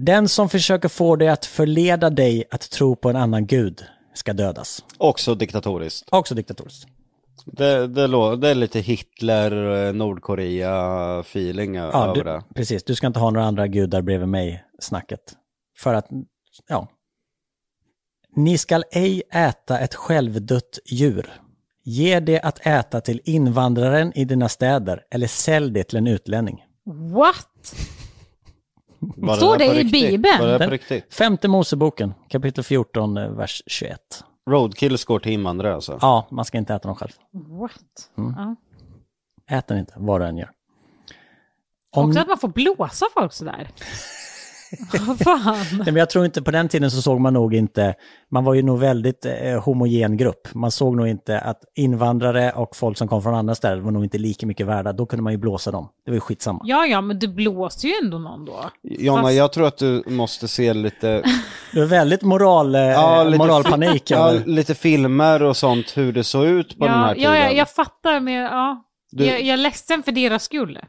Den 0.01 0.29
som 0.29 0.49
försöker 0.49 0.89
få 0.89 1.15
dig 1.15 1.29
att 1.29 1.45
förleda 1.45 2.09
dig 2.09 2.43
att 2.51 2.69
tro 2.71 2.95
på 2.95 3.09
en 3.09 3.15
annan 3.15 3.47
gud 3.47 3.85
ska 4.13 4.33
dödas. 4.33 4.85
Också 4.97 5.35
diktatoriskt. 5.35 6.09
Också 6.11 6.35
diktatoriskt. 6.35 6.87
Det, 7.45 7.87
det, 7.87 8.07
det 8.37 8.49
är 8.49 8.55
lite 8.55 8.79
Hitler, 8.79 9.51
eh, 9.87 9.93
Nordkorea-feeling 9.93 11.77
ö- 11.79 11.89
Ja, 11.93 12.03
över 12.05 12.15
du, 12.15 12.23
det. 12.23 12.43
precis. 12.55 12.83
Du 12.83 12.95
ska 12.95 13.07
inte 13.07 13.19
ha 13.19 13.29
några 13.29 13.47
andra 13.47 13.67
gudar 13.67 14.01
bredvid 14.01 14.29
mig, 14.29 14.65
snacket. 14.79 15.19
För 15.77 15.93
att, 15.93 16.07
ja. 16.67 16.87
Ni 18.35 18.57
skall 18.57 18.83
ej 18.91 19.23
äta 19.31 19.79
ett 19.79 19.95
självdött 19.95 20.79
djur. 20.85 21.41
Ge 21.83 22.19
det 22.19 22.41
att 22.41 22.65
äta 22.65 23.01
till 23.01 23.21
invandraren 23.23 24.13
i 24.13 24.25
dina 24.25 24.49
städer 24.49 25.03
eller 25.11 25.27
sälj 25.27 25.71
det 25.71 25.83
till 25.83 25.97
en 25.97 26.07
utlänning. 26.07 26.65
What? 26.85 27.75
Var 28.99 29.35
Står 29.35 29.57
det 29.57 29.67
på 29.67 29.73
i 29.73 29.83
riktigt? 29.83 30.11
Bibeln? 30.11 30.39
Var 30.39 30.59
det 30.59 30.65
på 30.65 30.71
riktigt? 30.71 31.13
Femte 31.13 31.47
Moseboken, 31.47 32.13
kapitel 32.29 32.63
14, 32.63 33.17
eh, 33.17 33.29
vers 33.29 33.63
21. 33.67 33.99
Roadkills 34.49 35.05
går 35.05 35.19
till 35.19 35.31
invandrare 35.31 35.75
alltså? 35.75 35.97
Ja, 36.01 36.27
man 36.31 36.45
ska 36.45 36.57
inte 36.57 36.73
äta 36.73 36.87
dem 36.87 36.95
själv. 36.95 37.11
What? 37.31 38.09
Mm. 38.17 38.33
Ja. 38.37 38.55
Ät 39.57 39.67
den 39.67 39.77
inte, 39.77 39.93
vad 39.95 40.21
du 40.21 40.25
än 40.25 40.37
gör. 40.37 40.51
Om, 41.91 42.07
Också 42.07 42.19
att 42.19 42.27
man 42.27 42.37
får 42.37 42.47
blåsa 42.47 43.05
folk 43.13 43.33
sådär. 43.33 43.69
Vad 45.07 45.19
fan? 45.19 45.55
men 45.85 45.95
jag 45.95 46.09
tror 46.09 46.25
inte, 46.25 46.41
på 46.41 46.51
den 46.51 46.69
tiden 46.69 46.91
så 46.91 47.01
såg 47.01 47.19
man 47.19 47.33
nog 47.33 47.55
inte, 47.55 47.95
man 48.31 48.43
var 48.43 48.53
ju 48.53 48.61
nog 48.63 48.79
väldigt 48.79 49.25
eh, 49.25 49.61
homogen 49.63 50.17
grupp. 50.17 50.47
Man 50.53 50.71
såg 50.71 50.95
nog 50.95 51.07
inte 51.07 51.39
att 51.39 51.59
invandrare 51.75 52.51
och 52.51 52.75
folk 52.75 52.97
som 52.97 53.07
kom 53.07 53.21
från 53.23 53.35
andra 53.35 53.55
städer 53.55 53.77
var 53.81 53.91
nog 53.91 54.03
inte 54.03 54.17
lika 54.17 54.45
mycket 54.47 54.67
värda. 54.67 54.93
Då 54.93 55.05
kunde 55.05 55.23
man 55.23 55.33
ju 55.33 55.37
blåsa 55.37 55.71
dem. 55.71 55.89
Det 56.05 56.11
var 56.11 56.15
ju 56.15 56.19
skitsamma. 56.19 56.59
Ja, 56.63 56.85
ja, 56.85 57.01
men 57.01 57.19
du 57.19 57.27
blåser 57.27 57.87
ju 57.87 57.93
ändå 58.03 58.17
någon 58.19 58.45
då. 58.45 58.69
Jonna, 58.83 59.21
Fast- 59.21 59.33
jag 59.35 59.53
tror 59.53 59.67
att 59.67 59.77
du 59.77 60.03
måste 60.07 60.47
se 60.47 60.73
lite, 60.73 61.07
Det 61.73 61.79
var 61.79 61.87
väldigt 61.87 62.21
moral, 62.21 62.75
eh, 62.75 62.81
Ja, 62.81 63.23
lite 63.23 63.37
moralpanik. 63.37 64.11
ja, 64.11 64.33
lite 64.45 64.75
filmer 64.75 65.43
och 65.43 65.57
sånt, 65.57 65.97
hur 65.97 66.13
det 66.13 66.23
såg 66.23 66.45
ut 66.45 66.77
på 66.79 66.85
den 66.85 66.93
här 66.93 67.07
Ja, 67.07 67.13
tiden. 67.15 67.31
ja, 67.33 67.37
ja, 67.37 67.51
jag 67.51 67.69
fattar, 67.69 68.19
men 68.19 68.33
ja. 68.33 68.83
Du- 69.11 69.25
Jag, 69.25 69.41
jag 69.41 69.53
är 69.53 69.57
ledsen 69.57 70.03
för 70.03 70.11
deras 70.11 70.43
skull. 70.43 70.79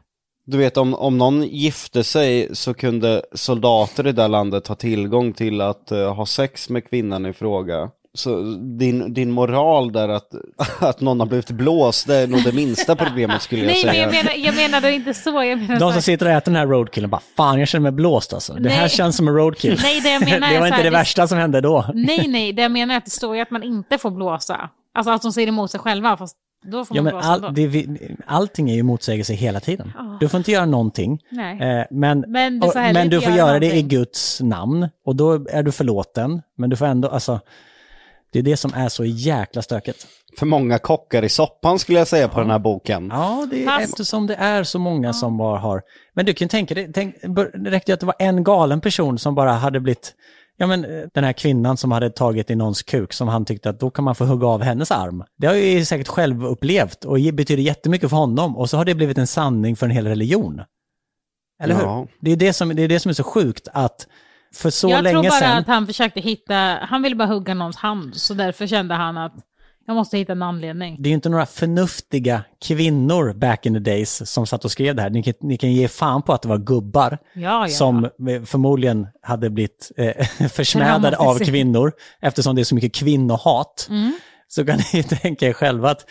Du 0.47 0.57
vet 0.57 0.77
om, 0.77 0.93
om 0.93 1.17
någon 1.17 1.43
gifte 1.43 2.03
sig 2.03 2.49
så 2.55 2.73
kunde 2.73 3.21
soldater 3.33 4.07
i 4.07 4.11
det 4.11 4.27
landet 4.27 4.67
ha 4.67 4.75
tillgång 4.75 5.33
till 5.33 5.61
att 5.61 5.91
eh, 5.91 6.13
ha 6.15 6.25
sex 6.25 6.69
med 6.69 6.89
kvinnan 6.89 7.25
i 7.25 7.33
fråga. 7.33 7.89
Så 8.13 8.41
din, 8.79 9.13
din 9.13 9.31
moral 9.31 9.91
där 9.91 10.09
att, 10.09 10.29
att 10.79 11.01
någon 11.01 11.19
har 11.19 11.27
blivit 11.27 11.51
blåst, 11.51 12.07
det 12.07 12.15
är 12.15 12.27
nog 12.27 12.43
det 12.43 12.51
minsta 12.51 12.95
problemet 12.95 13.41
skulle 13.41 13.61
jag 13.61 13.67
Nej, 13.67 13.83
men 13.85 13.93
säga. 13.93 14.03
jag 14.03 14.11
menar, 14.13 14.33
jag 14.45 14.55
menade 14.55 14.91
inte 14.91 15.13
så. 15.13 15.29
Jag 15.43 15.59
menar 15.59 15.79
De 15.79 15.89
så 15.89 15.91
som 15.93 16.01
sitter 16.01 16.25
och 16.25 16.31
äter 16.31 16.51
den 16.51 16.59
här 16.59 16.67
roadkillen 16.67 17.09
bara, 17.09 17.21
fan 17.37 17.59
jag 17.59 17.67
känner 17.67 17.83
mig 17.83 17.91
blåst 17.91 18.33
alltså. 18.33 18.53
Det 18.53 18.69
här 18.69 18.79
Nej. 18.81 18.89
känns 18.89 19.17
som 19.17 19.27
en 19.27 19.33
roadkill. 19.35 19.79
Nej, 19.83 20.01
det 20.01 20.09
jag 20.13 20.25
menar 20.25 20.39
det 20.49 20.55
är 20.55 20.59
var 20.59 20.67
inte 20.67 20.75
här, 20.77 20.83
det 20.83 20.89
det- 20.89 20.97
värsta 20.97 21.27
som 21.27 21.37
hände 21.37 21.61
då. 21.61 21.85
Nej, 21.93 22.27
nej, 22.27 22.53
det 22.53 22.61
jag 22.61 22.71
menar 22.71 22.93
är 22.93 22.97
att 22.97 23.05
det 23.05 23.11
står 23.11 23.35
ju 23.35 23.41
att 23.41 23.51
man 23.51 23.63
inte 23.63 23.97
får 23.97 24.11
blåsa. 24.11 24.69
Alltså 24.93 25.11
att 25.11 25.21
de 25.21 25.31
säger 25.33 25.47
emot 25.47 25.71
sig 25.71 25.79
själva, 25.79 26.17
fast 26.17 26.37
då 26.71 26.85
får 26.85 26.97
Ja, 26.97 27.03
man 27.03 27.13
men 27.13 27.13
blåsa 27.21 27.33
ändå. 27.35 27.47
all, 27.47 27.53
det, 27.53 27.67
vi- 27.67 28.15
allting 28.25 28.69
är 28.69 28.75
ju 28.75 28.83
motsägelse 28.83 29.33
hela 29.33 29.59
tiden. 29.59 29.91
Ja. 29.97 30.17
Du 30.19 30.29
får 30.29 30.37
inte 30.37 30.51
göra 30.51 30.65
någonting. 30.65 31.19
Eh, 31.61 31.85
men, 31.91 32.25
Men 32.27 32.59
du 32.59 32.67
får 32.71 32.79
och- 32.87 32.93
men 32.93 33.09
du 33.09 33.21
får 33.21 33.33
göra 33.33 33.47
göra 33.49 33.59
det 33.59 33.75
i. 33.75 33.81
Guds 33.81 34.41
namn 34.41 34.89
och 35.05 35.15
då 35.15 35.31
är 35.49 35.63
du 35.63 35.71
förlåten. 35.71 36.41
Men 36.57 36.69
du 36.69 36.75
får 36.75 36.85
ändå, 36.85 37.07
alltså, 37.07 37.39
det 38.31 38.39
är 38.39 38.43
det 38.43 38.57
som 38.57 38.73
är 38.73 38.89
så 38.89 39.05
jäkla 39.05 39.61
stökigt. 39.61 40.07
för 40.39 40.45
många 40.45 40.77
kockar 40.79 41.23
i 41.23 41.29
soppan 41.29 41.79
skulle 41.79 41.97
jag 41.99 42.07
säga 42.07 42.27
på 42.27 42.39
den 42.39 42.49
här 42.49 42.59
boken. 42.59 43.09
Ja, 43.13 43.47
det 43.51 43.63
är 43.63 43.65
Fast- 43.67 43.83
eftersom 43.89 44.27
det 44.27 44.35
är 44.35 44.63
så 44.63 44.79
många 44.79 45.13
som 45.13 45.37
bara 45.37 45.59
har... 45.59 45.81
Men 46.13 46.25
du 46.25 46.33
kan 46.33 46.47
tänka 46.49 46.73
dig, 46.75 46.91
tänk, 46.93 47.15
det 47.53 47.69
räckte 47.71 47.91
ju 47.91 47.93
att 47.93 47.99
det 47.99 48.05
var 48.05 48.15
en 48.19 48.43
galen 48.43 48.81
person 48.81 49.19
som 49.19 49.35
bara 49.35 49.51
hade 49.51 49.79
blivit... 49.79 50.13
Ja 50.57 50.67
men 50.67 50.85
eh, 50.85 51.03
den 51.13 51.23
här 51.23 51.33
kvinnan 51.33 51.77
som 51.77 51.91
hade 51.91 52.09
tagit 52.09 52.49
i 52.49 52.55
någons 52.55 52.83
kuk 52.83 53.13
som 53.13 53.27
han 53.27 53.45
tyckte 53.45 53.69
att 53.69 53.79
då 53.79 53.89
kan 53.89 54.05
man 54.05 54.15
få 54.15 54.25
hugga 54.25 54.47
av 54.47 54.61
hennes 54.63 54.91
arm. 54.91 55.23
Det 55.37 55.47
har 55.47 55.53
ju 55.53 55.85
säkert 55.85 56.07
själv 56.07 56.45
upplevt 56.45 57.05
och 57.05 57.17
betyder 57.33 57.63
jättemycket 57.63 58.09
för 58.09 58.17
honom 58.17 58.57
och 58.57 58.69
så 58.69 58.77
har 58.77 58.85
det 58.85 58.95
blivit 58.95 59.17
en 59.17 59.27
sanning 59.27 59.75
för 59.75 59.85
en 59.85 59.91
hel 59.91 60.07
religion. 60.07 60.61
Eller 61.63 61.75
Ja. 61.75 61.99
hur? 61.99 62.07
Det 62.19 62.31
är 62.31 62.35
det, 62.35 62.53
som, 62.53 62.75
det 62.75 62.81
är 62.81 62.87
det 62.87 62.99
som 62.99 63.09
är 63.09 63.13
så 63.13 63.23
sjukt 63.23 63.67
att 63.73 64.07
för 64.53 64.69
så 64.69 64.89
jag 64.89 64.97
tror 64.97 65.03
länge 65.03 65.29
bara 65.29 65.39
sedan... 65.39 65.57
att 65.57 65.67
han 65.67 65.87
försökte 65.87 66.19
hitta, 66.19 66.55
han 66.81 67.01
ville 67.01 67.15
bara 67.15 67.27
hugga 67.27 67.53
någons 67.53 67.77
hand, 67.77 68.15
så 68.15 68.33
därför 68.33 68.67
kände 68.67 68.95
han 68.95 69.17
att 69.17 69.33
jag 69.87 69.95
måste 69.95 70.17
hitta 70.17 70.31
en 70.31 70.41
anledning. 70.41 70.95
Det 70.99 71.07
är 71.07 71.11
ju 71.11 71.15
inte 71.15 71.29
några 71.29 71.45
förnuftiga 71.45 72.43
kvinnor 72.65 73.33
back 73.33 73.65
in 73.65 73.73
the 73.73 73.79
days 73.79 74.31
som 74.31 74.47
satt 74.47 74.65
och 74.65 74.71
skrev 74.71 74.95
det 74.95 75.01
här. 75.01 75.09
Ni 75.09 75.23
kan, 75.23 75.33
ni 75.41 75.57
kan 75.57 75.71
ge 75.73 75.87
fan 75.87 76.21
på 76.21 76.33
att 76.33 76.41
det 76.41 76.47
var 76.47 76.57
gubbar 76.57 77.17
Ja, 77.33 77.41
ja. 77.41 77.67
som 77.67 78.03
eh, 78.03 78.43
förmodligen 78.45 79.07
hade 79.21 79.49
blivit 79.49 79.91
eh, 79.97 80.47
försmädade 80.49 81.17
av 81.17 81.39
kvinnor 81.39 81.91
eftersom 82.21 82.55
det 82.55 82.61
är 82.61 82.63
så 82.63 82.75
mycket 82.75 82.95
kvinnohat. 82.95 83.87
Mm. 83.89 84.13
Så 84.47 84.65
kan 84.65 84.79
ni 84.93 85.03
tänka 85.03 85.47
er 85.47 85.53
själva 85.53 85.89
att, 85.89 86.05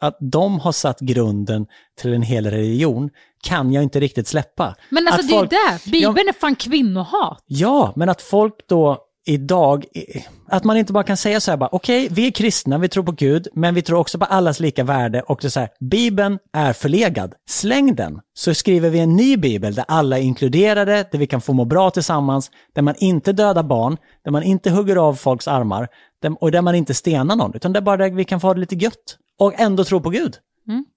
att, 0.00 0.16
de 0.20 0.60
har 0.60 0.72
satt 0.72 1.00
grunden 1.00 1.66
till 2.00 2.12
en 2.14 2.22
hel 2.22 2.46
religion 2.50 3.10
kan 3.44 3.72
jag 3.72 3.82
inte 3.82 4.00
riktigt 4.00 4.28
släppa. 4.28 4.74
Men 4.90 5.08
alltså 5.08 5.20
Att 5.22 5.28
det 5.28 5.34
är 5.34 5.38
folk- 5.38 5.86
ju 5.86 5.90
det, 5.90 5.90
Bibeln 5.90 6.28
är 6.28 6.32
fan 6.32 6.56
kvinnohat. 6.56 7.44
Ja, 7.46 7.92
men 7.96 8.08
att 8.08 8.22
folk 8.22 8.54
då 8.68 8.98
idag, 9.24 9.84
att 10.48 10.64
man 10.64 10.76
inte 10.76 10.92
bara 10.92 11.04
kan 11.04 11.16
säga 11.16 11.40
så 11.40 11.50
här 11.50 11.58
bara, 11.58 11.68
okej, 11.72 12.08
vi 12.10 12.26
är 12.26 12.30
kristna, 12.30 12.78
vi 12.78 12.88
tror 12.88 13.04
på 13.04 13.12
Gud, 13.12 13.48
men 13.54 13.74
vi 13.74 13.82
tror 13.82 13.98
också 13.98 14.18
på 14.18 14.24
allas 14.24 14.60
lika 14.60 14.84
värde 14.84 15.22
och 15.22 15.38
det 15.42 15.48
är 15.48 15.50
så 15.50 15.60
här, 15.60 15.68
Bibeln 15.80 16.38
är 16.52 16.72
förlegad, 16.72 17.34
släng 17.48 17.94
den, 17.94 18.20
så 18.34 18.54
skriver 18.54 18.90
vi 18.90 18.98
en 18.98 19.16
ny 19.16 19.36
bibel 19.36 19.74
där 19.74 19.84
alla 19.88 20.18
är 20.18 20.22
inkluderade, 20.22 21.08
där 21.12 21.18
vi 21.18 21.26
kan 21.26 21.40
få 21.40 21.52
må 21.52 21.64
bra 21.64 21.90
tillsammans, 21.90 22.50
där 22.74 22.82
man 22.82 22.94
inte 22.98 23.32
dödar 23.32 23.62
barn, 23.62 23.96
där 24.24 24.30
man 24.30 24.42
inte 24.42 24.70
hugger 24.70 24.96
av 24.96 25.14
folks 25.14 25.48
armar, 25.48 25.88
och 26.40 26.50
där 26.50 26.62
man 26.62 26.74
inte 26.74 26.94
stenar 26.94 27.36
någon, 27.36 27.54
utan 27.54 27.72
där 27.72 27.80
bara 27.80 27.96
där 27.96 28.10
vi 28.10 28.24
kan 28.24 28.40
få 28.40 28.46
ha 28.46 28.54
det 28.54 28.60
lite 28.60 28.74
gött. 28.74 29.18
Och 29.38 29.60
ändå 29.60 29.84
tro 29.84 30.00
på 30.00 30.10
Gud. 30.10 30.36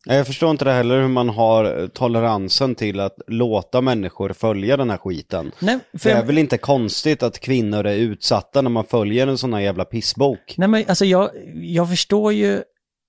Jag 0.06 0.28
förstår 0.28 0.52
inte 0.52 0.66
det 0.66 0.72
heller 0.72 1.02
hur 1.02 1.08
man 1.08 1.30
har 1.30 1.88
toleransen 1.88 2.76
till 2.76 3.00
att 3.00 3.16
låta 3.28 3.82
människor 3.82 4.34
följa 4.34 4.78
den 4.78 4.90
här 4.90 4.98
skiten. 4.98 5.52
Nej, 5.60 5.80
för 5.98 6.10
Det 6.10 6.16
är 6.16 6.24
väl 6.26 6.38
inte 6.38 6.58
konstigt 6.58 7.24
att 7.24 7.40
kvinnor 7.40 7.86
är 7.86 7.96
utsatta 7.96 8.62
när 8.62 8.70
man 8.70 8.84
följer 8.86 9.28
en 9.28 9.38
sån 9.38 9.54
här 9.54 9.62
jävla 9.62 9.86
pissbok. 9.86 10.56
Nej 10.58 10.68
men 10.68 10.84
alltså 10.88 11.06
jag, 11.06 11.30
jag 11.54 11.90
förstår 11.90 12.34
ju, 12.34 12.62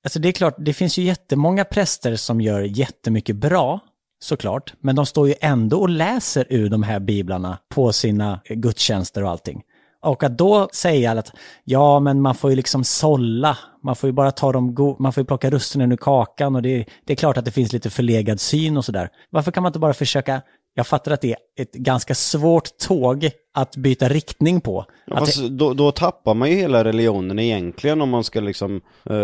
alltså 0.04 0.18
det 0.18 0.28
är 0.28 0.32
klart, 0.32 0.54
det 0.58 0.72
finns 0.72 0.98
ju 0.98 1.02
jättemånga 1.02 1.64
präster 1.64 2.16
som 2.16 2.40
gör 2.40 2.60
jättemycket 2.60 3.36
bra, 3.36 3.80
såklart, 4.20 4.74
men 4.80 4.96
de 4.96 5.06
står 5.06 5.28
ju 5.28 5.34
ändå 5.40 5.80
och 5.80 5.88
läser 5.88 6.46
ur 6.50 6.68
de 6.70 6.82
här 6.82 7.00
biblarna 7.00 7.58
på 7.68 7.92
sina 7.92 8.40
gudstjänster 8.48 9.24
och 9.24 9.30
allting. 9.30 9.62
Och 10.02 10.22
att 10.24 10.38
då 10.38 10.68
säga 10.72 11.10
att 11.12 11.32
ja, 11.64 12.00
men 12.00 12.22
man 12.22 12.34
får 12.34 12.50
ju 12.50 12.56
liksom 12.56 12.84
sålla, 12.84 13.58
man 13.82 13.96
får 13.96 14.08
ju 14.08 14.12
bara 14.12 14.30
ta 14.30 14.52
dem, 14.52 14.74
go- 14.74 14.96
man 14.98 15.12
får 15.12 15.20
ju 15.20 15.24
plocka 15.26 15.50
russinen 15.50 15.92
ur 15.92 15.96
kakan 15.96 16.56
och 16.56 16.62
det, 16.62 16.68
är- 16.80 16.84
det 17.04 17.12
är 17.12 17.16
klart 17.16 17.36
att 17.36 17.44
det 17.44 17.50
finns 17.50 17.72
lite 17.72 17.90
förlegad 17.90 18.40
syn 18.40 18.76
och 18.76 18.84
sådär. 18.84 19.08
Varför 19.30 19.52
kan 19.52 19.62
man 19.62 19.70
inte 19.70 19.78
bara 19.78 19.94
försöka, 19.94 20.42
jag 20.74 20.86
fattar 20.86 21.12
att 21.12 21.20
det 21.20 21.30
är 21.32 21.36
ett 21.62 21.72
ganska 21.72 22.14
svårt 22.14 22.78
tåg 22.78 23.30
att 23.54 23.76
byta 23.76 24.08
rickning 24.08 24.60
på. 24.60 24.84
Ja, 25.06 25.14
Att 25.14 25.20
Fast 25.20 25.42
då, 25.48 25.74
då 25.74 25.92
tappar 25.92 26.34
man 26.34 26.50
ju 26.50 26.56
hela 26.56 26.84
religionen 26.84 27.38
egentligen 27.38 28.00
om 28.00 28.08
man 28.10 28.24
ska 28.24 28.40
liksom... 28.40 28.80
eh, 29.10 29.16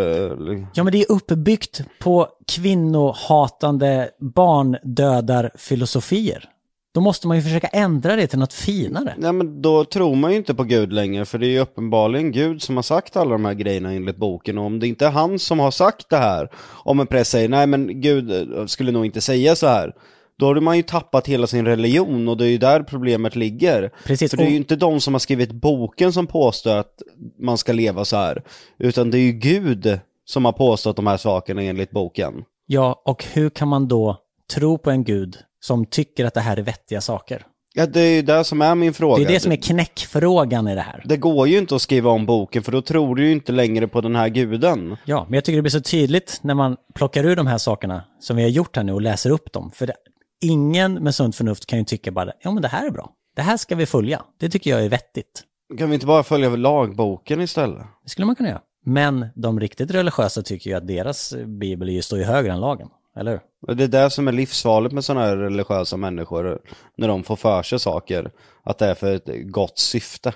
Ja, 0.74 0.84
men 0.84 0.92
det 0.92 0.98
är 1.02 1.12
uppbyggt 1.12 1.80
på 2.00 2.28
kvinnohatande 2.52 4.10
barndödarfilosofier. 4.20 6.48
Då 6.94 7.00
måste 7.00 7.28
man 7.28 7.36
ju 7.36 7.42
försöka 7.42 7.66
ändra 7.66 8.16
det 8.16 8.26
till 8.26 8.38
något 8.38 8.52
finare. 8.52 9.14
Nej 9.18 9.32
men 9.32 9.62
då 9.62 9.84
tror 9.84 10.14
man 10.14 10.30
ju 10.30 10.36
inte 10.36 10.54
på 10.54 10.64
Gud 10.64 10.92
längre 10.92 11.24
för 11.24 11.38
det 11.38 11.46
är 11.46 11.50
ju 11.50 11.58
uppenbarligen 11.58 12.32
Gud 12.32 12.62
som 12.62 12.76
har 12.76 12.82
sagt 12.82 13.16
alla 13.16 13.30
de 13.30 13.44
här 13.44 13.54
grejerna 13.54 13.92
enligt 13.92 14.16
boken 14.16 14.58
och 14.58 14.64
om 14.64 14.80
det 14.80 14.88
inte 14.88 15.06
är 15.06 15.10
han 15.10 15.38
som 15.38 15.58
har 15.58 15.70
sagt 15.70 16.10
det 16.10 16.16
här, 16.16 16.50
om 16.84 17.00
en 17.00 17.06
präst 17.06 17.30
säger 17.30 17.48
nej 17.48 17.66
men 17.66 18.00
Gud 18.00 18.30
eh, 18.30 18.66
skulle 18.66 18.92
nog 18.92 19.06
inte 19.06 19.20
säga 19.20 19.56
så 19.56 19.66
här, 19.66 19.92
då 20.38 20.46
har 20.46 20.60
man 20.60 20.76
ju 20.76 20.82
tappat 20.82 21.28
hela 21.28 21.46
sin 21.46 21.66
religion 21.66 22.28
och 22.28 22.36
det 22.36 22.44
är 22.44 22.50
ju 22.50 22.58
där 22.58 22.82
problemet 22.82 23.36
ligger. 23.36 23.92
Precis, 24.04 24.30
För 24.30 24.36
det 24.36 24.44
är 24.44 24.50
ju 24.50 24.56
inte 24.56 24.76
de 24.76 25.00
som 25.00 25.14
har 25.14 25.18
skrivit 25.18 25.52
boken 25.52 26.12
som 26.12 26.26
påstår 26.26 26.76
att 26.76 27.02
man 27.40 27.58
ska 27.58 27.72
leva 27.72 28.04
så 28.04 28.16
här, 28.16 28.42
utan 28.78 29.10
det 29.10 29.18
är 29.18 29.22
ju 29.22 29.32
Gud 29.32 29.98
som 30.24 30.44
har 30.44 30.52
påstått 30.52 30.96
de 30.96 31.06
här 31.06 31.16
sakerna 31.16 31.62
enligt 31.62 31.90
boken. 31.90 32.44
Ja, 32.66 33.02
och 33.04 33.24
hur 33.32 33.50
kan 33.50 33.68
man 33.68 33.88
då 33.88 34.16
tro 34.54 34.78
på 34.78 34.90
en 34.90 35.04
gud 35.04 35.36
som 35.64 35.86
tycker 35.86 36.24
att 36.24 36.34
det 36.34 36.40
här 36.40 36.56
är 36.56 36.62
vettiga 36.62 37.00
saker? 37.00 37.46
Ja, 37.74 37.86
det 37.86 38.00
är 38.00 38.14
ju 38.14 38.22
det 38.22 38.44
som 38.44 38.62
är 38.62 38.74
min 38.74 38.94
fråga. 38.94 39.16
Det 39.16 39.30
är 39.30 39.34
det 39.34 39.40
som 39.40 39.52
är 39.52 39.56
knäckfrågan 39.56 40.68
i 40.68 40.74
det 40.74 40.80
här. 40.80 41.02
Det 41.04 41.16
går 41.16 41.48
ju 41.48 41.58
inte 41.58 41.74
att 41.74 41.82
skriva 41.82 42.10
om 42.10 42.26
boken 42.26 42.62
för 42.62 42.72
då 42.72 42.82
tror 42.82 43.16
du 43.16 43.26
ju 43.26 43.32
inte 43.32 43.52
längre 43.52 43.88
på 43.88 44.00
den 44.00 44.16
här 44.16 44.28
guden. 44.28 44.96
Ja, 45.04 45.24
men 45.28 45.34
jag 45.34 45.44
tycker 45.44 45.56
det 45.56 45.62
blir 45.62 45.70
så 45.70 45.80
tydligt 45.80 46.38
när 46.42 46.54
man 46.54 46.76
plockar 46.94 47.24
ur 47.24 47.36
de 47.36 47.46
här 47.46 47.58
sakerna 47.58 48.04
som 48.20 48.36
vi 48.36 48.42
har 48.42 48.50
gjort 48.50 48.76
här 48.76 48.84
nu 48.84 48.92
och 48.92 49.02
läser 49.02 49.30
upp 49.30 49.52
dem. 49.52 49.70
För 49.74 49.86
det, 49.86 49.94
ingen 50.42 50.94
med 50.94 51.14
sunt 51.14 51.36
förnuft 51.36 51.66
kan 51.66 51.78
ju 51.78 51.84
tycka 51.84 52.10
bara, 52.10 52.32
ja 52.42 52.50
men 52.50 52.62
det 52.62 52.68
här 52.68 52.86
är 52.86 52.90
bra. 52.90 53.10
Det 53.36 53.42
här 53.42 53.56
ska 53.56 53.74
vi 53.74 53.86
följa. 53.86 54.22
Det 54.40 54.50
tycker 54.50 54.70
jag 54.70 54.84
är 54.84 54.88
vettigt. 54.88 55.42
Kan 55.78 55.88
vi 55.88 55.94
inte 55.94 56.06
bara 56.06 56.22
följa 56.22 56.48
lagboken 56.48 57.40
istället? 57.40 57.82
Det 58.02 58.10
skulle 58.10 58.26
man 58.26 58.36
kunna 58.36 58.48
göra. 58.48 58.60
Men 58.86 59.26
de 59.34 59.60
riktigt 59.60 59.90
religiösa 59.90 60.42
tycker 60.42 60.70
ju 60.70 60.76
att 60.76 60.88
deras 60.88 61.34
bibel 61.46 62.02
står 62.02 62.18
ju 62.18 62.24
högre 62.24 62.52
än 62.52 62.60
lagen. 62.60 62.88
Eller 63.16 63.30
hur? 63.30 63.40
Och 63.66 63.76
Det 63.76 63.84
är 63.84 63.88
det 63.88 64.10
som 64.10 64.28
är 64.28 64.32
livsfarligt 64.32 64.94
med 64.94 65.04
sådana 65.04 65.26
här 65.26 65.36
religiösa 65.36 65.96
människor, 65.96 66.58
när 66.96 67.08
de 67.08 67.22
får 67.22 67.36
för 67.36 67.62
sig 67.62 67.78
saker, 67.78 68.30
att 68.62 68.78
det 68.78 68.86
är 68.86 68.94
för 68.94 69.14
ett 69.14 69.28
gott 69.50 69.78
syfte. 69.78 70.34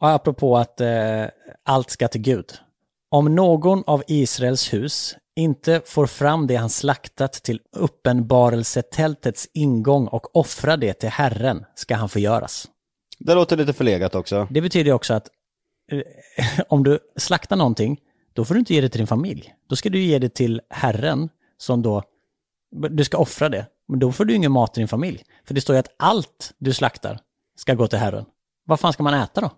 Och 0.00 0.10
apropå 0.10 0.56
att 0.56 0.80
eh, 0.80 1.24
allt 1.64 1.90
ska 1.90 2.08
till 2.08 2.20
Gud. 2.20 2.52
Om 3.10 3.34
någon 3.34 3.84
av 3.86 4.02
Israels 4.06 4.72
hus 4.72 5.16
inte 5.36 5.82
får 5.86 6.06
fram 6.06 6.46
det 6.46 6.56
han 6.56 6.70
slaktat 6.70 7.32
till 7.32 7.60
uppenbarelsetältets 7.76 9.48
ingång 9.52 10.06
och 10.06 10.36
offra 10.36 10.76
det 10.76 10.92
till 10.92 11.08
Herren 11.08 11.64
ska 11.74 11.94
han 11.94 12.08
förgöras. 12.08 12.68
Det 13.18 13.34
låter 13.34 13.56
lite 13.56 13.72
förlegat 13.72 14.14
också. 14.14 14.48
Det 14.50 14.60
betyder 14.60 14.92
också 14.92 15.14
att 15.14 15.28
eh, 15.92 16.02
om 16.68 16.82
du 16.82 16.98
slaktar 17.16 17.56
någonting, 17.56 18.00
då 18.32 18.44
får 18.44 18.54
du 18.54 18.60
inte 18.60 18.74
ge 18.74 18.80
det 18.80 18.88
till 18.88 19.00
din 19.00 19.06
familj. 19.06 19.54
Då 19.68 19.76
ska 19.76 19.88
du 19.88 20.02
ge 20.02 20.18
det 20.18 20.34
till 20.34 20.60
Herren 20.70 21.28
som 21.62 21.82
då, 21.82 22.02
du 22.90 23.04
ska 23.04 23.18
offra 23.18 23.48
det. 23.48 23.66
Men 23.88 23.98
då 23.98 24.12
får 24.12 24.24
du 24.24 24.34
ingen 24.34 24.52
mat 24.52 24.74
till 24.74 24.80
din 24.80 24.88
familj. 24.88 25.22
För 25.46 25.54
det 25.54 25.60
står 25.60 25.76
ju 25.76 25.80
att 25.80 25.94
allt 25.98 26.52
du 26.58 26.72
slaktar 26.72 27.18
ska 27.56 27.74
gå 27.74 27.86
till 27.86 27.98
Herren. 27.98 28.24
Vad 28.66 28.80
fan 28.80 28.92
ska 28.92 29.02
man 29.02 29.14
äta 29.14 29.40
då? 29.40 29.50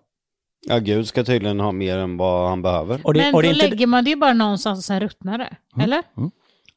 Ja, 0.67 0.77
Gud 0.79 1.07
ska 1.07 1.23
tydligen 1.23 1.59
ha 1.59 1.71
mer 1.71 1.97
än 1.97 2.17
vad 2.17 2.49
han 2.49 2.61
behöver. 2.61 2.99
Och 3.03 3.13
det, 3.13 3.19
Men 3.19 3.35
och 3.35 3.41
det 3.41 3.47
då 3.47 3.53
inte, 3.53 3.67
lägger 3.67 3.87
man 3.87 4.03
det 4.03 4.09
ju 4.09 4.15
bara 4.15 4.33
någonstans 4.33 4.79
och 4.79 4.83
sen 4.83 4.99
ruttnar 4.99 5.37
det. 5.37 5.83
Eller? 5.83 6.03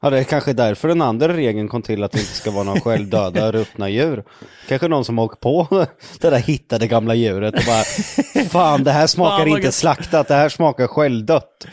Ja, 0.01 0.09
det 0.09 0.19
är 0.19 0.23
kanske 0.23 0.53
därför 0.53 0.87
den 0.87 1.01
andra 1.01 1.33
regeln 1.33 1.67
kom 1.67 1.81
till 1.81 2.03
att 2.03 2.11
det 2.11 2.19
inte 2.19 2.33
ska 2.33 2.51
vara 2.51 2.63
någon 2.63 2.81
självdöda 2.81 3.51
ruttna 3.51 3.89
djur. 3.89 4.23
Kanske 4.67 4.87
någon 4.87 5.05
som 5.05 5.19
åkt 5.19 5.39
på 5.39 5.67
det 6.21 6.29
där 6.29 6.39
hittade 6.39 6.87
gamla 6.87 7.15
djuret 7.15 7.55
och 7.55 7.63
bara 7.67 7.83
Fan, 8.45 8.83
det 8.83 8.91
här 8.91 9.07
smakar 9.07 9.45
inte 9.47 9.61
gött." 9.61 9.73
slaktat, 9.73 10.27
det 10.27 10.33
här 10.35 10.49
smakar 10.49 10.87
självdött. 10.87 11.67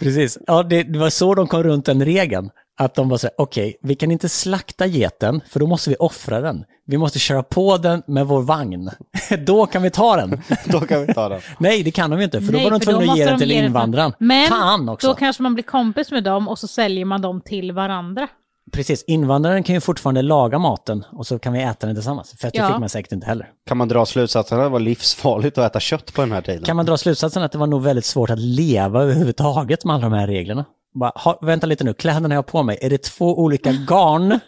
Precis. 0.00 0.38
Ja, 0.46 0.62
det, 0.62 0.82
det 0.82 0.98
var 0.98 1.10
så 1.10 1.34
de 1.34 1.46
kom 1.46 1.62
runt 1.62 1.86
den 1.86 2.04
regeln. 2.04 2.50
Att 2.78 2.94
de 2.94 3.18
så 3.18 3.26
här, 3.26 3.34
okej, 3.38 3.76
vi 3.82 3.94
kan 3.94 4.10
inte 4.10 4.28
slakta 4.28 4.86
geten, 4.86 5.40
för 5.48 5.60
då 5.60 5.66
måste 5.66 5.90
vi 5.90 5.96
offra 5.98 6.40
den. 6.40 6.64
Vi 6.86 6.98
måste 6.98 7.18
köra 7.18 7.42
på 7.42 7.76
den 7.76 8.02
med 8.06 8.26
vår 8.26 8.42
vagn. 8.42 8.90
då 9.46 9.66
kan 9.66 9.82
vi 9.82 9.90
ta 9.90 10.16
den. 10.16 10.42
Då 10.66 10.80
kan 10.80 11.06
vi 11.06 11.14
ta 11.14 11.28
den. 11.28 11.40
Nej, 11.58 11.82
det 11.82 11.90
kan 11.90 12.10
de 12.10 12.18
ju 12.18 12.24
inte, 12.24 12.40
för 12.40 12.52
då 12.52 12.58
Nej, 12.58 12.64
var 12.64 12.70
de 12.70 12.80
för 12.80 12.92
då 12.92 12.98
tvungna 12.98 13.12
att 13.12 13.18
ge 13.18 13.24
den 13.24 13.34
de 13.34 13.38
till 13.38 13.48
den- 13.48 13.64
invandraren. 13.64 14.12
Men 14.18 14.48
Fan 14.48 14.88
också. 14.88 15.06
då 15.08 15.14
kanske 15.14 15.42
man 15.42 15.54
blir 15.54 15.64
kompis 15.64 16.10
med 16.10 16.24
dem 16.24 16.48
och 16.48 16.58
så 16.58 16.68
säljer 16.68 17.04
man 17.04 17.22
dem 17.22 17.40
till 17.40 17.72
varandra. 17.72 18.28
Precis, 18.72 19.04
invandraren 19.06 19.62
kan 19.62 19.74
ju 19.74 19.80
fortfarande 19.80 20.22
laga 20.22 20.58
maten 20.58 21.04
och 21.12 21.26
så 21.26 21.38
kan 21.38 21.52
vi 21.52 21.62
äta 21.62 21.86
den 21.86 21.96
tillsammans. 21.96 22.34
För 22.40 22.50
det 22.50 22.58
Ja. 22.58 22.68
fick 22.68 22.78
man 22.78 22.88
säkert 22.88 23.12
inte 23.12 23.26
heller. 23.26 23.50
Kan 23.66 23.76
man 23.76 23.88
dra 23.88 24.06
slutsatsen 24.06 24.58
att 24.58 24.64
det 24.64 24.68
var 24.68 24.80
livsfarligt 24.80 25.58
att 25.58 25.70
äta 25.70 25.80
kött 25.80 26.14
på 26.14 26.20
den 26.20 26.32
här 26.32 26.40
tiden? 26.42 26.62
Kan 26.64 26.76
man 26.76 26.86
dra 26.86 26.96
slutsatsen 26.96 27.42
att 27.42 27.52
det 27.52 27.58
var 27.58 27.66
nog 27.66 27.82
väldigt 27.82 28.04
svårt 28.04 28.30
att 28.30 28.38
leva 28.38 29.02
överhuvudtaget 29.02 29.84
med 29.84 29.94
alla 29.96 30.02
de 30.08 30.12
här 30.12 30.26
reglerna? 30.26 30.64
Bara, 31.00 31.12
ha, 31.14 31.38
vänta 31.42 31.66
lite 31.66 31.84
nu, 31.84 31.94
kläderna 31.94 32.34
jag 32.34 32.38
har 32.38 32.42
på 32.42 32.62
mig, 32.62 32.78
är 32.82 32.90
det 32.90 33.02
två 33.02 33.38
olika 33.38 33.72
garn? 33.88 34.40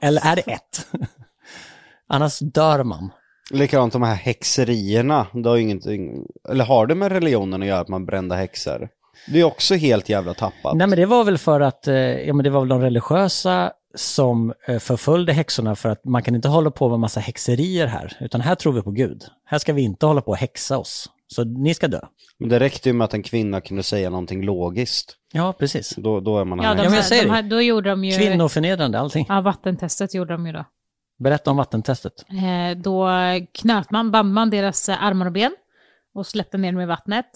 eller 0.00 0.22
är 0.24 0.36
det 0.36 0.42
ett? 0.42 0.86
Annars 2.08 2.38
dör 2.38 2.84
man. 2.84 3.10
Likadant 3.50 3.92
de 3.92 4.02
här 4.02 4.14
häxerierna, 4.14 5.26
det 5.32 5.48
har 5.48 5.56
ingenting, 5.56 6.26
eller 6.50 6.64
har 6.64 6.86
det 6.86 6.94
med 6.94 7.12
religionen 7.12 7.62
att 7.62 7.68
göra 7.68 7.80
att 7.80 7.88
man 7.88 8.06
brände 8.06 8.36
häxor? 8.36 8.88
Det 9.28 9.40
är 9.40 9.44
också 9.44 9.74
helt 9.74 10.08
jävla 10.08 10.34
tappat. 10.34 10.76
Nej 10.76 10.86
men 10.86 10.98
det 10.98 11.06
var 11.06 11.24
väl 11.24 11.38
för 11.38 11.60
att, 11.60 11.88
eh, 11.88 11.94
ja 11.96 12.34
men 12.34 12.44
det 12.44 12.50
var 12.50 12.60
väl 12.60 12.68
de 12.68 12.80
religiösa 12.80 13.72
som 13.94 14.54
eh, 14.68 14.78
förföljde 14.78 15.32
häxorna 15.32 15.76
för 15.76 15.88
att 15.88 16.04
man 16.04 16.22
kan 16.22 16.34
inte 16.34 16.48
hålla 16.48 16.70
på 16.70 16.88
med 16.88 16.98
massa 16.98 17.20
häxerier 17.20 17.86
här, 17.86 18.16
utan 18.20 18.40
här 18.40 18.54
tror 18.54 18.72
vi 18.72 18.82
på 18.82 18.90
Gud. 18.90 19.24
Här 19.44 19.58
ska 19.58 19.72
vi 19.72 19.82
inte 19.82 20.06
hålla 20.06 20.20
på 20.20 20.30
och 20.30 20.36
häxa 20.36 20.78
oss. 20.78 21.10
Så 21.26 21.44
ni 21.44 21.74
ska 21.74 21.88
dö. 21.88 22.00
Men 22.38 22.48
det 22.48 22.58
räckte 22.60 22.88
ju 22.88 22.92
med 22.92 23.04
att 23.04 23.14
en 23.14 23.22
kvinna 23.22 23.60
kunde 23.60 23.82
säga 23.82 24.10
någonting 24.10 24.42
logiskt. 24.44 25.16
Ja, 25.32 25.52
precis. 25.52 25.94
Då, 25.96 26.20
då 26.20 26.38
är 26.38 26.44
man 26.44 26.58
Ja, 26.58 26.64
här. 26.64 26.74
de, 26.74 26.82
men 26.82 26.84
jag 26.84 26.90
här, 26.90 27.02
säger 27.02 27.22
de 27.22 27.28
det. 27.28 27.34
här, 27.34 27.42
då 27.42 27.60
gjorde 27.60 27.90
de 27.90 28.04
ju... 28.04 28.18
Kvinnoförnedrande, 28.18 28.98
allting. 28.98 29.26
Ja, 29.28 29.40
vattentestet 29.40 30.14
gjorde 30.14 30.32
de 30.32 30.46
ju 30.46 30.52
då. 30.52 30.64
Berätta 31.18 31.50
om 31.50 31.56
vattentestet. 31.56 32.12
Eh, 32.30 32.78
då 32.82 33.08
knöt 33.54 33.90
man, 33.90 34.10
band 34.10 34.32
man 34.32 34.50
deras 34.50 34.88
eh, 34.88 35.04
armar 35.04 35.26
och 35.26 35.32
ben 35.32 35.56
och 36.14 36.26
släppte 36.26 36.58
ner 36.58 36.72
dem 36.72 36.80
i 36.80 36.86
vattnet. 36.86 37.26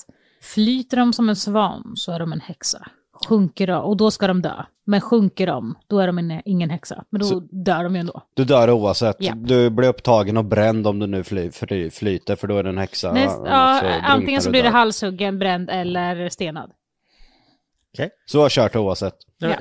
Flyter 0.43 0.97
de 0.97 1.13
som 1.13 1.29
en 1.29 1.37
svan 1.37 1.93
så 1.97 2.13
är 2.13 2.19
de 2.19 2.33
en 2.33 2.41
häxa. 2.41 2.87
Sjunker 3.27 3.67
de, 3.67 3.83
och 3.85 3.97
då 3.97 4.11
ska 4.11 4.27
de 4.27 4.43
dö. 4.43 4.63
Men 4.87 5.01
sjunker 5.01 5.47
de, 5.47 5.75
då 5.87 5.99
är 5.99 6.07
de 6.07 6.19
en, 6.19 6.43
ingen 6.45 6.71
häxa. 6.71 7.05
Men 7.11 7.21
då 7.21 7.27
Så- 7.27 7.41
dör 7.51 7.85
de 7.85 7.95
ju 7.95 8.01
ändå. 8.01 8.23
Du 8.35 8.45
dör 8.45 8.71
oavsett. 8.71 9.17
Ja. 9.19 9.33
Du 9.35 9.71
blir 9.71 9.89
upptagen 9.89 10.37
och 10.37 10.45
bränd 10.45 10.87
om 10.87 10.99
du 10.99 11.07
nu 11.07 11.25
fly, 11.25 11.51
fly, 11.51 11.91
flyter 11.91 12.37
för 12.37 12.47
då 12.49 12.57
är 12.57 12.63
det 12.63 12.69
en 12.69 12.79
häxa. 12.79 13.13
Näst, 13.13 13.41
ja, 13.47 13.83
antingen 14.03 14.41
så 14.43 14.49
du 14.49 14.51
blir 14.51 14.63
det 14.63 14.69
dör. 14.69 14.73
halshuggen, 14.73 15.39
bränd 15.39 15.71
eller 15.71 16.29
stenad. 16.29 16.71
Så 18.27 18.41
har 18.43 18.49
kört 18.49 18.77
oavsett. 18.77 19.15
Ja. 19.39 19.55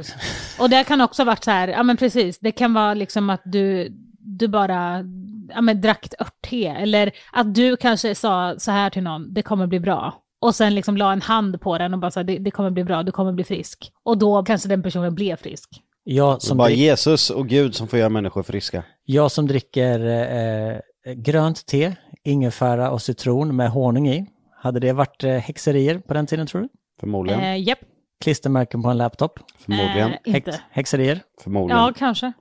Och 0.60 0.70
det 0.70 0.84
kan 0.84 1.02
också 1.02 1.22
ha 1.22 1.26
varit 1.26 1.44
så 1.44 1.52
här, 1.52 1.68
ja 1.68 1.84
men 1.84 1.98
precis, 1.98 2.40
det 2.40 2.52
kan 2.52 2.74
vara 2.74 2.94
liksom 2.94 3.30
att 3.30 3.42
du, 3.46 3.88
du 4.20 4.48
bara 4.48 5.04
ja, 5.50 5.62
men 5.62 5.82
drack 5.82 6.06
ett 6.06 6.22
örtte, 6.22 6.66
eller 6.68 7.12
att 7.34 7.56
du 7.56 7.78
kanske 7.78 8.16
sa 8.16 8.56
så 8.58 8.72
här 8.72 8.90
till 8.90 9.04
någon, 9.04 9.34
det 9.34 9.42
kommer 9.42 9.68
bli 9.68 9.80
bra. 9.80 10.24
Och 10.42 10.56
sen 10.56 10.76
liksom 10.76 10.98
la 10.98 11.12
en 11.14 11.22
hand 11.22 11.62
på 11.62 11.78
den 11.78 11.94
och 11.94 12.00
bara 12.00 12.12
sa, 12.12 12.24
det, 12.24 12.38
det 12.38 12.52
kommer 12.52 12.70
bli 12.72 12.84
bra, 12.84 13.04
du 13.04 13.12
kommer 13.12 13.32
bli 13.32 13.44
frisk. 13.44 13.92
Och 14.04 14.18
då 14.18 14.44
kanske 14.44 14.70
den 14.70 14.84
personen 14.84 15.16
blev 15.16 15.36
frisk. 15.36 15.70
Jag 16.04 16.42
som, 16.42 16.58
bara 16.58 16.68
drick, 16.68 16.80
Jesus 16.80 17.30
och 17.30 17.48
Gud 17.48 17.76
som 17.76 17.88
får 17.88 18.00
göra 18.00 18.10
människor 18.10 18.44
friska. 18.44 18.84
jag 19.06 19.32
som 19.32 19.48
dricker 19.48 20.00
eh, 20.00 20.80
grönt 21.14 21.66
te, 21.66 21.96
ingefära 22.24 22.92
och 22.92 23.02
citron 23.02 23.56
med 23.56 23.70
honung 23.72 24.08
i. 24.10 24.26
Hade 24.60 24.80
det 24.80 24.94
varit 24.94 25.24
eh, 25.24 25.32
häxerier 25.32 26.00
på 26.00 26.14
den 26.14 26.28
tiden 26.28 26.48
tror 26.48 26.62
du? 26.62 26.70
Förmodligen. 27.00 27.42
Eh, 27.42 27.64
japp, 27.64 27.80
Klistermärken 28.24 28.84
på 28.84 28.90
en 28.90 28.98
laptop? 28.98 29.40
Förmodligen. 29.60 30.10
eh, 30.12 30.18
inte. 30.26 30.52
Häx, 30.52 30.58
häxerier? 30.72 31.22
Förmodligen. 31.44 31.82
Ja, 31.82 31.94
kanske. 31.98 32.32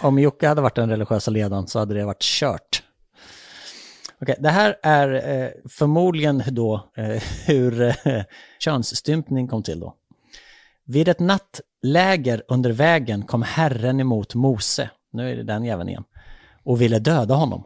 Om 0.00 0.18
Jocke 0.18 0.48
hade 0.48 0.60
varit 0.60 0.74
den 0.74 0.90
religiösa 0.90 1.30
ledaren 1.30 1.66
så 1.66 1.78
hade 1.78 1.94
det 1.94 2.04
varit 2.04 2.22
kört. 2.22 2.82
Okay, 4.20 4.36
det 4.38 4.50
här 4.50 4.76
är 4.82 5.38
eh, 5.42 5.50
förmodligen 5.68 6.42
då 6.46 6.90
eh, 6.96 7.22
hur 7.46 7.80
eh, 7.80 8.22
könsstympning 8.58 9.48
kom 9.48 9.62
till 9.62 9.80
då. 9.80 9.94
Vid 10.84 11.08
ett 11.08 11.20
nattläger 11.20 12.42
under 12.48 12.72
vägen 12.72 13.22
kom 13.22 13.42
Herren 13.42 14.00
emot 14.00 14.34
Mose, 14.34 14.90
nu 15.12 15.30
är 15.30 15.36
det 15.36 15.42
den 15.42 15.64
jäveln 15.64 15.88
igen, 15.88 16.04
och 16.64 16.80
ville 16.80 16.98
döda 16.98 17.34
honom. 17.34 17.64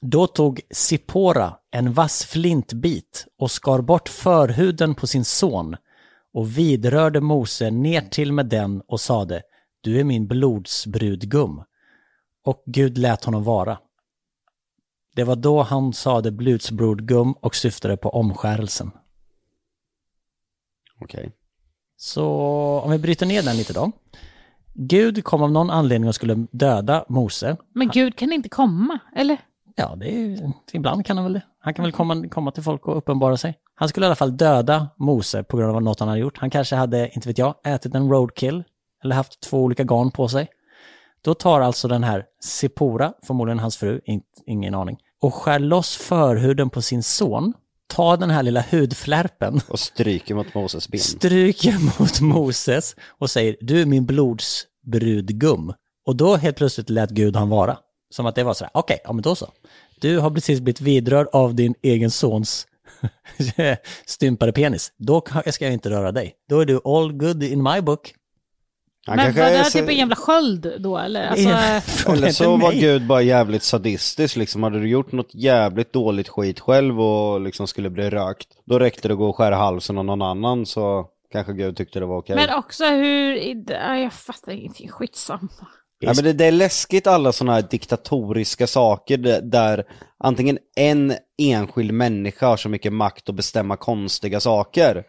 Då 0.00 0.26
tog 0.26 0.60
Sippora 0.70 1.56
en 1.70 1.92
vass 1.92 2.24
flintbit 2.24 3.26
och 3.38 3.50
skar 3.50 3.80
bort 3.80 4.08
förhuden 4.08 4.94
på 4.94 5.06
sin 5.06 5.24
son 5.24 5.76
och 6.32 6.58
vidrörde 6.58 7.20
Mose 7.20 7.70
ner 7.70 8.00
till 8.00 8.32
med 8.32 8.46
den 8.46 8.82
och 8.86 9.00
sade 9.00 9.42
Du 9.80 10.00
är 10.00 10.04
min 10.04 10.26
blodsbrudgum. 10.26 11.62
Och 12.44 12.62
Gud 12.66 12.98
lät 12.98 13.24
honom 13.24 13.44
vara. 13.44 13.78
Det 15.14 15.24
var 15.24 15.36
då 15.36 15.62
han 15.62 15.92
sade 15.92 16.30
blodsbrudgum 16.30 17.32
och 17.32 17.54
syftade 17.56 17.96
på 17.96 18.08
omskärelsen. 18.10 18.90
Okej. 21.00 21.32
Så 21.96 22.26
om 22.84 22.90
vi 22.90 22.98
bryter 22.98 23.26
ner 23.26 23.42
den 23.42 23.56
lite 23.56 23.72
då. 23.72 23.92
Gud 24.74 25.24
kom 25.24 25.42
av 25.42 25.50
någon 25.52 25.70
anledning 25.70 26.08
och 26.08 26.14
skulle 26.14 26.46
döda 26.50 27.04
Mose. 27.08 27.56
Men 27.74 27.88
Gud 27.88 28.16
kan 28.16 28.32
inte 28.32 28.48
komma, 28.48 28.98
eller? 29.16 29.36
Ja, 29.76 29.96
det 29.96 30.06
är, 30.14 30.18
ju- 30.20 30.52
ibland 30.72 31.06
kan 31.06 31.16
han 31.16 31.24
väl 31.24 31.32
det. 31.32 31.42
Han 31.60 31.74
kan 31.74 31.82
väl 31.82 31.92
komma, 31.92 32.28
komma 32.28 32.50
till 32.52 32.62
folk 32.62 32.86
och 32.88 32.96
uppenbara 32.96 33.36
sig. 33.36 33.58
Han 33.74 33.88
skulle 33.88 34.06
i 34.06 34.08
alla 34.08 34.16
fall 34.16 34.36
döda 34.36 34.88
Mose 34.96 35.42
på 35.42 35.56
grund 35.56 35.76
av 35.76 35.82
något 35.82 36.00
han 36.00 36.08
hade 36.08 36.20
gjort. 36.20 36.38
Han 36.38 36.50
kanske 36.50 36.76
hade, 36.76 37.10
inte 37.14 37.28
vet 37.28 37.38
jag, 37.38 37.54
ätit 37.64 37.94
en 37.94 38.08
roadkill 38.10 38.64
eller 39.04 39.14
haft 39.14 39.40
två 39.40 39.58
olika 39.62 39.82
garn 39.84 40.10
på 40.10 40.28
sig. 40.28 40.48
Då 41.24 41.34
tar 41.34 41.60
alltså 41.60 41.88
den 41.88 42.04
här 42.04 42.24
Sipora, 42.42 43.12
förmodligen 43.26 43.58
hans 43.58 43.76
fru, 43.76 44.00
in, 44.04 44.20
ingen 44.46 44.74
aning, 44.74 44.96
och 45.22 45.34
skär 45.34 45.58
loss 45.58 45.96
förhuden 45.96 46.70
på 46.70 46.82
sin 46.82 47.02
son, 47.02 47.52
tar 47.88 48.16
den 48.16 48.30
här 48.30 48.42
lilla 48.42 48.64
hudflärpen, 48.70 49.60
Och 49.68 49.78
stryker 49.78 50.34
mot 50.34 50.54
Moses 50.54 50.88
ben. 50.88 51.00
stryker 51.00 52.00
mot 52.00 52.20
Moses 52.20 52.96
och 53.08 53.30
säger 53.30 53.56
du 53.60 53.80
är 53.82 53.86
min 53.86 54.06
blodsbrudgum. 54.06 55.72
Och 56.06 56.16
då 56.16 56.36
helt 56.36 56.56
plötsligt 56.56 56.90
lät 56.90 57.10
Gud 57.10 57.36
han 57.36 57.48
vara. 57.48 57.78
Som 58.10 58.26
att 58.26 58.34
det 58.34 58.42
var 58.44 58.54
sådär, 58.54 58.70
okej, 58.74 58.98
ja 59.04 59.12
men 59.12 59.22
då 59.22 59.34
så. 59.34 59.46
Du 60.00 60.18
har 60.18 60.30
precis 60.30 60.60
blivit 60.60 60.80
vidrörd 60.80 61.26
av 61.32 61.54
din 61.54 61.74
egen 61.82 62.10
sons 62.10 62.66
stympade 64.06 64.52
penis. 64.52 64.92
Då 64.98 65.18
ka- 65.20 65.50
ska 65.50 65.64
jag 65.64 65.74
inte 65.74 65.90
röra 65.90 66.12
dig. 66.12 66.34
Då 66.48 66.60
är 66.60 66.64
du 66.66 66.80
all 66.84 67.12
good 67.12 67.42
in 67.42 67.62
my 67.62 67.80
book. 67.80 68.14
Han 69.06 69.16
men 69.16 69.24
kanske 69.24 69.42
var 69.42 69.50
det 69.58 69.64
så- 69.64 69.78
typ 69.78 69.88
en 69.88 69.96
jävla 69.96 70.16
sköld 70.16 70.72
då, 70.78 70.98
eller? 70.98 71.26
Alltså, 71.26 71.48
Eller 72.12 72.30
så 72.30 72.56
var. 72.56 72.72
Gud 72.72 73.06
bara 73.06 73.22
jävligt 73.22 73.62
sadistisk 73.62 74.36
liksom. 74.36 74.62
Hade 74.62 74.80
du 74.80 74.88
gjort 74.88 75.12
något 75.12 75.34
jävligt 75.34 75.92
dåligt 75.92 76.28
skit 76.28 76.60
själv 76.60 77.00
och 77.00 77.40
liksom 77.40 77.66
skulle 77.66 77.90
bli 77.90 78.10
rökt. 78.10 78.48
Då 78.66 78.78
räckte 78.78 79.08
det 79.08 79.14
att 79.14 79.18
gå 79.18 79.28
och 79.28 79.36
skära 79.36 79.56
halsen 79.56 79.98
av 79.98 80.04
någon 80.04 80.22
annan 80.22 80.66
så 80.66 81.06
kanske 81.32 81.52
Gud 81.52 81.76
tyckte 81.76 82.00
det 82.00 82.06
var 82.06 82.18
okej. 82.18 82.36
Men 82.36 82.54
också 82.58 82.84
hur, 82.84 83.36
ja, 83.72 83.96
jag 83.96 84.12
fattar 84.12 84.52
ingenting, 84.52 84.88
skitsamma. 84.88 85.48
Ja, 86.00 86.12
men 86.16 86.24
det, 86.24 86.32
det 86.32 86.44
är 86.44 86.52
läskigt 86.52 87.06
alla 87.06 87.32
sådana 87.32 87.52
här 87.52 87.62
diktatoriska 87.70 88.66
saker 88.66 89.18
där, 89.18 89.40
där 89.42 89.84
antingen 90.18 90.58
en 90.76 91.14
enskild 91.38 91.94
människa 91.94 92.46
har 92.46 92.56
så 92.56 92.68
mycket 92.68 92.92
makt 92.92 93.28
att 93.28 93.34
bestämma 93.34 93.76
konstiga 93.76 94.40
saker. 94.40 95.04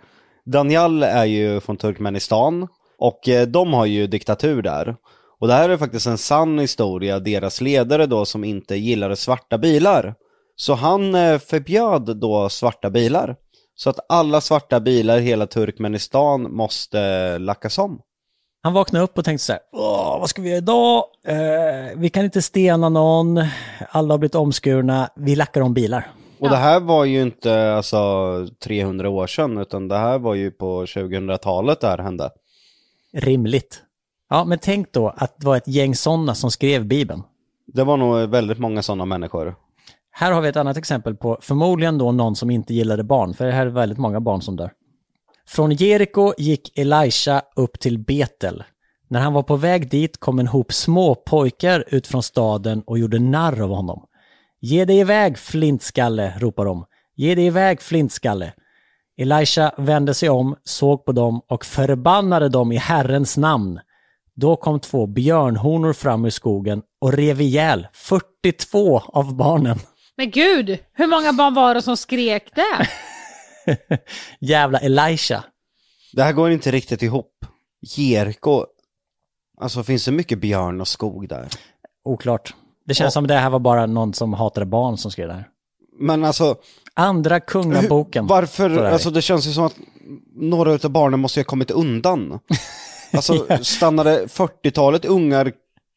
Daniel 0.45 1.03
är 1.03 1.25
ju 1.25 1.59
från 1.59 1.77
Turkmenistan 1.77 2.67
och 3.01 3.29
eh, 3.29 3.47
de 3.47 3.73
har 3.73 3.85
ju 3.85 4.07
diktatur 4.07 4.61
där. 4.61 4.95
Och 5.39 5.47
det 5.47 5.53
här 5.53 5.69
är 5.69 5.77
faktiskt 5.77 6.07
en 6.07 6.17
sann 6.17 6.59
historia, 6.59 7.19
deras 7.19 7.61
ledare 7.61 8.05
då 8.05 8.25
som 8.25 8.43
inte 8.43 8.75
gillade 8.75 9.15
svarta 9.15 9.57
bilar. 9.57 10.15
Så 10.55 10.73
han 10.73 11.15
eh, 11.15 11.39
förbjöd 11.39 12.17
då 12.17 12.49
svarta 12.49 12.89
bilar. 12.89 13.35
Så 13.75 13.89
att 13.89 13.99
alla 14.09 14.41
svarta 14.41 14.79
bilar 14.79 15.17
i 15.17 15.21
hela 15.21 15.47
Turkmenistan 15.47 16.55
måste 16.55 16.99
eh, 16.99 17.39
lackas 17.39 17.77
om. 17.77 18.01
Han 18.63 18.73
vaknade 18.73 19.05
upp 19.05 19.17
och 19.17 19.25
tänkte 19.25 19.45
så 19.45 19.51
här, 19.51 19.61
Åh, 19.73 20.19
vad 20.19 20.29
ska 20.29 20.41
vi 20.41 20.49
göra 20.49 20.57
idag? 20.57 21.03
Eh, 21.25 21.97
vi 21.97 22.09
kan 22.09 22.25
inte 22.25 22.41
stena 22.41 22.89
någon, 22.89 23.37
alla 23.89 24.13
har 24.13 24.17
blivit 24.17 24.35
omskurna, 24.35 25.09
vi 25.15 25.35
lackar 25.35 25.61
om 25.61 25.73
bilar. 25.73 26.11
Och 26.39 26.49
det 26.49 26.55
här 26.55 26.79
var 26.79 27.05
ju 27.05 27.21
inte 27.21 27.73
alltså 27.73 27.99
300 28.63 29.09
år 29.09 29.27
sedan 29.27 29.57
utan 29.57 29.87
det 29.87 29.97
här 29.97 30.19
var 30.19 30.35
ju 30.35 30.51
på 30.51 30.85
2000-talet 30.85 31.81
det 31.81 31.87
här 31.87 31.97
hände. 31.97 32.29
Rimligt. 33.13 33.83
Ja, 34.29 34.45
men 34.45 34.59
tänk 34.59 34.93
då 34.93 35.09
att 35.09 35.39
det 35.39 35.45
var 35.45 35.57
ett 35.57 35.67
gäng 35.67 35.95
sådana 35.95 36.35
som 36.35 36.51
skrev 36.51 36.85
Bibeln. 36.85 37.23
Det 37.67 37.83
var 37.83 37.97
nog 37.97 38.29
väldigt 38.29 38.59
många 38.59 38.81
sådana 38.81 39.05
människor. 39.05 39.55
Här 40.11 40.31
har 40.31 40.41
vi 40.41 40.49
ett 40.49 40.55
annat 40.55 40.77
exempel 40.77 41.15
på 41.15 41.37
förmodligen 41.41 41.97
då 41.97 42.11
någon 42.11 42.35
som 42.35 42.49
inte 42.49 42.73
gillade 42.73 43.03
barn, 43.03 43.33
för 43.33 43.45
det 43.45 43.51
här 43.51 43.65
är 43.65 43.69
väldigt 43.69 43.97
många 43.97 44.19
barn 44.19 44.41
som 44.41 44.55
dör. 44.55 44.71
Från 45.47 45.71
Jeriko 45.71 46.33
gick 46.37 46.77
Elisha 46.77 47.41
upp 47.55 47.79
till 47.79 47.99
Betel. 47.99 48.63
När 49.07 49.19
han 49.19 49.33
var 49.33 49.43
på 49.43 49.55
väg 49.55 49.89
dit 49.89 50.19
kom 50.19 50.39
en 50.39 50.47
hop 50.47 50.73
små 50.73 51.15
pojkar 51.15 51.83
ut 51.87 52.07
från 52.07 52.23
staden 52.23 52.83
och 52.85 52.99
gjorde 52.99 53.19
narr 53.19 53.61
av 53.61 53.69
honom. 53.69 54.05
Ge 54.59 54.85
dig 54.85 54.99
iväg, 54.99 55.37
flintskalle, 55.37 56.33
ropar 56.39 56.65
de. 56.65 56.85
Ge 57.15 57.35
dig 57.35 57.45
iväg, 57.45 57.81
flintskalle. 57.81 58.53
Elisha 59.17 59.71
vände 59.77 60.13
sig 60.13 60.29
om, 60.29 60.55
såg 60.63 61.05
på 61.05 61.11
dem 61.11 61.41
och 61.47 61.65
förbannade 61.65 62.49
dem 62.49 62.71
i 62.71 62.77
Herrens 62.77 63.37
namn. 63.37 63.79
Då 64.35 64.55
kom 64.55 64.79
två 64.79 65.07
björnhonor 65.07 65.93
fram 65.93 66.25
ur 66.25 66.29
skogen 66.29 66.81
och 67.01 67.13
rev 67.13 67.41
ihjäl 67.41 67.87
42 67.93 68.99
av 68.99 69.35
barnen. 69.35 69.79
Men 70.17 70.31
gud, 70.31 70.79
hur 70.93 71.07
många 71.07 71.33
barn 71.33 71.53
var 71.53 71.75
det 71.75 71.81
som 71.81 71.97
skrek 71.97 72.51
det? 72.55 72.87
Jävla 74.39 74.79
Elisha. 74.79 75.43
Det 76.13 76.23
här 76.23 76.33
går 76.33 76.51
inte 76.51 76.71
riktigt 76.71 77.01
ihop. 77.01 77.45
Jeriko, 77.81 78.65
alltså 79.61 79.83
finns 79.83 80.05
det 80.05 80.11
mycket 80.11 80.39
björn 80.39 80.81
och 80.81 80.87
skog 80.87 81.27
där? 81.27 81.47
Oklart. 82.03 82.53
Det 82.85 82.93
känns 82.93 83.13
som 83.13 83.27
det 83.27 83.35
här 83.35 83.49
var 83.49 83.59
bara 83.59 83.85
någon 83.85 84.13
som 84.13 84.33
hatade 84.33 84.65
barn 84.65 84.97
som 84.97 85.11
skrev 85.11 85.27
det 85.27 85.33
här. 85.33 85.47
Men 85.99 86.23
alltså, 86.25 86.55
Andra 86.93 87.39
kungaboken. 87.39 88.27
varför, 88.27 88.69
Så 88.69 88.81
där. 88.81 88.91
alltså 88.91 89.09
det 89.09 89.21
känns 89.21 89.47
ju 89.47 89.51
som 89.51 89.63
att 89.63 89.75
några 90.35 90.73
utav 90.73 90.91
barnen 90.91 91.19
måste 91.19 91.39
ju 91.39 91.43
ha 91.43 91.49
kommit 91.49 91.71
undan. 91.71 92.39
Alltså 93.13 93.47
stannade 93.61 94.25
40-talet 94.25 95.05
ungar 95.05 95.51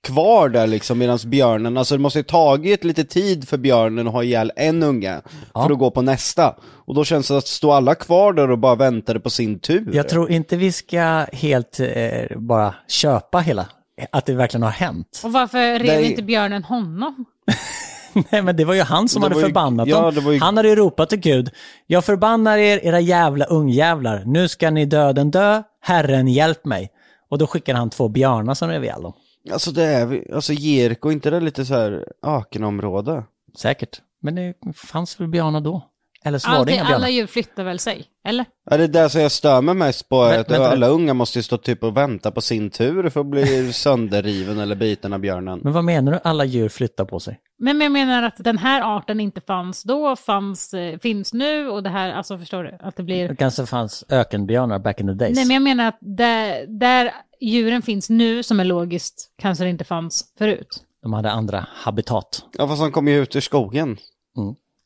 kvar 0.04 0.48
där 0.48 0.66
liksom 0.66 0.98
medan 0.98 1.18
björnen, 1.26 1.76
alltså 1.76 1.96
det 1.96 2.02
måste 2.02 2.18
ju 2.18 2.22
tagit 2.22 2.84
lite 2.84 3.04
tid 3.04 3.48
för 3.48 3.56
björnen 3.58 4.06
att 4.06 4.12
ha 4.12 4.22
ihjäl 4.22 4.52
en 4.56 4.82
unge 4.82 5.20
för 5.52 5.72
att 5.72 5.78
gå 5.78 5.90
på 5.90 6.02
nästa. 6.02 6.56
Och 6.64 6.94
då 6.94 7.04
känns 7.04 7.28
det 7.28 7.36
att 7.38 7.46
stå 7.46 7.72
alla 7.72 7.94
kvar 7.94 8.32
där 8.32 8.50
och 8.50 8.58
bara 8.58 8.74
väntade 8.74 9.20
på 9.20 9.30
sin 9.30 9.58
tur. 9.58 9.90
Jag 9.92 10.08
tror 10.08 10.30
inte 10.30 10.56
vi 10.56 10.72
ska 10.72 11.26
helt 11.32 11.80
eh, 11.80 12.38
bara 12.38 12.74
köpa 12.88 13.38
hela, 13.38 13.66
att 14.12 14.26
det 14.26 14.34
verkligen 14.34 14.62
har 14.62 14.70
hänt. 14.70 15.20
Och 15.24 15.32
varför 15.32 15.78
rev 15.78 15.86
Nej. 16.00 16.10
inte 16.10 16.22
björnen 16.22 16.64
honom? 16.64 17.24
Nej 18.30 18.42
men 18.42 18.56
det 18.56 18.64
var 18.64 18.74
ju 18.74 18.80
han 18.82 19.08
som 19.08 19.22
Det 19.22 19.28
hade 19.28 19.40
ju- 19.40 19.46
förbannat 19.46 19.88
ja, 19.88 20.10
dem. 20.10 20.32
ju- 20.32 20.40
Han 20.40 20.56
hade 20.56 20.68
ju 20.68 20.74
ropat 20.76 21.08
till 21.10 21.20
Gud. 21.20 21.50
Jag 21.86 22.04
förbannar 22.04 22.58
er, 22.58 22.80
era 22.84 23.00
jävla 23.00 23.44
ungjävlar. 23.44 24.22
Nu 24.26 24.48
ska 24.48 24.70
ni 24.70 24.84
döden 24.86 25.30
dö. 25.30 25.62
Herren 25.80 26.28
hjälp 26.28 26.64
mig. 26.64 26.90
Och 27.30 27.38
då 27.38 27.46
skickade 27.46 27.78
han 27.78 27.90
två 27.90 28.08
björnar 28.08 28.54
som 28.54 28.68
rev 28.68 28.84
ihjäl 28.84 29.02
dem. 29.02 29.12
Alltså 29.52 29.70
det 29.70 29.84
är, 29.84 30.34
alltså 30.34 30.52
Jeriko, 30.52 31.10
inte 31.10 31.30
det 31.30 31.40
lite 31.40 31.64
så 31.64 31.74
här 31.74 32.04
ökenområde? 32.26 33.24
Säkert. 33.58 34.00
Men 34.22 34.34
det 34.34 34.54
fanns 34.76 35.20
väl 35.20 35.28
björnar 35.28 35.60
då? 35.60 35.82
Eller 36.26 36.38
så 36.38 36.48
var 36.48 36.54
det 36.54 36.58
Alltid, 36.60 36.74
inga 36.74 36.82
björnar. 36.84 36.96
alla 36.96 37.08
djur 37.08 37.26
flyttar 37.26 37.64
väl 37.64 37.78
sig? 37.78 38.04
Eller? 38.28 38.44
Ja, 38.70 38.76
det 38.76 38.84
är 38.84 38.88
det 38.88 39.10
som 39.10 39.20
jag 39.20 39.32
stör 39.32 39.60
mig 39.62 39.74
mest 39.74 40.08
på, 40.08 40.22
Men- 40.22 40.40
att 40.40 40.50
vänta. 40.50 40.68
alla 40.70 40.86
unga 40.86 41.14
måste 41.14 41.38
ju 41.38 41.42
stå 41.42 41.56
typ 41.58 41.82
och 41.84 41.96
vänta 41.96 42.30
på 42.30 42.40
sin 42.40 42.70
tur 42.70 43.08
för 43.08 43.20
att 43.20 43.26
bli 43.26 43.72
sönderriven 43.72 44.58
eller 44.58 44.76
biten 44.76 45.12
av 45.12 45.18
björnen. 45.18 45.60
Men 45.62 45.72
vad 45.72 45.84
menar 45.84 46.12
du? 46.12 46.18
Alla 46.24 46.44
djur 46.44 46.68
flyttar 46.68 47.04
på 47.04 47.20
sig? 47.20 47.40
Men 47.58 47.80
jag 47.80 47.92
menar 47.92 48.22
att 48.22 48.34
den 48.38 48.58
här 48.58 48.96
arten 48.96 49.20
inte 49.20 49.40
fanns 49.40 49.82
då, 49.82 50.16
fanns, 50.16 50.74
eh, 50.74 50.98
finns 50.98 51.32
nu 51.32 51.68
och 51.68 51.82
det 51.82 51.90
här, 51.90 52.12
alltså 52.12 52.38
förstår 52.38 52.62
du? 52.64 52.76
Att 52.80 52.96
det 52.96 53.02
blir... 53.02 53.28
Det 53.28 53.36
kanske 53.36 53.66
fanns 53.66 54.04
ökenbjörnar 54.08 54.78
back 54.78 55.00
in 55.00 55.06
the 55.06 55.12
days. 55.12 55.36
Nej 55.36 55.44
men 55.44 55.54
jag 55.54 55.62
menar 55.62 55.88
att 55.88 55.98
där, 56.00 56.66
där 56.80 57.12
djuren 57.40 57.82
finns 57.82 58.10
nu, 58.10 58.42
som 58.42 58.60
är 58.60 58.64
logiskt, 58.64 59.30
kanske 59.42 59.64
det 59.64 59.70
inte 59.70 59.84
fanns 59.84 60.32
förut. 60.38 60.68
De 61.02 61.12
hade 61.12 61.30
andra 61.30 61.66
habitat. 61.74 62.42
Ja 62.58 62.68
fast 62.68 62.80
han 62.80 62.92
kom 62.92 63.08
ju 63.08 63.22
ut 63.22 63.36
ur 63.36 63.40
skogen. 63.40 63.96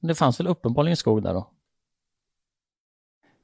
Det 0.03 0.14
fanns 0.14 0.40
väl 0.40 0.46
uppenbarligen 0.46 0.96
skog 0.96 1.22
där 1.22 1.34
då. 1.34 1.51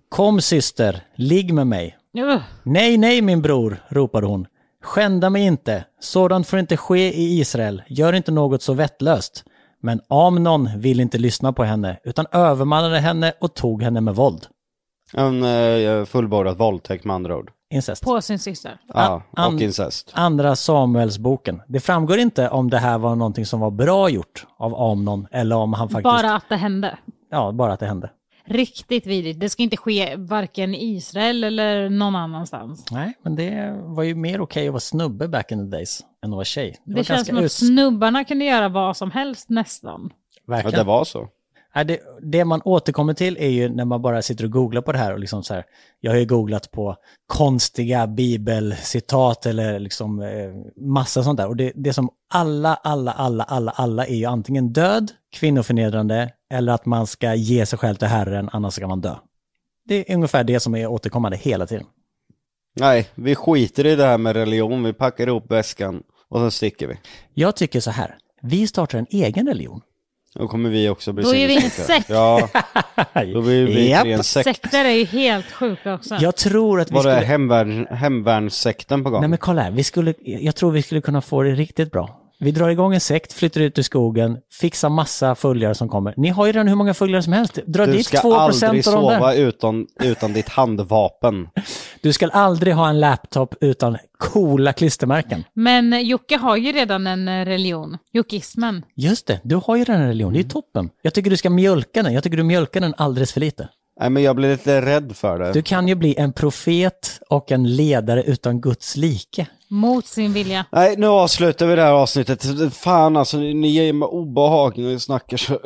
Kom 0.09 0.41
syster, 0.41 1.07
ligg 1.15 1.55
med 1.55 1.67
mig. 1.67 1.99
Ugh. 2.19 2.43
Nej, 2.63 2.97
nej 2.97 3.23
min 3.23 3.43
bror, 3.43 3.85
ropade 3.89 4.27
hon. 4.27 4.47
Skända 4.83 5.31
mig 5.31 5.43
inte. 5.43 5.85
Sådant 6.01 6.47
får 6.47 6.59
inte 6.59 6.77
ske 6.77 7.15
i 7.15 7.41
Israel. 7.41 7.83
Gör 7.87 8.13
inte 8.13 8.33
något 8.33 8.63
så 8.63 8.73
vettlöst. 8.73 9.45
Men 9.81 10.01
Amnon 10.09 10.69
ville 10.79 11.03
inte 11.03 11.19
lyssna 11.19 11.53
på 11.53 11.65
henne, 11.65 12.01
utan 12.05 12.27
övermannade 12.33 12.99
henne 12.99 13.33
och 13.41 13.55
tog 13.55 13.83
henne 13.83 14.01
med 14.01 14.15
våld. 14.15 14.47
En 15.13 15.43
eh, 15.43 16.05
fullbordad 16.05 16.59
våldtäkt 16.59 17.05
med 17.05 17.17
andra 17.17 17.37
ord. 17.37 17.51
Incest. 17.75 18.05
På 18.05 18.23
sin 18.23 18.39
syster. 18.39 18.79
Ja, 18.87 19.23
an- 19.37 19.55
och 19.55 19.61
incest. 19.61 20.11
Andra 20.15 20.57
Samuelsboken. 20.57 21.63
Det 21.69 21.81
framgår 21.81 22.19
inte 22.19 22.49
om 22.49 22.71
det 22.71 22.79
här 22.79 22.99
var 22.99 23.17
någonting 23.17 23.47
som 23.47 23.61
var 23.61 23.71
bra 23.71 24.09
gjort 24.09 24.47
av 24.59 24.75
Amnon 24.75 25.27
eller 25.31 25.57
om 25.57 25.73
han 25.73 25.89
faktiskt... 25.89 26.05
Bara 26.05 26.35
att 26.35 26.49
det 26.49 26.57
hände. 26.57 26.99
Ja, 27.31 27.53
bara 27.53 27.73
att 27.73 27.81
det 27.81 27.87
hände. 27.87 28.11
Riktigt 28.47 29.07
vidrigt. 29.07 29.41
Det 29.41 29.49
ska 29.49 29.63
inte 29.63 29.77
ske 29.77 30.17
varken 30.17 30.75
i 30.75 30.85
Israel 30.97 31.45
eller 31.45 31.89
någon 31.89 32.17
annanstans. 32.17 32.85
Nej, 32.91 33.13
men 33.23 33.37
det 33.37 33.81
var 33.83 34.03
ju 34.03 34.15
mer 34.15 34.41
okej 34.41 34.67
att 34.69 34.73
vara 34.73 34.81
snubbe 34.81 35.29
back 35.29 35.53
in 35.53 35.71
the 35.71 35.77
days 35.77 36.01
än 36.25 36.31
att 36.31 36.37
vara 36.37 36.45
tjej. 36.45 36.77
Det, 36.85 36.95
var 36.95 37.03
känns 37.03 37.27
som 37.27 37.39
att 37.39 37.53
snubbarna 37.53 38.25
kunde 38.25 38.45
göra 38.45 38.69
vad 38.69 38.97
som 38.97 39.11
helst 39.11 39.49
nästan. 39.49 40.11
Ja, 40.47 40.55
Verkligen. 40.55 40.79
det 40.79 40.85
var 40.85 41.05
så. 41.05 41.29
Det, 41.83 42.01
det 42.23 42.45
man 42.45 42.61
återkommer 42.65 43.15
till 43.15 43.37
är 43.37 43.49
ju 43.49 43.69
när 43.69 43.85
man 43.85 44.03
bara 44.03 44.23
sitter 44.23 44.45
och 44.45 44.51
googlar 44.51 44.83
på 44.83 44.93
det 44.93 44.99
här 44.99 45.13
och 45.13 45.19
liksom 45.19 45.43
så 45.43 45.55
här, 45.55 45.65
jag 46.01 46.13
har 46.13 46.19
ju 46.19 46.27
googlat 46.27 46.71
på 46.71 46.97
konstiga 47.27 48.07
bibelcitat 48.07 49.47
eller 49.47 49.79
liksom 49.79 50.23
eh, 50.23 50.51
massa 50.77 51.23
sånt 51.23 51.37
där 51.37 51.49
och 51.49 51.57
det, 51.57 51.73
det 51.75 51.93
som 51.93 52.11
alla, 52.31 52.75
alla, 52.75 53.13
alla, 53.13 53.43
alla, 53.43 53.71
alla 53.71 54.07
är 54.07 54.15
ju 54.15 54.25
antingen 54.25 54.73
död, 54.73 55.11
kvinnoförnedrande 55.33 56.33
eller 56.51 56.73
att 56.73 56.87
man 56.87 57.07
ska 57.07 57.35
ge 57.35 57.67
sig 57.67 57.79
själv 57.79 57.95
till 57.95 58.09
Herren 58.09 58.49
annars 58.53 58.75
ska 58.75 58.87
man 58.87 59.01
dö. 59.01 59.15
Det 59.85 60.11
är 60.11 60.15
ungefär 60.15 60.45
det 60.45 60.61
som 60.61 60.75
är 60.75 60.87
återkommande 60.87 61.37
hela 61.37 61.67
tiden. 61.67 61.87
Nej, 62.77 63.09
vi 63.15 63.35
skiter 63.35 63.87
i 63.87 63.97
det 63.97 64.05
här 64.05 64.19
med 64.19 64.37
religion, 64.37 64.83
vi 64.83 64.93
packar 64.93 65.27
ihop 65.27 65.51
väskan 65.51 66.03
och 66.29 66.41
sen 66.41 66.51
sticker 66.51 66.87
vi. 66.87 66.99
Jag 67.35 67.57
tycker 67.57 67.81
så 67.81 67.91
här, 67.91 68.17
vi 68.43 68.67
startar 68.67 68.99
en 68.99 69.07
egen 69.11 69.47
religion. 69.47 69.81
Då 70.39 70.49
kommer 70.49 70.71
vi 70.71 70.89
också 70.89 71.13
bli 71.13 71.25
Då 71.25 71.35
är 71.35 71.49
vi 71.49 71.61
sekt. 71.61 72.09
Ja, 72.09 72.49
då 73.15 73.43
blir 73.43 73.67
vi 73.67 73.91
Japp. 73.91 74.07
en 74.07 74.25
sekt. 74.25 74.45
Sekter 74.45 74.85
är 74.85 74.91
ju 74.91 75.05
helt 75.05 75.53
sjuka 75.53 75.95
också. 75.95 76.15
Jag 76.21 76.37
tror 76.37 76.81
att 76.81 76.91
vi 76.91 76.95
Var 76.95 77.05
det 77.05 77.13
skulle... 77.13 77.27
hemvärn, 77.27 77.87
hemvärnssekten 77.91 79.05
på 79.05 79.11
gång? 79.11 79.21
Nej 79.21 79.29
men 79.29 79.39
kolla 79.39 79.63
här, 79.63 79.71
vi 79.71 79.85
skulle, 79.85 80.15
jag 80.25 80.55
tror 80.57 80.71
vi 80.71 80.83
skulle 80.83 81.01
kunna 81.01 81.21
få 81.21 81.43
det 81.43 81.51
riktigt 81.51 81.93
bra. 81.93 82.21
Vi 82.39 82.51
drar 82.51 82.69
igång 82.69 82.95
en 82.95 83.01
sekt, 83.01 83.33
flyttar 83.33 83.61
ut 83.61 83.79
i 83.79 83.83
skogen, 83.83 84.39
fixar 84.61 84.89
massa 84.89 85.35
följare 85.35 85.75
som 85.75 85.89
kommer. 85.89 86.15
Ni 86.17 86.29
har 86.29 86.47
ju 86.47 86.53
redan 86.53 86.69
hur 86.69 86.75
många 86.75 86.95
följare 86.95 87.23
som 87.23 87.33
helst. 87.33 87.59
Dra 87.67 87.87
du 87.87 87.93
dit 87.93 88.07
ska 88.07 88.19
2% 88.19 88.35
aldrig 88.35 88.69
av 88.69 88.75
de 88.75 88.77
där. 88.77 88.83
sova 89.19 89.35
utan, 89.35 89.87
utan 90.03 90.33
ditt 90.33 90.49
handvapen. 90.49 91.49
Du 92.01 92.13
ska 92.13 92.29
aldrig 92.29 92.75
ha 92.75 92.89
en 92.89 93.01
laptop 93.01 93.55
utan 93.61 93.99
coola 94.19 94.73
klistermärken. 94.73 95.45
Men 95.55 96.07
Jocke 96.07 96.37
har 96.37 96.57
ju 96.57 96.73
redan 96.73 97.07
en 97.07 97.29
eh, 97.29 97.45
religion. 97.45 97.99
Jockismen. 98.13 98.83
Just 98.97 99.27
det, 99.27 99.41
du 99.45 99.61
har 99.67 99.77
ju 99.77 99.85
redan 99.85 100.03
en 100.03 100.09
religion, 100.09 100.33
det 100.33 100.41
är 100.41 100.45
toppen. 100.45 100.91
Jag 101.03 101.15
tycker 101.15 101.31
du 101.31 101.37
ska 101.37 101.51
mjölka 101.51 102.03
den, 102.03 102.13
jag 102.15 102.23
tycker 102.23 102.37
du 102.37 102.43
mjölkar 102.43 102.81
den 102.81 102.95
alldeles 102.97 103.33
för 103.33 103.41
lite. 103.41 103.69
Nej 104.01 104.11
men 104.11 104.23
jag 104.23 104.37
blir 104.37 104.51
lite 104.51 104.81
rädd 104.83 105.17
för 105.17 105.39
det. 105.39 105.53
Du 105.53 105.63
kan 105.63 105.89
ju 105.89 105.95
bli 105.95 106.15
en 106.19 106.33
profet 106.33 107.21
och 107.31 107.53
en 107.53 107.77
ledare 107.77 108.23
utan 108.23 108.61
Guds 108.61 108.97
like. 108.97 109.47
Mot 109.75 110.07
sin 110.07 110.33
vilja. 110.33 110.65
Nej, 110.73 110.95
nu 110.99 111.07
avslutar 111.07 111.67
vi 111.67 111.75
det 111.77 111.83
här 111.83 111.93
avsnittet. 111.93 112.75
Fan 112.75 113.17
alltså, 113.17 113.37
ni 113.37 113.69
ger 113.69 113.93
mig 113.93 114.07
obehag 114.07 114.79
när 114.79 114.85
ni 114.89 115.01
snackar 115.01 115.37
så. 115.37 115.59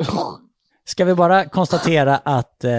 Ska 0.85 1.05
vi 1.05 1.15
bara 1.15 1.45
konstatera 1.45 2.17
att 2.17 2.63
eh, 2.63 2.71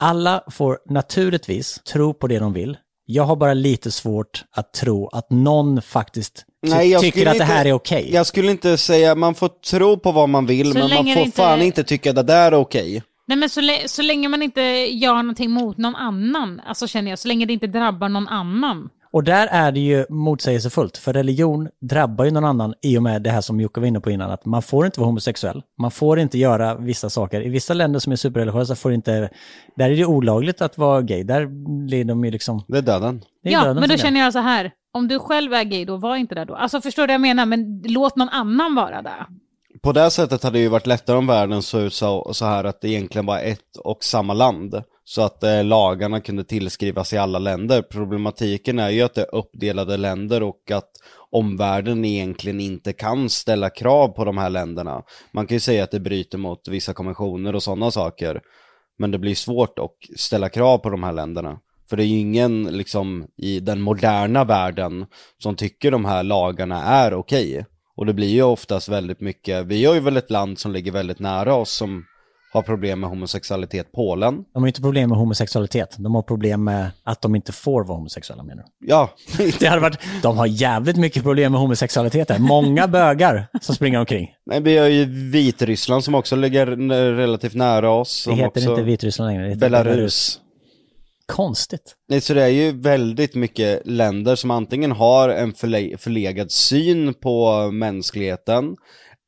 alla 0.00 0.42
får 0.50 0.78
naturligtvis 0.90 1.78
tro 1.92 2.14
på 2.14 2.26
det 2.26 2.38
de 2.38 2.52
vill. 2.52 2.76
Jag 3.06 3.24
har 3.24 3.36
bara 3.36 3.54
lite 3.54 3.90
svårt 3.90 4.44
att 4.56 4.72
tro 4.72 5.08
att 5.08 5.30
någon 5.30 5.82
faktiskt 5.82 6.44
ty- 6.66 6.70
Nej, 6.70 6.90
jag 6.90 7.00
tycker 7.00 7.26
att 7.26 7.38
det 7.38 7.44
här 7.44 7.58
inte- 7.60 7.68
är 7.68 7.72
okej. 7.72 8.10
Jag 8.14 8.26
skulle 8.26 8.50
inte 8.50 8.76
säga, 8.78 9.14
man 9.14 9.34
får 9.34 9.48
tro 9.48 9.98
på 9.98 10.12
vad 10.12 10.28
man 10.28 10.46
vill, 10.46 10.72
Så 10.72 10.78
men 10.78 10.88
man 10.94 11.04
får 11.14 11.22
inte- 11.24 11.36
fan 11.36 11.62
inte 11.62 11.84
tycka 11.84 12.12
det 12.12 12.22
där 12.22 12.52
är 12.52 12.56
okej. 12.56 13.02
Nej 13.26 13.38
men 13.38 13.48
så, 13.48 13.60
så 13.86 14.02
länge 14.02 14.28
man 14.28 14.42
inte 14.42 14.60
gör 14.90 15.14
någonting 15.14 15.50
mot 15.50 15.78
någon 15.78 15.94
annan, 15.96 16.60
alltså 16.66 16.86
känner 16.86 17.10
jag, 17.10 17.18
så 17.18 17.28
länge 17.28 17.46
det 17.46 17.52
inte 17.52 17.66
drabbar 17.66 18.08
någon 18.08 18.28
annan. 18.28 18.88
Och 19.10 19.24
där 19.24 19.46
är 19.46 19.72
det 19.72 19.80
ju 19.80 20.06
motsägelsefullt, 20.08 20.96
för 20.96 21.12
religion 21.12 21.68
drabbar 21.80 22.24
ju 22.24 22.30
någon 22.30 22.44
annan 22.44 22.74
i 22.82 22.98
och 22.98 23.02
med 23.02 23.22
det 23.22 23.30
här 23.30 23.40
som 23.40 23.60
Jocke 23.60 23.80
var 23.80 23.86
inne 23.86 24.00
på 24.00 24.10
innan, 24.10 24.30
att 24.30 24.44
man 24.44 24.62
får 24.62 24.86
inte 24.86 25.00
vara 25.00 25.08
homosexuell, 25.08 25.62
man 25.80 25.90
får 25.90 26.18
inte 26.18 26.38
göra 26.38 26.74
vissa 26.74 27.10
saker. 27.10 27.40
I 27.40 27.48
vissa 27.48 27.74
länder 27.74 28.00
som 28.00 28.12
är 28.12 28.16
superreligiösa 28.16 28.74
får 28.74 28.92
inte, 28.92 29.30
där 29.76 29.90
är 29.90 29.96
det 29.96 30.04
olagligt 30.04 30.62
att 30.62 30.78
vara 30.78 31.02
gay, 31.02 31.22
där 31.22 31.46
blir 31.86 32.04
de 32.04 32.24
ju 32.24 32.30
liksom... 32.30 32.64
Det 32.68 32.78
är 32.78 32.82
döden. 32.82 33.22
Det 33.42 33.48
är 33.48 33.52
Ja, 33.52 33.64
döden 33.64 33.80
men 33.80 33.88
då 33.88 33.96
känner 33.96 34.20
jag 34.20 34.32
så 34.32 34.38
här, 34.38 34.72
om 34.92 35.08
du 35.08 35.18
själv 35.18 35.54
är 35.54 35.64
gay 35.64 35.84
då, 35.84 35.96
var 35.96 36.16
inte 36.16 36.34
där 36.34 36.44
då. 36.44 36.54
Alltså 36.54 36.80
förstår 36.80 37.02
du 37.02 37.06
vad 37.06 37.14
jag 37.14 37.20
menar? 37.20 37.46
Men 37.46 37.82
låt 37.86 38.16
någon 38.16 38.28
annan 38.28 38.74
vara 38.74 39.02
där. 39.02 39.26
På 39.82 39.92
det 39.92 40.10
sättet 40.10 40.42
hade 40.42 40.58
det 40.58 40.62
ju 40.62 40.68
varit 40.68 40.86
lättare 40.86 41.16
om 41.16 41.26
världen 41.26 41.62
såg 41.62 41.80
ut 41.82 41.94
så, 41.94 42.30
så 42.34 42.44
här 42.44 42.64
att 42.64 42.80
det 42.80 42.88
egentligen 42.88 43.26
var 43.26 43.38
ett 43.38 43.76
och 43.84 44.04
samma 44.04 44.34
land. 44.34 44.82
Så 45.10 45.22
att 45.22 45.42
eh, 45.42 45.64
lagarna 45.64 46.20
kunde 46.20 46.44
tillskrivas 46.44 47.12
i 47.12 47.18
alla 47.18 47.38
länder. 47.38 47.82
Problematiken 47.82 48.78
är 48.78 48.90
ju 48.90 49.02
att 49.02 49.14
det 49.14 49.20
är 49.20 49.34
uppdelade 49.34 49.96
länder 49.96 50.42
och 50.42 50.70
att 50.70 50.90
omvärlden 51.30 52.04
egentligen 52.04 52.60
inte 52.60 52.92
kan 52.92 53.30
ställa 53.30 53.70
krav 53.70 54.08
på 54.08 54.24
de 54.24 54.38
här 54.38 54.50
länderna. 54.50 55.02
Man 55.32 55.46
kan 55.46 55.56
ju 55.56 55.60
säga 55.60 55.84
att 55.84 55.90
det 55.90 56.00
bryter 56.00 56.38
mot 56.38 56.68
vissa 56.68 56.92
konventioner 56.92 57.54
och 57.54 57.62
sådana 57.62 57.90
saker. 57.90 58.40
Men 58.98 59.10
det 59.10 59.18
blir 59.18 59.34
svårt 59.34 59.78
att 59.78 60.18
ställa 60.20 60.48
krav 60.48 60.78
på 60.78 60.90
de 60.90 61.02
här 61.02 61.12
länderna. 61.12 61.58
För 61.90 61.96
det 61.96 62.04
är 62.04 62.06
ju 62.06 62.18
ingen 62.18 62.64
liksom 62.64 63.26
i 63.36 63.60
den 63.60 63.80
moderna 63.80 64.44
världen 64.44 65.06
som 65.42 65.56
tycker 65.56 65.90
de 65.90 66.04
här 66.04 66.22
lagarna 66.22 66.82
är 66.82 67.14
okej. 67.14 67.64
Och 67.96 68.06
det 68.06 68.14
blir 68.14 68.28
ju 68.28 68.42
oftast 68.42 68.88
väldigt 68.88 69.20
mycket, 69.20 69.66
vi 69.66 69.84
har 69.84 69.94
ju 69.94 70.00
väl 70.00 70.16
ett 70.16 70.30
land 70.30 70.58
som 70.58 70.72
ligger 70.72 70.92
väldigt 70.92 71.18
nära 71.18 71.54
oss 71.54 71.70
som 71.70 72.04
har 72.52 72.62
problem 72.62 73.00
med 73.00 73.10
homosexualitet, 73.10 73.92
Polen. 73.92 74.44
De 74.54 74.62
har 74.62 74.66
inte 74.66 74.80
problem 74.80 75.08
med 75.08 75.18
homosexualitet, 75.18 75.94
de 75.98 76.14
har 76.14 76.22
problem 76.22 76.64
med 76.64 76.90
att 77.04 77.22
de 77.22 77.34
inte 77.34 77.52
får 77.52 77.84
vara 77.84 77.96
homosexuella 77.96 78.42
menar 78.42 78.62
du? 78.62 78.86
Ja, 78.86 79.10
Det 79.60 79.66
hade 79.66 79.80
varit, 79.80 79.98
de 80.22 80.38
har 80.38 80.46
jävligt 80.46 80.96
mycket 80.96 81.22
problem 81.22 81.52
med 81.52 81.60
homosexualitet 81.60 82.30
här. 82.30 82.38
Många 82.38 82.88
bögar 82.88 83.46
som 83.60 83.74
springer 83.74 83.98
omkring. 83.98 84.30
Nej, 84.46 84.60
vi 84.60 84.78
har 84.78 84.86
ju 84.86 85.04
Vitryssland 85.30 86.04
som 86.04 86.14
också 86.14 86.36
ligger 86.36 86.66
relativt 87.16 87.54
nära 87.54 87.90
oss. 87.90 88.24
Det 88.24 88.34
heter 88.34 88.46
också... 88.48 88.70
inte 88.70 88.82
Vitryssland 88.82 89.30
längre, 89.30 89.42
det 89.42 89.48
heter 89.48 89.60
Belarus. 89.60 90.40
Konstigt. 91.26 91.94
Nej, 92.08 92.20
så 92.20 92.34
det 92.34 92.42
är 92.42 92.48
ju 92.48 92.72
väldigt 92.80 93.34
mycket 93.34 93.82
länder 93.84 94.36
som 94.36 94.50
antingen 94.50 94.92
har 94.92 95.28
en 95.28 95.52
förle- 95.52 95.96
förlegad 95.96 96.50
syn 96.52 97.14
på 97.14 97.70
mänskligheten 97.70 98.76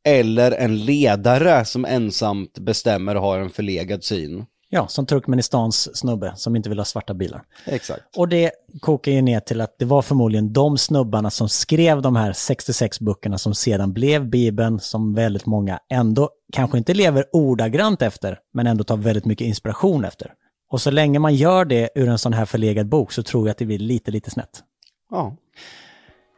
eller 0.04 0.52
en 0.52 0.84
ledare 0.84 1.64
som 1.64 1.84
ensamt 1.84 2.58
bestämmer 2.58 3.14
och 3.14 3.22
har 3.22 3.38
en 3.38 3.50
förlegad 3.50 4.04
syn. 4.04 4.46
Ja, 4.72 4.88
som 4.88 5.06
Turkmenistans 5.06 5.96
snubbe 5.96 6.32
som 6.36 6.56
inte 6.56 6.68
vill 6.68 6.78
ha 6.78 6.84
svarta 6.84 7.14
bilar. 7.14 7.42
Exakt. 7.64 8.16
Och 8.16 8.28
det 8.28 8.50
kokar 8.80 9.12
ju 9.12 9.22
ner 9.22 9.40
till 9.40 9.60
att 9.60 9.78
det 9.78 9.84
var 9.84 10.02
förmodligen 10.02 10.52
de 10.52 10.78
snubbarna 10.78 11.30
som 11.30 11.48
skrev 11.48 12.02
de 12.02 12.16
här 12.16 12.32
66 12.32 13.00
böckerna 13.00 13.38
som 13.38 13.54
sedan 13.54 13.92
blev 13.92 14.28
Bibeln, 14.28 14.80
som 14.80 15.14
väldigt 15.14 15.46
många 15.46 15.78
ändå 15.90 16.30
kanske 16.52 16.78
inte 16.78 16.94
lever 16.94 17.24
ordagrant 17.32 18.02
efter, 18.02 18.38
men 18.52 18.66
ändå 18.66 18.84
tar 18.84 18.96
väldigt 18.96 19.24
mycket 19.24 19.46
inspiration 19.46 20.04
efter. 20.04 20.32
Och 20.70 20.80
så 20.80 20.90
länge 20.90 21.18
man 21.18 21.34
gör 21.34 21.64
det 21.64 21.90
ur 21.94 22.08
en 22.08 22.18
sån 22.18 22.32
här 22.32 22.44
förlegad 22.44 22.88
bok 22.88 23.12
så 23.12 23.22
tror 23.22 23.46
jag 23.46 23.50
att 23.50 23.58
det 23.58 23.66
blir 23.66 23.78
lite, 23.78 24.10
lite 24.10 24.30
snett. 24.30 24.62
Ja. 25.10 25.36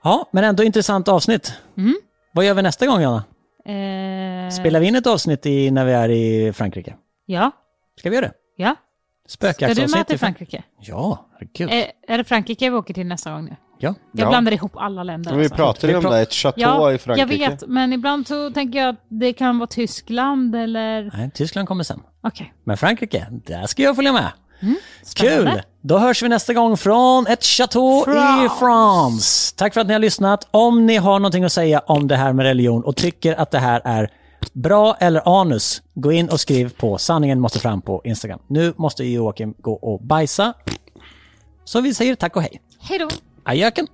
Ja, 0.04 0.28
men 0.32 0.44
ändå 0.44 0.62
intressant 0.62 1.08
avsnitt. 1.08 1.52
Vad 2.34 2.44
gör 2.44 2.54
vi 2.54 2.62
nästa 2.62 2.86
gång, 2.86 3.02
Jonna? 3.02 3.24
Eh, 3.64 4.50
Spelar 4.50 4.80
vi 4.80 4.86
in 4.86 4.96
ett 4.96 5.06
avsnitt 5.06 5.46
i, 5.46 5.70
när 5.70 5.84
vi 5.84 5.92
är 5.92 6.08
i 6.08 6.52
Frankrike? 6.52 6.94
Ja, 7.26 7.50
Ska 7.98 8.10
vi 8.10 8.16
göra 8.16 8.26
det? 8.26 8.32
ja. 8.56 8.74
Ska 9.26 9.46
du 9.46 9.52
Spökjaktsavsnitt 9.52 9.96
med 9.96 10.06
till 10.06 10.18
Frankrike? 10.18 10.62
Ja, 10.80 11.26
herregud. 11.32 11.68
Eh, 11.70 12.14
är 12.14 12.18
det 12.18 12.24
Frankrike 12.24 12.70
vi 12.70 12.76
åker 12.76 12.94
till 12.94 13.06
nästa 13.06 13.30
gång 13.32 13.44
nu? 13.44 13.56
Ja. 13.78 13.94
Jag 14.12 14.24
Ja. 14.26 14.28
blandar 14.28 14.52
ihop 14.52 14.72
alla 14.76 15.02
länder. 15.02 15.34
Vi 15.34 15.38
alltså. 15.42 15.54
pratade 15.56 15.92
ju 15.92 15.98
om 15.98 16.04
det, 16.04 16.20
ett 16.20 16.32
chateau 16.32 16.60
Ja, 16.62 16.92
i 16.92 16.98
Frankrike. 16.98 17.42
jag 17.42 17.50
vet, 17.50 17.66
men 17.68 17.92
ibland 17.92 18.26
så 18.28 18.50
tänker 18.50 18.78
jag 18.78 18.88
att 18.88 19.04
det 19.08 19.32
kan 19.32 19.58
vara 19.58 19.66
Tyskland 19.66 20.56
eller... 20.56 21.10
Nej, 21.16 21.30
Tyskland 21.34 21.68
kommer 21.68 21.84
sen. 21.84 22.02
Okej. 22.22 22.54
Men 22.64 22.76
Frankrike, 22.76 23.26
där 23.30 23.66
ska 23.66 23.82
jag 23.82 23.96
följa 23.96 24.12
med. 24.12 24.32
Spännande. 25.02 25.50
Kul! 25.52 25.62
Då 25.84 25.98
hörs 25.98 26.22
vi 26.22 26.28
nästa 26.28 26.52
gång 26.52 26.76
från 26.76 27.26
ett 27.26 27.44
chateau 27.44 28.00
i 28.00 28.04
France. 28.04 28.58
France. 28.58 29.54
Tack 29.56 29.74
för 29.74 29.80
att 29.80 29.86
ni 29.86 29.92
har 29.92 30.00
lyssnat. 30.00 30.48
Om 30.50 30.86
ni 30.86 30.96
har 30.96 31.18
någonting 31.18 31.44
att 31.44 31.52
säga 31.52 31.78
om 31.78 32.08
det 32.08 32.16
här 32.16 32.32
med 32.32 32.46
religion 32.46 32.84
och 32.84 32.96
tycker 32.96 33.34
att 33.34 33.50
det 33.50 33.58
här 33.58 33.82
är 33.84 34.10
bra 34.52 34.96
eller 35.00 35.40
anus, 35.40 35.82
gå 35.94 36.12
in 36.12 36.28
och 36.28 36.40
skriv 36.40 36.72
på 36.76 36.98
sanningen 36.98 37.40
måste 37.40 37.58
fram 37.58 37.82
på 37.82 38.00
Instagram. 38.04 38.38
Nu 38.46 38.74
måste 38.76 39.04
Joakim 39.04 39.54
gå 39.58 39.72
och 39.72 40.02
bajsa. 40.02 40.54
Så 41.64 41.80
vi 41.80 41.94
säger 41.94 42.14
tack 42.14 42.36
och 42.36 42.42
hej. 42.42 42.60
Hej 42.80 42.98
då! 42.98 43.08
Ajöken! 43.44 43.86